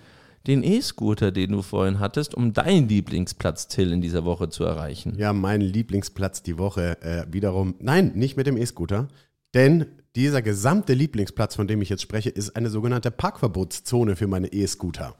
den 0.47 0.63
E-Scooter, 0.63 1.31
den 1.31 1.51
du 1.51 1.61
vorhin 1.61 1.99
hattest, 1.99 2.33
um 2.35 2.53
deinen 2.53 2.87
Lieblingsplatz, 2.87 3.67
Till, 3.67 3.91
in 3.91 4.01
dieser 4.01 4.25
Woche 4.25 4.49
zu 4.49 4.63
erreichen. 4.63 5.15
Ja, 5.17 5.33
mein 5.33 5.61
Lieblingsplatz 5.61 6.41
die 6.41 6.57
Woche 6.57 7.01
äh, 7.01 7.25
wiederum. 7.31 7.75
Nein, 7.79 8.11
nicht 8.15 8.37
mit 8.37 8.47
dem 8.47 8.57
E-Scooter. 8.57 9.07
Denn 9.53 9.85
Dieser 10.15 10.41
gesamte 10.41 10.93
Lieblingsplatz, 10.93 11.55
von 11.55 11.67
dem 11.67 11.81
ich 11.81 11.87
jetzt 11.87 12.01
spreche, 12.01 12.29
ist 12.29 12.57
eine 12.57 12.69
sogenannte 12.69 13.11
Parkverbotszone 13.11 14.17
für 14.17 14.27
meine 14.27 14.51
E-Scooter. 14.51 15.15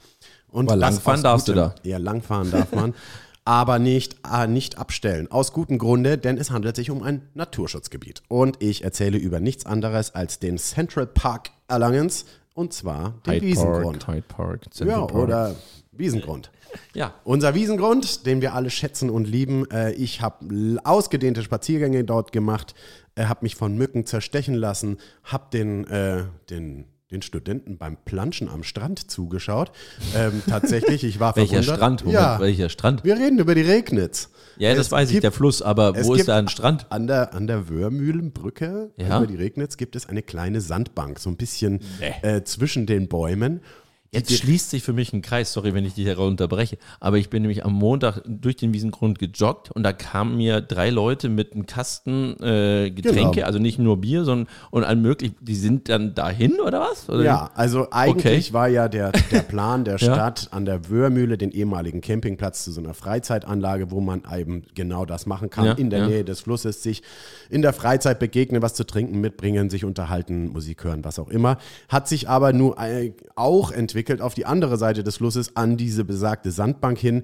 Und 0.49 0.69
Aber 0.69 0.75
langfahren 0.75 1.23
darfst 1.23 1.47
du 1.47 1.53
da. 1.53 1.75
Ja, 1.83 1.97
langfahren 1.97 2.51
darf 2.51 2.73
man. 2.73 2.93
aber 3.45 3.79
nicht, 3.79 4.17
äh, 4.29 4.47
nicht 4.47 4.77
abstellen. 4.77 5.31
Aus 5.31 5.53
gutem 5.53 5.77
Grunde, 5.77 6.17
denn 6.17 6.37
es 6.37 6.51
handelt 6.51 6.75
sich 6.75 6.91
um 6.91 7.03
ein 7.03 7.21
Naturschutzgebiet. 7.33 8.21
Und 8.27 8.61
ich 8.61 8.83
erzähle 8.83 9.17
über 9.17 9.39
nichts 9.39 9.65
anderes 9.65 10.13
als 10.13 10.39
den 10.39 10.57
Central 10.57 11.07
Park 11.07 11.51
Erlangens, 11.69 12.25
und 12.53 12.73
zwar 12.73 13.15
den 13.25 13.33
Hyde 13.33 13.45
Wiesengrund. 13.45 14.05
Park, 14.05 14.15
Hyde 14.15 14.27
Park, 14.27 14.61
Ja, 14.75 14.99
Park. 15.05 15.15
oder 15.15 15.55
Wiesengrund. 15.91 16.51
Ja, 16.93 17.13
Unser 17.25 17.53
Wiesengrund, 17.53 18.25
den 18.25 18.39
wir 18.39 18.53
alle 18.53 18.69
schätzen 18.69 19.09
und 19.09 19.27
lieben. 19.27 19.69
Äh, 19.71 19.91
ich 19.91 20.21
habe 20.21 20.79
ausgedehnte 20.85 21.43
Spaziergänge 21.43 22.05
dort 22.05 22.31
gemacht, 22.31 22.75
äh, 23.15 23.25
habe 23.25 23.39
mich 23.41 23.55
von 23.55 23.77
Mücken 23.77 24.05
zerstechen 24.05 24.55
lassen, 24.55 24.97
habe 25.25 25.47
den, 25.51 25.85
äh, 25.87 26.23
den, 26.49 26.85
den 27.11 27.21
Studenten 27.21 27.77
beim 27.77 27.97
Planschen 28.05 28.47
am 28.49 28.63
Strand 28.63 29.11
zugeschaut. 29.11 29.71
Ähm, 30.15 30.41
tatsächlich, 30.47 31.03
ich 31.03 31.19
war 31.19 31.35
welcher 31.35 31.55
verwundert. 31.63 31.75
Strand? 31.77 32.01
Moment, 32.05 32.21
Ja, 32.21 32.39
welcher 32.39 32.69
Strand? 32.69 33.03
wir 33.03 33.15
reden 33.17 33.39
über 33.39 33.53
die 33.55 33.61
Regnitz. 33.61 34.29
Ja, 34.57 34.73
das 34.75 34.87
Es 34.87 34.91
weiß 34.91 35.09
ich, 35.09 35.13
gibt- 35.15 35.23
der 35.23 35.31
Fluss, 35.31 35.61
aber 35.61 35.95
wo 36.05 36.13
ist 36.13 36.27
da 36.27 36.37
ein 36.37 36.47
Strand? 36.47 36.85
An 36.89 37.07
der, 37.07 37.33
an 37.33 37.47
der 37.47 37.69
Wörmühlenbrücke 37.69 38.91
Ja. 38.97 39.17
über 39.17 39.27
die 39.27 39.35
Regnitz 39.35 39.77
gibt 39.77 39.95
es 39.95 40.07
eine 40.07 40.21
kleine 40.21 40.61
Sandbank, 40.61 41.19
so 41.19 41.29
ein 41.29 41.37
bisschen 41.37 41.79
äh, 42.21 42.43
zwischen 42.43 42.85
den 42.85 43.07
Bäumen. 43.07 43.61
Jetzt 44.13 44.33
schließt 44.33 44.69
sich 44.69 44.83
für 44.83 44.91
mich 44.91 45.13
ein 45.13 45.21
Kreis, 45.21 45.53
sorry, 45.53 45.73
wenn 45.73 45.85
ich 45.85 45.93
dich 45.93 46.03
hier 46.03 46.19
unterbreche, 46.19 46.77
aber 46.99 47.17
ich 47.17 47.29
bin 47.29 47.43
nämlich 47.43 47.63
am 47.63 47.71
Montag 47.71 48.21
durch 48.27 48.57
den 48.57 48.73
Wiesengrund 48.73 49.19
gejoggt 49.19 49.71
und 49.71 49.83
da 49.83 49.93
kamen 49.93 50.35
mir 50.35 50.59
drei 50.59 50.89
Leute 50.89 51.29
mit 51.29 51.53
einem 51.53 51.65
Kasten 51.65 52.35
äh, 52.43 52.91
Getränke, 52.91 53.35
Genau. 53.35 53.45
also 53.47 53.57
nicht 53.59 53.79
nur 53.79 54.01
Bier, 54.01 54.25
sondern 54.25 54.49
und 54.69 54.83
allem 54.83 55.01
möglichen, 55.01 55.37
die 55.39 55.55
sind 55.55 55.87
dann 55.87 56.13
dahin 56.13 56.59
oder 56.59 56.81
was? 56.81 57.07
Oder? 57.07 57.23
Ja, 57.23 57.51
also 57.55 57.87
eigentlich 57.91 58.47
Okay. 58.47 58.53
war 58.53 58.67
ja 58.67 58.89
der, 58.89 59.13
der 59.31 59.43
Plan 59.43 59.85
der 59.85 59.95
Ja. 60.01 60.13
Stadt 60.13 60.49
an 60.51 60.65
der 60.65 60.89
Wöhrmühle, 60.89 61.37
den 61.37 61.51
ehemaligen 61.51 62.01
Campingplatz 62.01 62.65
zu 62.65 62.73
so 62.73 62.81
einer 62.81 62.93
Freizeitanlage, 62.93 63.91
wo 63.91 64.01
man 64.01 64.23
eben 64.37 64.63
genau 64.75 65.05
das 65.05 65.25
machen 65.25 65.49
kann, 65.49 65.65
Ja, 65.67 65.71
in 65.71 65.89
der 65.89 65.99
ja. 65.99 66.07
Nähe 66.07 66.25
des 66.25 66.41
Flusses, 66.41 66.83
sich 66.83 67.01
in 67.49 67.61
der 67.61 67.71
Freizeit 67.71 68.19
begegnen, 68.19 68.61
was 68.61 68.73
zu 68.73 68.83
trinken 68.83 69.21
mitbringen, 69.21 69.69
sich 69.69 69.85
unterhalten, 69.85 70.49
Musik 70.49 70.83
hören, 70.83 71.05
was 71.05 71.17
auch 71.17 71.29
immer. 71.29 71.57
Hat 71.87 72.09
sich 72.09 72.27
aber 72.27 72.51
nur 72.51 72.77
äh, 72.77 73.13
auch 73.37 73.71
entwickelt 73.71 74.00
auf 74.21 74.33
die 74.33 74.45
andere 74.45 74.77
Seite 74.77 75.03
des 75.03 75.17
Flusses 75.17 75.55
an 75.55 75.77
diese 75.77 76.03
besagte 76.03 76.51
Sandbank 76.51 76.97
hin. 76.97 77.23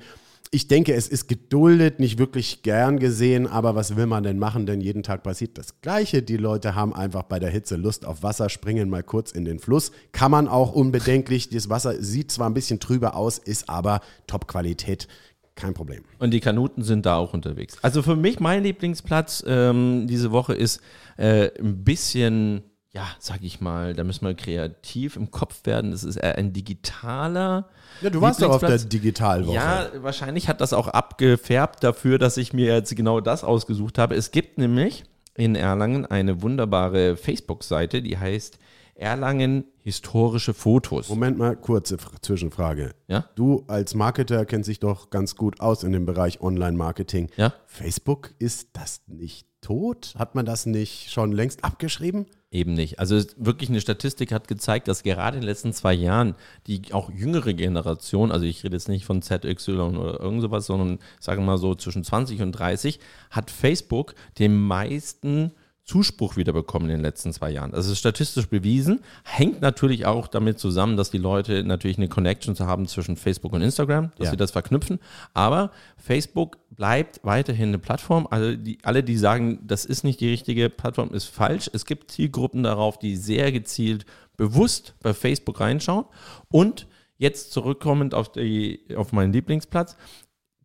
Ich 0.50 0.70
denke, 0.70 0.94
es 0.94 1.10
ist 1.10 1.28
geduldet, 1.28 2.00
nicht 2.00 2.20
wirklich 2.20 2.62
gern 2.64 3.00
gesehen, 3.00 3.48
aber 3.48 3.76
was 3.76 3.98
will 3.98 4.06
man 4.06 4.24
denn 4.24 4.40
machen? 4.40 4.66
Denn 4.66 4.80
jeden 4.80 5.04
Tag 5.04 5.24
passiert 5.24 5.58
das 5.58 5.82
Gleiche. 5.82 6.22
Die 6.22 6.38
Leute 6.38 6.74
haben 6.74 6.94
einfach 6.96 7.24
bei 7.24 7.38
der 7.40 7.50
Hitze 7.50 7.76
Lust 7.76 8.06
auf 8.06 8.24
Wasser, 8.24 8.48
springen 8.48 8.90
mal 8.90 9.04
kurz 9.04 9.32
in 9.32 9.44
den 9.44 9.60
Fluss. 9.60 9.92
Kann 10.14 10.32
man 10.32 10.48
auch 10.48 10.72
unbedenklich. 10.72 11.50
Das 11.50 11.70
Wasser 11.70 12.02
sieht 12.02 12.32
zwar 12.32 12.50
ein 12.50 12.54
bisschen 12.54 12.80
trüber 12.80 13.16
aus, 13.18 13.40
ist 13.40 13.70
aber 13.70 14.00
Top-Qualität. 14.28 15.10
Kein 15.56 15.74
Problem. 15.74 16.04
Und 16.20 16.32
die 16.32 16.40
Kanuten 16.40 16.84
sind 16.84 17.06
da 17.06 17.18
auch 17.18 17.34
unterwegs. 17.34 17.78
Also 17.82 18.02
für 18.02 18.16
mich 18.16 18.40
mein 18.40 18.64
Lieblingsplatz 18.64 19.44
ähm, 19.46 20.06
diese 20.08 20.32
Woche 20.32 20.54
ist 20.54 20.82
äh, 21.18 21.50
ein 21.60 21.84
bisschen, 21.84 22.62
ja, 22.98 23.06
sag 23.20 23.44
ich 23.44 23.62
mal, 23.62 23.94
da 23.94 24.04
müssen 24.04 24.26
wir 24.26 24.34
kreativ 24.34 25.18
im 25.18 25.30
Kopf 25.30 25.68
werden. 25.68 25.92
Das 25.92 26.04
ist 26.04 26.16
eher 26.16 26.36
ein 26.36 26.52
digitaler. 26.52 27.70
Ja, 28.02 28.10
du 28.10 28.22
warst 28.22 28.42
doch 28.42 28.50
auf 28.50 28.62
der. 28.62 28.80
Digitalwoche. 28.80 29.54
Ja, 29.54 29.90
wahrscheinlich 29.98 30.48
hat 30.48 30.62
das 30.62 30.74
auch 30.74 30.88
abgefärbt 30.88 31.84
dafür, 31.84 32.18
dass 32.18 32.38
ich 32.38 32.54
mir 32.54 32.74
jetzt 32.74 32.96
genau 32.96 33.22
das 33.22 33.44
ausgesucht 33.44 34.00
habe. 34.00 34.16
Es 34.16 34.32
gibt 34.32 34.58
nämlich 34.58 35.04
in 35.36 35.54
Erlangen 35.54 36.08
eine 36.08 36.42
wunderbare 36.42 37.18
Facebook-Seite, 37.18 38.02
die 38.02 38.18
heißt 38.18 38.58
Erlangen 38.96 39.66
historische 39.84 40.56
Fotos. 40.56 41.08
Moment 41.10 41.38
mal, 41.38 41.56
kurze 41.56 41.98
Zwischenfrage. 42.22 42.96
Ja? 43.08 43.30
Du 43.36 43.64
als 43.68 43.94
Marketer 43.94 44.44
kennst 44.48 44.70
dich 44.70 44.80
doch 44.80 45.12
ganz 45.12 45.36
gut 45.36 45.60
aus 45.60 45.84
in 45.84 45.92
dem 45.92 46.08
Bereich 46.08 46.42
Online-Marketing. 46.42 47.30
Ja? 47.38 47.54
Facebook, 47.68 48.32
ist 48.40 48.70
das 48.74 49.02
nicht 49.06 49.47
tot? 49.62 50.14
Hat 50.18 50.36
man 50.36 50.46
das 50.46 50.66
nicht 50.66 51.12
schon 51.12 51.32
längst 51.32 51.64
abgeschrieben? 51.64 52.26
Eben 52.50 52.74
nicht. 52.74 53.00
Also 53.00 53.22
wirklich 53.36 53.70
eine 53.70 53.82
Statistik 53.82 54.32
hat 54.32 54.48
gezeigt, 54.48 54.88
dass 54.88 55.04
gerade 55.04 55.36
in 55.36 55.42
den 55.42 55.48
letzten 55.48 55.74
zwei 55.74 55.94
Jahren 55.94 56.36
die 56.66 56.94
auch 56.94 57.10
jüngere 57.10 57.54
Generation, 57.54 58.32
also 58.32 58.46
ich 58.46 58.64
rede 58.64 58.76
jetzt 58.76 58.88
nicht 58.88 59.06
von 59.06 59.22
ZXY 59.22 59.72
oder 59.72 60.20
irgend 60.22 60.42
sowas, 60.42 60.66
sondern 60.66 61.00
sagen 61.20 61.42
wir 61.42 61.48
mal 61.48 61.58
so 61.58 61.76
zwischen 61.76 62.06
20 62.06 62.42
und 62.42 62.54
30, 62.54 63.00
hat 63.32 63.52
Facebook 63.52 64.16
den 64.40 64.58
meisten 64.58 65.52
Zuspruch 65.88 66.36
wieder 66.36 66.52
bekommen 66.52 66.86
in 66.86 66.98
den 66.98 67.02
letzten 67.02 67.32
zwei 67.32 67.50
Jahren. 67.50 67.72
Das 67.72 67.88
ist 67.88 67.98
statistisch 67.98 68.48
bewiesen, 68.48 69.00
hängt 69.24 69.62
natürlich 69.62 70.06
auch 70.06 70.28
damit 70.28 70.60
zusammen, 70.60 70.98
dass 70.98 71.12
die 71.12 71.18
Leute 71.18 71.64
natürlich 71.64 71.98
eine 71.98 72.10
Connection 72.10 72.56
haben 72.60 72.88
zwischen 72.88 73.16
Facebook 73.16 73.54
und 73.54 73.62
Instagram, 73.62 74.12
dass 74.18 74.26
Ja. 74.26 74.32
sie 74.32 74.38
das 74.38 74.52
verknüpfen. 74.52 75.00
Aber 75.34 75.72
Facebook 75.96 76.58
bleibt 76.72 77.22
weiterhin 77.24 77.70
eine 77.70 77.80
Plattform. 77.80 78.28
Also 78.30 78.56
die, 78.58 78.80
alle, 78.84 79.02
die 79.02 79.18
sagen, 79.18 79.60
das 79.66 79.86
ist 79.86 80.04
nicht 80.04 80.20
die 80.20 80.30
richtige 80.30 80.70
Plattform, 80.70 81.14
ist 81.14 81.26
falsch. 81.26 81.70
Es 81.74 81.86
gibt 81.86 82.12
Zielgruppen 82.12 82.64
darauf, 82.64 83.00
die 83.00 83.16
sehr 83.16 83.54
gezielt 83.54 84.06
bewusst 84.36 84.94
bei 85.02 85.14
Facebook 85.14 85.62
reinschauen. 85.62 86.04
Und 86.50 86.86
jetzt 87.18 87.54
zurückkommend 87.54 88.14
auf, 88.14 88.32
die, 88.32 88.82
auf 88.96 89.14
meinen 89.14 89.32
Lieblingsplatz, 89.34 89.96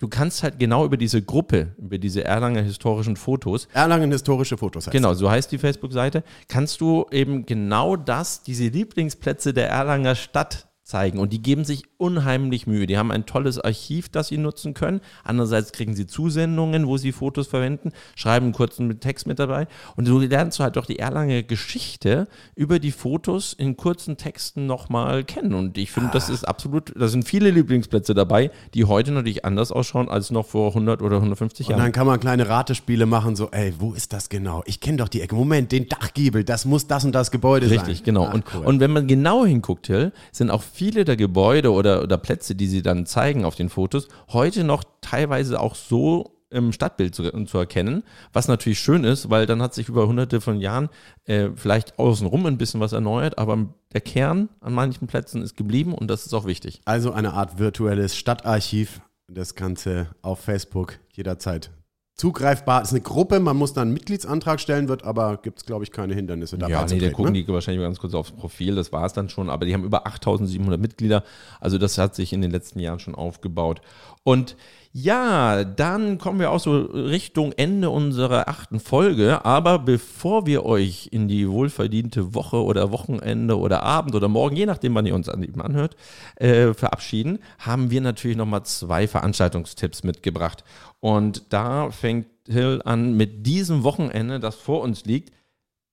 du 0.03 0.09
kannst 0.09 0.43
halt 0.43 0.59
genau 0.59 0.85
über 0.85 0.97
diese 0.97 1.23
Gruppe, 1.23 1.77
über 1.79 1.97
diese 1.97 2.25
Erlanger 2.25 2.63
historischen 2.63 3.15
Fotos, 3.15 3.69
Erlangen 3.73 4.11
historische 4.11 4.59
Fotos 4.59 4.87
heißt 4.87 4.93
Genau, 4.93 5.15
so 5.15 5.31
heißt 5.31 5.53
die 5.53 5.59
Facebook-Seite. 5.59 6.25
Kannst 6.49 6.81
du 6.81 7.07
eben 7.13 7.47
genau 7.47 7.95
das, 7.95 8.43
diese 8.43 8.65
Lieblingsplätze 8.65 9.55
der 9.55 9.69
Erlanger 9.69 10.17
Stadt 10.17 10.67
zeigen. 10.85 11.18
Und 11.18 11.33
die 11.33 11.41
geben 11.41 11.64
sich 11.64 11.85
unheimlich 11.97 12.66
Mühe. 12.66 12.87
Die 12.87 12.99
haben 12.99 13.12
ein 13.12 13.24
tolles 13.24 13.59
Archiv, 13.59 14.09
das 14.09 14.28
sie 14.28 14.39
nutzen 14.39 14.74
können. 14.74 15.01
Andererseits 15.24 15.72
kriegen 15.72 15.95
sie 15.95 16.07
Zusendungen, 16.07 16.87
wo 16.87 16.97
sie 16.97 17.12
Fotos 17.12 17.47
verwenden, 17.47 17.93
schreiben 18.16 18.47
einen 18.47 18.53
kurzen 18.53 18.99
Text 19.01 19.26
mit 19.26 19.39
dabei. 19.39 19.68
Und 19.97 20.07
so 20.07 20.18
lernst 20.18 20.59
du 20.59 20.64
halt 20.64 20.76
doch 20.76 20.87
die 20.87 20.99
Erlanger 20.99 21.43
Geschichte 21.43 22.26
über 22.57 22.78
die 22.78 22.91
Fotos 22.91 23.53
in 23.53 23.76
kurzen 23.76 24.16
Texten 24.16 24.66
nochmal 24.66 25.24
kennen. 25.24 25.55
Und 25.55 25.78
ich 25.78 25.93
finde, 25.93 26.11
das 26.12 26.28
ist 26.28 26.45
absolut, 26.45 26.93
da 26.97 27.07
sind 27.09 27.24
viele 27.24 27.51
Lieblingsplätze 27.51 28.14
dabei, 28.14 28.51
die 28.74 28.85
heute 28.85 29.12
natürlich 29.12 29.45
anders 29.45 29.70
ausschauen 29.70 30.09
als 30.09 30.30
noch 30.30 30.47
vor 30.47 30.68
100 30.68 31.01
oder 31.03 31.16
150 31.16 31.66
Und 31.66 31.70
Jahren. 31.70 31.83
dann 31.83 31.93
kann 31.93 32.07
man 32.07 32.18
kleine 32.18 32.49
Ratespiele 32.49 33.07
machen, 33.07 33.37
so, 33.37 33.49
ey, 33.53 33.72
wo 33.78 33.93
ist 33.93 34.12
das 34.12 34.28
genau? 34.28 34.62
Ich 34.66 34.80
kenne 34.80 34.99
doch 34.99 35.09
die 35.09 35.20
Ecke. 35.20 35.35
Moment, 35.37 35.70
den 35.70 35.89
Dachgiebel, 35.89 36.43
das 36.45 36.64
muss 36.64 36.87
das 36.87 37.05
und 37.05 37.12
das 37.12 37.30
Gebäude 37.30 37.68
sein. 37.68 37.78
Richtig, 37.78 38.03
genau. 38.03 38.26
Ach, 38.28 38.35
und, 38.35 38.45
cool. 38.55 38.66
und 38.66 38.80
wenn 38.80 38.93
man 38.93 39.07
genau 39.07 39.45
hinguckt, 39.47 39.87
Till, 39.87 40.12
sind 40.33 40.51
auch 40.51 40.62
viele 40.73 41.05
der 41.05 41.16
Gebäude 41.16 41.73
oder, 41.73 42.03
oder 42.03 42.18
Plätze, 42.18 42.55
die 42.55 42.66
sie 42.66 42.83
dann 42.83 43.07
zeigen 43.07 43.45
auf 43.45 43.55
den 43.55 43.68
Fotos, 43.68 44.09
heute 44.29 44.64
noch 44.64 44.85
teilweise 45.01 45.61
auch 45.61 45.75
so 45.75 46.39
im 46.53 46.73
Stadtbild 46.73 47.14
zu, 47.14 47.31
zu 47.45 47.59
erkennen, 47.59 48.03
was 48.33 48.47
natürlich 48.47 48.79
schön 48.79 49.05
ist, 49.05 49.31
weil 49.31 49.47
dann 49.47 49.62
hat 49.62 49.75
sich 49.75 49.89
über 49.89 50.07
hunderte 50.07 50.41
von 50.41 50.61
Jahren 50.61 50.91
äh, 51.25 51.49
vielleicht 51.55 51.99
außenrum 51.99 52.47
ein 52.47 52.59
bisschen 52.59 52.81
was 52.81 52.93
erneuert, 52.93 53.39
aber 53.39 53.75
der 53.93 54.03
Kern 54.03 54.49
an 54.61 54.75
manchen 54.75 55.07
Plätzen 55.07 55.43
ist 55.43 55.57
geblieben 55.57 55.95
und 55.95 56.09
das 56.09 56.27
ist 56.27 56.35
auch 56.35 56.45
wichtig. 56.45 56.81
Also 56.85 57.12
eine 57.12 57.33
Art 57.33 57.59
virtuelles 57.59 58.16
Stadtarchiv. 58.16 59.01
Das 59.29 59.55
Ganze 59.55 60.09
auf 60.20 60.41
Facebook 60.41 60.99
jederzeit 61.14 61.70
zugreifbar. 62.15 62.83
Ist 62.83 62.91
eine 62.91 63.01
Gruppe, 63.01 63.41
man 63.41 63.57
muss 63.57 63.73
dann 63.73 63.89
einen 63.89 63.95
Mitgliedsantrag 63.95 64.61
stellen, 64.61 64.89
wird 64.89 65.05
aber, 65.05 65.39
gibt 65.39 65.59
es, 65.59 65.67
glaube 65.67 65.85
ich, 65.85 65.91
keine 65.91 66.15
Hindernisse 66.15 66.59
dabei 66.59 66.73
Ja, 66.73 66.87
nee, 66.87 66.99
da 66.99 67.11
gucken 67.11 67.33
ne? 67.33 67.43
die 67.43 67.53
wahrscheinlich 67.53 67.83
ganz 67.83 67.99
kurz 67.99 68.15
aufs 68.15 68.33
Profil, 68.33 68.75
das 68.75 68.93
war 68.93 69.05
es 69.07 69.13
dann 69.13 69.29
schon, 69.29 69.51
aber 69.51 69.67
die 69.67 69.75
haben 69.75 69.85
über 69.85 70.07
8700 70.07 70.81
Mitglieder, 70.81 71.25
also 71.61 71.79
das 71.79 71.99
hat 71.99 72.15
sich 72.15 72.33
in 72.33 72.43
den 72.43 72.51
letzten 72.51 72.79
Jahren 72.79 72.99
schon 72.99 73.15
aufgebaut. 73.15 73.81
Und 74.25 74.57
ja, 74.95 75.65
dann 75.65 76.19
kommen 76.19 76.39
wir 76.39 76.51
auch 76.51 76.61
so 76.61 76.83
Richtung 76.83 77.53
Ende 77.53 77.89
unserer 77.89 78.47
achten 78.49 78.79
Folge, 78.79 79.43
aber 79.43 79.79
bevor 79.79 80.45
wir 80.47 80.67
euch 80.67 81.09
in 81.11 81.29
die 81.29 81.49
wohlverdiente 81.49 82.35
Woche 82.35 82.63
oder 82.63 82.93
Wochenende 82.93 83.59
oder 83.59 83.85
Abend 83.85 84.15
oder 84.15 84.29
Morgen, 84.29 84.55
je 84.55 84.67
nachdem, 84.67 84.95
wann 84.95 85.07
ihr 85.07 85.15
uns 85.15 85.31
anhört, 85.31 85.97
äh, 86.37 86.75
verabschieden, 86.75 87.39
haben 87.59 87.91
wir 87.91 88.03
natürlich 88.03 88.37
nochmal 88.37 88.65
zwei 88.65 89.09
Veranstaltungstipps 89.09 90.05
mitgebracht. 90.05 90.63
Und 91.01 91.53
da 91.53 91.91
fängt 92.03 92.27
Hill 92.49 92.83
an 92.85 93.17
mit 93.17 93.47
diesem 93.47 93.85
Wochenende, 93.85 94.41
das 94.41 94.57
vor 94.57 94.81
uns 94.83 95.05
liegt. 95.05 95.33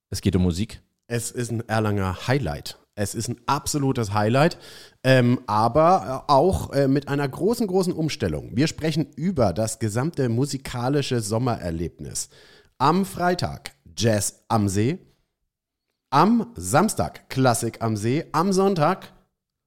Es 0.10 0.22
geht 0.22 0.36
um 0.36 0.41
Musik. 0.41 0.82
Es 1.05 1.30
ist 1.30 1.51
ein 1.51 1.68
Erlanger 1.70 2.28
Highlight. 2.28 2.80
Es 2.95 3.14
ist 3.14 3.30
ein 3.30 3.39
absolutes 3.45 4.12
Highlight, 4.12 4.57
ähm, 5.03 5.39
aber 5.45 6.26
äh, 6.28 6.32
auch 6.32 6.74
äh, 6.74 6.88
mit 6.88 7.07
einer 7.07 7.30
großen, 7.30 7.68
großen 7.68 7.93
Umstellung. 7.93 8.49
Wir 8.55 8.66
sprechen 8.66 9.05
über 9.16 9.53
das 9.53 9.78
gesamte 9.78 10.30
musikalische 10.30 11.22
Sommererlebnis. 11.22 12.30
Am 12.80 13.05
Freitag 13.05 13.76
Jazz 13.95 14.43
am 14.47 14.68
See, 14.68 14.97
am 16.10 16.51
Samstag 16.55 17.30
Klassik 17.30 17.84
am 17.84 17.95
See, 17.95 18.26
am 18.32 18.51
Sonntag 18.51 19.14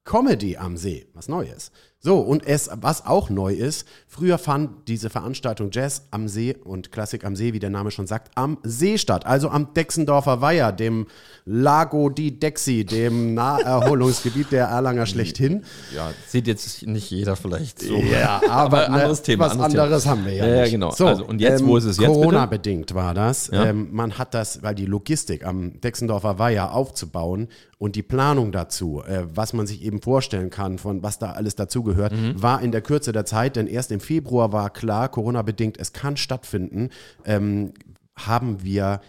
Comedy 0.05 0.57
am 0.57 0.77
See, 0.77 1.07
was 1.15 1.29
Neues. 1.29 1.71
So, 2.05 2.19
und 2.19 2.45
es, 2.45 2.69
was 2.75 3.07
auch 3.07 3.31
neu 3.31 3.55
ist, 3.55 3.87
früher 4.09 4.37
fand 4.37 4.89
diese 4.89 5.09
Veranstaltung 5.09 5.71
Jazz 5.71 6.09
am 6.11 6.27
See 6.27 6.57
und 6.65 6.91
Klassik 6.91 7.25
am 7.25 7.37
See, 7.37 7.53
wie 7.53 7.61
der 7.61 7.71
Name 7.71 7.93
schon 7.93 8.09
sagt, 8.09 8.33
am 8.35 8.59
See 8.65 8.99
statt. 8.99 9.25
Also 9.25 9.49
am 9.51 9.73
Dexendorfer 9.73 10.41
Weiher, 10.41 10.73
dem 10.73 11.07
Lago 11.45 12.09
di 12.09 12.41
Dexi, 12.41 12.85
dem 12.85 13.35
Naherholungsgebiet 13.35 14.51
der 14.51 14.67
Erlanger 14.67 15.07
schlechthin. 15.07 15.63
Ja, 15.95 16.11
sieht 16.27 16.49
jetzt 16.49 16.85
nicht 16.85 17.09
jeder 17.13 17.37
vielleicht 17.37 17.81
so. 17.81 17.95
Ja, 17.95 18.41
aber, 18.51 18.89
Aber 18.89 18.91
anderes 18.91 19.21
ne, 19.21 19.25
Thema, 19.25 19.45
Was 19.45 19.53
anderes 19.53 19.79
anderes 19.79 20.07
haben 20.07 20.27
wir 20.27 20.33
ja, 20.35 20.47
Ja, 20.47 20.63
nicht. 20.63 20.73
genau. 20.73 20.91
So, 20.91 21.07
Also, 21.07 21.25
und 21.25 21.41
jetzt, 21.41 21.65
wo 21.65 21.77
ist 21.77 21.85
es 21.85 21.99
jetzt? 21.99 22.07
Corona-bedingt 22.09 22.97
war 22.97 23.15
das. 23.15 23.47
Ja. 23.47 23.67
Ähm, 23.67 23.91
man 23.93 24.19
hat 24.19 24.35
das, 24.35 24.61
weil 24.65 24.75
die 24.75 24.87
Logistik 24.87 25.47
am 25.47 25.81
Dexendorfer 25.81 26.41
Weiher 26.41 26.75
aufzubauen 26.75 27.47
und 27.79 27.95
die 27.97 28.03
Planung 28.03 28.51
dazu, 28.51 29.03
äh, 29.07 29.25
was 29.33 29.53
man 29.53 29.67
sich 29.69 29.83
eben 29.83 30.01
vorstellen 30.03 30.51
kann, 30.51 30.79
von 30.79 31.03
was 31.05 31.19
da 31.21 31.33
alles 31.33 31.55
dazugehört, 31.55 31.92
Mhm. 31.95 32.43
war 32.43 32.63
in 32.63 32.73
der 32.73 32.83
Kürze 32.83 33.13
der 33.13 33.25
Zeit, 33.25 33.57
denn 33.57 33.67
erst 33.67 33.93
im 33.93 34.01
Februar 34.01 34.53
war 34.53 34.71
klar, 34.71 35.09
Corona-bedingt, 35.09 35.79
es 35.79 35.93
kann 35.93 36.17
stattfinden, 36.17 36.91
ähm, 37.25 37.73
haben 38.17 38.63
wir 38.63 39.01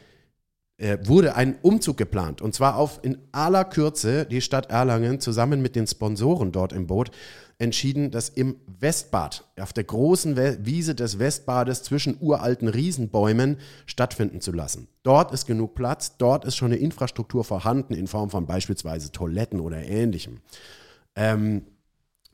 äh, 0.78 0.98
wurde 1.06 1.36
ein 1.36 1.56
Umzug 1.62 1.98
geplant. 1.98 2.42
Und 2.42 2.56
zwar 2.56 2.78
auf 2.78 3.00
in 3.04 3.18
aller 3.32 3.64
Kürze 3.64 4.26
die 4.26 4.42
Stadt 4.42 4.70
Erlangen 4.70 5.20
zusammen 5.20 5.62
mit 5.62 5.76
den 5.76 5.88
Sponsoren 5.88 6.52
dort 6.52 6.74
im 6.74 6.88
Boot 6.88 7.12
entschieden, 7.60 8.12
das 8.12 8.30
im 8.30 8.58
Westbad, 8.80 9.46
auf 9.60 9.72
der 9.72 9.84
großen 9.84 10.36
Wiese 10.66 10.96
des 10.96 11.20
Westbades 11.20 11.84
zwischen 11.84 12.18
uralten 12.20 12.68
Riesenbäumen 12.68 13.58
stattfinden 13.86 14.42
zu 14.42 14.52
lassen. 14.52 14.88
Dort 15.04 15.32
ist 15.32 15.46
genug 15.46 15.76
Platz, 15.76 16.18
dort 16.18 16.44
ist 16.44 16.58
schon 16.58 16.72
eine 16.72 16.82
Infrastruktur 16.82 17.44
vorhanden 17.44 17.94
in 17.94 18.08
Form 18.08 18.30
von 18.30 18.46
beispielsweise 18.46 19.12
Toiletten 19.12 19.60
oder 19.60 19.78
ähnlichem. 19.78 20.42
Ähm, 21.16 21.62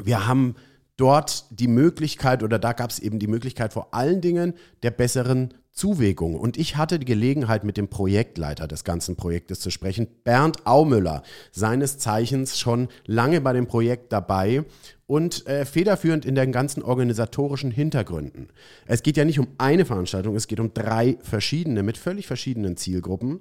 wir 0.04 0.28
haben 0.28 0.56
dort 0.98 1.46
die 1.50 1.68
Möglichkeit, 1.68 2.44
oder 2.44 2.60
da 2.60 2.74
gab 2.74 2.90
es 2.90 3.00
eben 3.00 3.20
die 3.20 3.28
Möglichkeit 3.28 3.74
vor 3.74 3.94
allen 3.94 4.22
Dingen 4.22 4.54
der 4.84 4.92
besseren 4.92 5.54
Zuwägung. 5.72 6.36
Und 6.36 6.58
ich 6.58 6.76
hatte 6.76 7.00
die 7.00 7.06
Gelegenheit, 7.06 7.64
mit 7.64 7.78
dem 7.78 7.88
Projektleiter 7.88 8.68
des 8.68 8.84
ganzen 8.84 9.16
Projektes 9.16 9.62
zu 9.62 9.70
sprechen, 9.70 10.08
Bernd 10.26 10.68
Aumüller, 10.68 11.24
seines 11.52 12.00
Zeichens 12.00 12.60
schon 12.60 12.90
lange 13.06 13.40
bei 13.40 13.54
dem 13.54 13.66
Projekt 13.66 14.12
dabei 14.12 14.66
und 15.08 15.48
äh, 15.48 15.64
federführend 15.64 16.26
in 16.26 16.36
den 16.36 16.52
ganzen 16.52 16.84
organisatorischen 16.84 17.72
Hintergründen. 17.72 18.50
Es 18.88 19.04
geht 19.04 19.16
ja 19.16 19.24
nicht 19.24 19.40
um 19.40 19.48
eine 19.58 19.86
Veranstaltung, 19.86 20.36
es 20.36 20.48
geht 20.48 20.60
um 20.60 20.74
drei 20.74 21.18
verschiedene 21.22 21.82
mit 21.82 21.98
völlig 21.98 22.28
verschiedenen 22.28 22.76
Zielgruppen. 22.76 23.40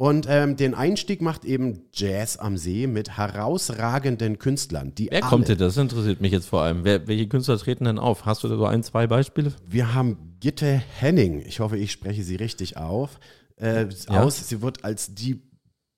Und 0.00 0.26
ähm, 0.28 0.56
den 0.56 0.74
Einstieg 0.74 1.20
macht 1.20 1.44
eben 1.44 1.82
Jazz 1.92 2.36
am 2.36 2.56
See 2.56 2.86
mit 2.86 3.16
herausragenden 3.16 4.38
Künstlern. 4.38 4.94
Die 4.94 5.08
Wer 5.10 5.22
alle- 5.24 5.28
kommt 5.30 5.48
denn? 5.48 5.58
Das 5.58 5.76
interessiert 5.76 6.20
mich 6.20 6.30
jetzt 6.30 6.46
vor 6.46 6.62
allem. 6.62 6.84
Wer, 6.84 7.08
welche 7.08 7.26
Künstler 7.26 7.58
treten 7.58 7.84
denn 7.84 7.98
auf? 7.98 8.24
Hast 8.24 8.44
du 8.44 8.48
da 8.48 8.56
so 8.56 8.64
ein, 8.64 8.84
zwei 8.84 9.08
Beispiele? 9.08 9.52
Wir 9.66 9.94
haben 9.94 10.36
Gitte 10.38 10.66
Henning. 11.00 11.42
Ich 11.44 11.58
hoffe, 11.58 11.76
ich 11.76 11.90
spreche 11.90 12.22
sie 12.22 12.36
richtig 12.36 12.76
auf. 12.76 13.18
Äh, 13.60 13.86
Ja. 14.08 14.22
aus. 14.22 14.48
Sie 14.48 14.62
wird 14.62 14.84
als 14.84 15.16
die 15.16 15.42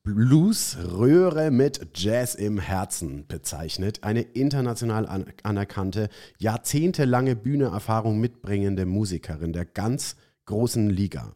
Blues-Röhre 0.03 1.51
mit 1.51 1.89
Jazz 1.95 2.35
im 2.35 2.59
Herzen 2.59 3.27
bezeichnet. 3.27 4.03
Eine 4.03 4.23
international 4.23 5.07
an 5.07 5.27
anerkannte, 5.43 6.09
jahrzehntelange 6.39 7.37
Bühneerfahrung 7.37 8.19
mitbringende 8.19 8.87
Musikerin 8.87 9.53
der 9.53 9.67
ganz 9.67 10.17
großen 10.51 10.91
Liga. 10.91 11.33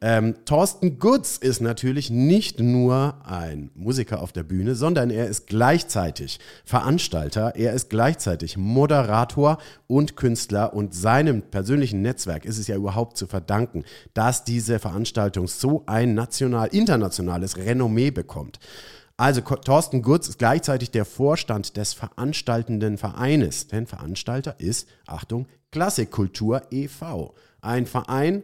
Ähm, 0.00 0.34
Thorsten 0.44 0.98
Gutz 0.98 1.36
ist 1.36 1.60
natürlich 1.60 2.10
nicht 2.10 2.60
nur 2.60 3.14
ein 3.24 3.70
Musiker 3.74 4.20
auf 4.20 4.32
der 4.32 4.42
Bühne, 4.42 4.74
sondern 4.74 5.10
er 5.10 5.26
ist 5.26 5.46
gleichzeitig 5.46 6.40
Veranstalter, 6.64 7.54
er 7.56 7.72
ist 7.72 7.90
gleichzeitig 7.90 8.56
Moderator 8.56 9.58
und 9.86 10.16
Künstler 10.16 10.74
und 10.74 10.94
seinem 10.94 11.42
persönlichen 11.42 12.02
Netzwerk 12.02 12.44
ist 12.44 12.58
es 12.58 12.66
ja 12.66 12.76
überhaupt 12.76 13.16
zu 13.16 13.26
verdanken, 13.26 13.84
dass 14.14 14.44
diese 14.44 14.78
Veranstaltung 14.78 15.46
so 15.46 15.84
ein 15.86 16.14
national, 16.14 16.68
internationales 16.68 17.56
Renommee 17.56 18.10
bekommt. 18.10 18.58
Also 19.16 19.42
Thorsten 19.42 20.02
Gutz 20.02 20.28
ist 20.28 20.38
gleichzeitig 20.38 20.90
der 20.90 21.04
Vorstand 21.04 21.76
des 21.76 21.92
veranstaltenden 21.92 22.98
Vereines, 22.98 23.66
denn 23.66 23.86
Veranstalter 23.86 24.54
ist, 24.58 24.88
Achtung, 25.06 25.46
Klassikkultur 25.70 26.62
e.V. 26.72 27.34
Ein 27.60 27.86
Verein, 27.86 28.42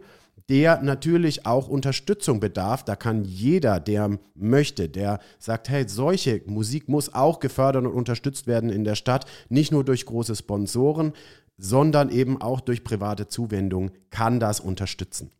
der 0.48 0.80
natürlich 0.82 1.46
auch 1.46 1.68
Unterstützung 1.68 2.40
bedarf. 2.40 2.84
Da 2.84 2.96
kann 2.96 3.24
jeder, 3.24 3.80
der 3.80 4.18
möchte, 4.34 4.88
der 4.88 5.18
sagt, 5.38 5.68
hey, 5.68 5.88
solche 5.88 6.42
Musik 6.46 6.88
muss 6.88 7.12
auch 7.14 7.40
gefördert 7.40 7.84
und 7.84 7.92
unterstützt 7.92 8.46
werden 8.46 8.70
in 8.70 8.84
der 8.84 8.94
Stadt, 8.94 9.26
nicht 9.48 9.72
nur 9.72 9.84
durch 9.84 10.06
große 10.06 10.36
Sponsoren, 10.36 11.12
sondern 11.58 12.10
eben 12.10 12.40
auch 12.40 12.60
durch 12.60 12.84
private 12.84 13.28
Zuwendung 13.28 13.90
kann 14.10 14.40
das 14.40 14.60
unterstützen. 14.60 15.30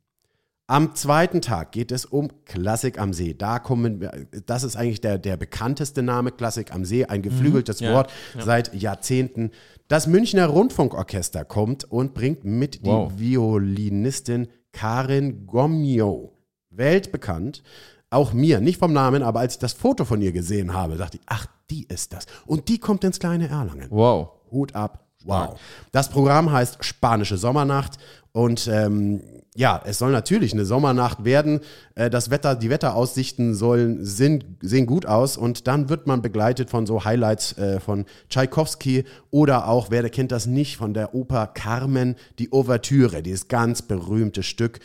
Am 0.68 0.97
zweiten 0.97 1.43
Tag 1.43 1.70
geht 1.70 1.93
es 1.93 2.05
um 2.05 2.29
Klassik 2.45 2.99
am 2.99 3.12
See. 3.12 3.35
Da 3.35 3.61
kommen 3.61 4.01
wir, 4.01 4.27
das 4.47 4.64
ist 4.64 4.74
eigentlich 4.74 5.01
der, 5.01 5.16
der 5.16 5.37
bekannteste 5.37 6.03
Name, 6.03 6.33
Klassik 6.33 6.74
am 6.74 6.85
See, 6.85 7.05
ein 7.05 7.22
geflügeltes 7.22 7.79
ja, 7.79 7.93
Wort 7.93 8.12
seit 8.37 8.74
Jahrzehnten. 8.74 9.53
Das 9.89 10.07
Münchner 10.07 10.47
Rundfunkorchester 10.47 11.45
kommt 11.45 11.84
und 11.84 12.12
bringt 12.12 12.45
mit 12.45 12.80
Wow. 12.84 13.12
die 13.12 13.20
Violinistin 13.20 14.49
Karin 14.72 15.47
Gomio. 15.47 16.32
Weltbekannt. 16.70 17.62
Auch 18.11 18.32
mir, 18.32 18.61
nicht 18.61 18.78
vom 18.78 18.93
Namen, 18.93 19.22
aber 19.22 19.41
als 19.41 19.55
ich 19.55 19.59
das 19.61 19.72
Foto 19.72 20.05
von 20.05 20.20
ihr 20.22 20.32
gesehen 20.32 20.74
habe, 20.74 20.97
dachte 20.97 21.18
ich, 21.18 21.22
ach, 21.26 21.47
die 21.70 21.84
ist 21.89 22.12
das. 22.12 22.26
Und 22.47 22.68
die 22.68 22.78
kommt 22.78 23.05
ins 23.05 23.18
kleine 23.18 23.49
Erlangen. 23.49 23.87
Wow. 23.91 24.30
Hut 24.51 24.74
ab. 24.74 25.07
Wow. 25.24 25.59
Das 25.91 26.09
Programm 26.09 26.53
heißt 26.53 26.84
Spanische 26.84 27.37
Sommernacht 27.37 27.99
und 28.32 28.68
ähm, 28.68 29.22
ja, 29.57 29.81
es 29.85 29.99
soll 29.99 30.13
natürlich 30.13 30.53
eine 30.53 30.65
Sommernacht 30.65 31.25
werden. 31.25 31.61
Äh, 31.95 32.11
das 32.11 32.31
Wetter, 32.31 32.55
die 32.55 32.71
Wetteraussichten 32.71 33.55
sollen 33.55 34.05
sind, 34.05 34.45
sehen 34.61 34.87
gut 34.87 35.07
aus 35.07 35.37
und 35.37 35.67
dann 35.67 35.89
wird 35.89 36.07
man 36.07 36.23
begleitet 36.23 36.71
von 36.71 36.87
so 36.87 37.05
Highlights 37.05 37.57
äh, 37.59 37.81
von 37.81 38.05
Tschaikowski 38.29 39.05
oder 39.31 39.69
auch, 39.69 39.91
wer 39.91 40.09
kennt 40.11 40.33
das 40.33 40.47
nicht, 40.47 40.77
von 40.77 40.95
der 40.95 41.15
Oper 41.15 41.47
Carmen, 41.49 42.17
die 42.39 42.53
Ouvertüre, 42.53 43.23
dieses 43.23 43.49
ganz 43.49 43.83
berühmte 43.83 44.43
Stück. 44.43 44.81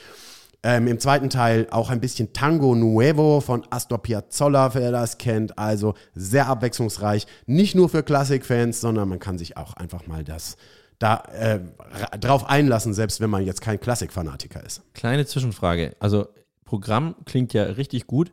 Ähm, 0.64 0.88
Im 0.88 1.00
zweiten 1.00 1.30
Teil 1.30 1.68
auch 1.72 1.90
ein 1.90 2.00
bisschen 2.00 2.34
Tango 2.34 2.76
Nuevo 2.76 3.42
von 3.42 3.66
Astor 3.72 4.02
Piazzolla, 4.02 4.74
wer 4.76 4.92
das 4.92 5.18
kennt. 5.18 5.58
Also 5.58 5.96
sehr 6.14 6.48
abwechslungsreich. 6.48 7.26
Nicht 7.48 7.74
nur 7.74 7.90
für 7.90 8.04
Klassikfans, 8.04 8.80
sondern 8.80 9.10
man 9.10 9.18
kann 9.20 9.40
sich 9.40 9.58
auch 9.58 9.74
einfach 9.74 10.06
mal 10.06 10.24
das 10.24 10.58
da 11.00 11.24
äh, 11.34 11.62
ra- 11.80 12.18
drauf 12.20 12.48
einlassen, 12.48 12.94
selbst 12.94 13.20
wenn 13.22 13.32
man 13.32 13.44
jetzt 13.44 13.62
kein 13.62 13.80
Klassikfanatiker 13.80 14.64
ist. 14.64 14.84
Kleine 14.94 15.26
Zwischenfrage. 15.26 15.96
Also, 16.00 16.28
Programm 16.64 17.16
klingt 17.26 17.54
ja 17.54 17.64
richtig 17.64 18.06
gut. 18.06 18.32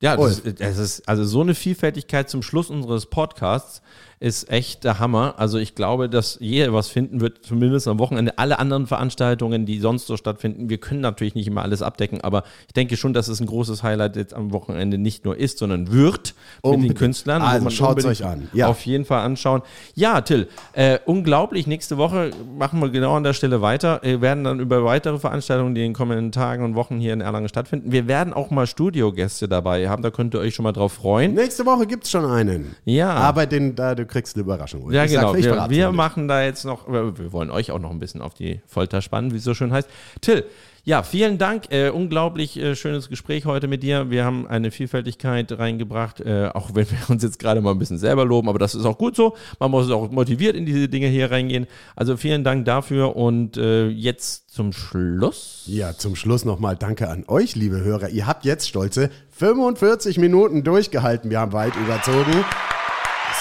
Ja, 0.00 0.16
das, 0.16 0.42
das 0.42 0.78
ist 0.78 1.06
also 1.06 1.24
so 1.24 1.42
eine 1.42 1.54
Vielfältigkeit 1.54 2.30
zum 2.30 2.42
Schluss 2.42 2.70
unseres 2.70 3.06
Podcasts 3.06 3.82
ist 4.18 4.50
echt 4.50 4.84
der 4.84 4.98
Hammer. 4.98 5.34
Also 5.36 5.58
ich 5.58 5.74
glaube, 5.74 6.08
dass 6.08 6.38
jeder 6.40 6.72
was 6.72 6.88
finden 6.88 7.20
wird, 7.20 7.44
zumindest 7.44 7.86
am 7.86 7.98
Wochenende. 7.98 8.38
Alle 8.38 8.58
anderen 8.58 8.86
Veranstaltungen, 8.86 9.66
die 9.66 9.78
sonst 9.78 10.06
so 10.06 10.16
stattfinden, 10.16 10.70
wir 10.70 10.78
können 10.78 11.00
natürlich 11.00 11.34
nicht 11.34 11.46
immer 11.46 11.62
alles 11.62 11.82
abdecken, 11.82 12.22
aber 12.22 12.44
ich 12.66 12.72
denke 12.72 12.96
schon, 12.96 13.12
dass 13.12 13.28
es 13.28 13.40
ein 13.40 13.46
großes 13.46 13.82
Highlight 13.82 14.16
jetzt 14.16 14.32
am 14.32 14.52
Wochenende 14.52 14.96
nicht 14.96 15.26
nur 15.26 15.36
ist, 15.36 15.58
sondern 15.58 15.92
wird 15.92 16.34
Unbedingt. 16.62 16.82
mit 16.82 16.90
den 16.92 16.98
Künstlern. 16.98 17.42
Also 17.42 17.68
schaut 17.68 17.98
es 17.98 18.06
euch 18.06 18.24
an. 18.24 18.48
Ja. 18.54 18.68
Auf 18.68 18.86
jeden 18.86 19.04
Fall 19.04 19.20
anschauen. 19.20 19.60
Ja, 19.94 20.22
Till, 20.22 20.48
äh, 20.72 20.98
unglaublich. 21.04 21.66
Nächste 21.66 21.98
Woche 21.98 22.30
machen 22.58 22.80
wir 22.80 22.88
genau 22.88 23.16
an 23.16 23.22
der 23.22 23.34
Stelle 23.34 23.60
weiter. 23.60 24.00
Wir 24.02 24.22
werden 24.22 24.44
dann 24.44 24.60
über 24.60 24.82
weitere 24.84 25.18
Veranstaltungen, 25.18 25.74
die 25.74 25.82
in 25.82 25.88
den 25.88 25.94
kommenden 25.94 26.32
Tagen 26.32 26.64
und 26.64 26.74
Wochen 26.74 26.98
hier 26.98 27.12
in 27.12 27.20
Erlangen 27.20 27.48
stattfinden. 27.48 27.92
Wir 27.92 28.08
werden 28.08 28.32
auch 28.32 28.50
mal 28.50 28.66
Studiogäste 28.66 29.46
dabei 29.46 29.88
haben. 29.90 30.02
Da 30.02 30.10
könnt 30.10 30.34
ihr 30.34 30.40
euch 30.40 30.54
schon 30.54 30.62
mal 30.62 30.72
drauf 30.72 30.94
freuen. 30.94 31.34
Nächste 31.34 31.66
Woche 31.66 31.86
gibt 31.86 32.04
es 32.04 32.10
schon 32.10 32.24
einen. 32.24 32.76
Ja. 32.84 33.10
Aber 33.10 33.44
den, 33.44 33.74
da, 33.74 33.94
du 34.06 34.12
kriegst 34.12 34.36
eine 34.36 34.42
Überraschung. 34.42 34.90
Ja, 34.92 35.04
ich 35.04 35.12
genau. 35.12 35.34
Sag, 35.34 35.42
wir, 35.42 35.70
wir 35.70 35.92
machen 35.92 36.28
da 36.28 36.42
jetzt 36.42 36.64
noch, 36.64 36.88
wir 36.88 37.32
wollen 37.32 37.50
euch 37.50 37.70
auch 37.70 37.78
noch 37.78 37.90
ein 37.90 37.98
bisschen 37.98 38.22
auf 38.22 38.34
die 38.34 38.60
Folter 38.66 39.02
spannen, 39.02 39.32
wie 39.32 39.36
es 39.36 39.44
so 39.44 39.54
schön 39.54 39.72
heißt. 39.72 39.88
Till, 40.20 40.44
ja, 40.86 41.02
vielen 41.02 41.36
Dank. 41.36 41.72
Äh, 41.72 41.90
unglaublich 41.90 42.56
äh, 42.56 42.76
schönes 42.76 43.08
Gespräch 43.08 43.44
heute 43.44 43.66
mit 43.66 43.82
dir. 43.82 44.08
Wir 44.08 44.24
haben 44.24 44.46
eine 44.46 44.70
Vielfältigkeit 44.70 45.50
reingebracht, 45.58 46.20
äh, 46.20 46.48
auch 46.54 46.76
wenn 46.76 46.88
wir 46.88 47.10
uns 47.10 47.24
jetzt 47.24 47.40
gerade 47.40 47.60
mal 47.60 47.72
ein 47.72 47.78
bisschen 47.80 47.98
selber 47.98 48.24
loben, 48.24 48.48
aber 48.48 48.60
das 48.60 48.76
ist 48.76 48.84
auch 48.84 48.96
gut 48.96 49.16
so. 49.16 49.34
Man 49.58 49.72
muss 49.72 49.90
auch 49.90 50.12
motiviert 50.12 50.54
in 50.54 50.64
diese 50.64 50.88
Dinge 50.88 51.08
hier 51.08 51.32
reingehen. 51.32 51.66
Also 51.96 52.16
vielen 52.16 52.44
Dank 52.44 52.66
dafür 52.66 53.16
und 53.16 53.56
äh, 53.56 53.88
jetzt 53.88 54.54
zum 54.54 54.72
Schluss. 54.72 55.64
Ja, 55.66 55.92
zum 55.92 56.14
Schluss 56.14 56.44
nochmal 56.44 56.76
Danke 56.76 57.08
an 57.08 57.24
euch, 57.26 57.56
liebe 57.56 57.80
Hörer. 57.80 58.10
Ihr 58.10 58.28
habt 58.28 58.44
jetzt 58.44 58.68
stolze 58.68 59.10
45 59.30 60.18
Minuten 60.18 60.62
durchgehalten. 60.62 61.30
Wir 61.30 61.40
haben 61.40 61.52
weit 61.52 61.74
überzogen. 61.74 62.44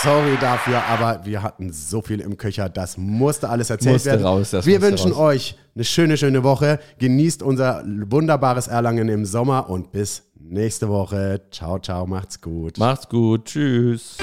Sorry 0.04 0.38
dafür, 0.40 0.84
aber 0.86 1.26
wir 1.26 1.42
hatten 1.42 1.72
so 1.72 2.02
viel 2.02 2.20
im 2.20 2.38
Köcher, 2.38 2.70
das 2.70 2.98
musste 2.98 3.50
alles 3.50 3.70
erzählt 3.70 3.94
musste 3.94 4.12
werden. 4.12 4.26
Raus, 4.26 4.54
wir 4.54 4.82
wünschen 4.82 5.12
raus. 5.14 5.20
euch 5.20 5.56
eine 5.76 5.84
schöne, 5.84 6.18
schöne 6.18 6.44
Woche. 6.44 6.80
Genießt 7.00 7.42
unser 7.42 7.84
wunderbares 7.86 8.68
Erlangen 8.68 9.10
im 9.10 9.26
Sommer 9.26 9.70
und 9.70 9.92
bis 9.92 10.24
nächste 10.40 10.90
Woche. 10.90 11.42
Ciao, 11.52 11.80
ciao, 11.80 12.06
macht's 12.06 12.40
gut. 12.40 12.78
Macht's 12.78 13.10
gut, 13.10 13.46
tschüss. 13.46 14.18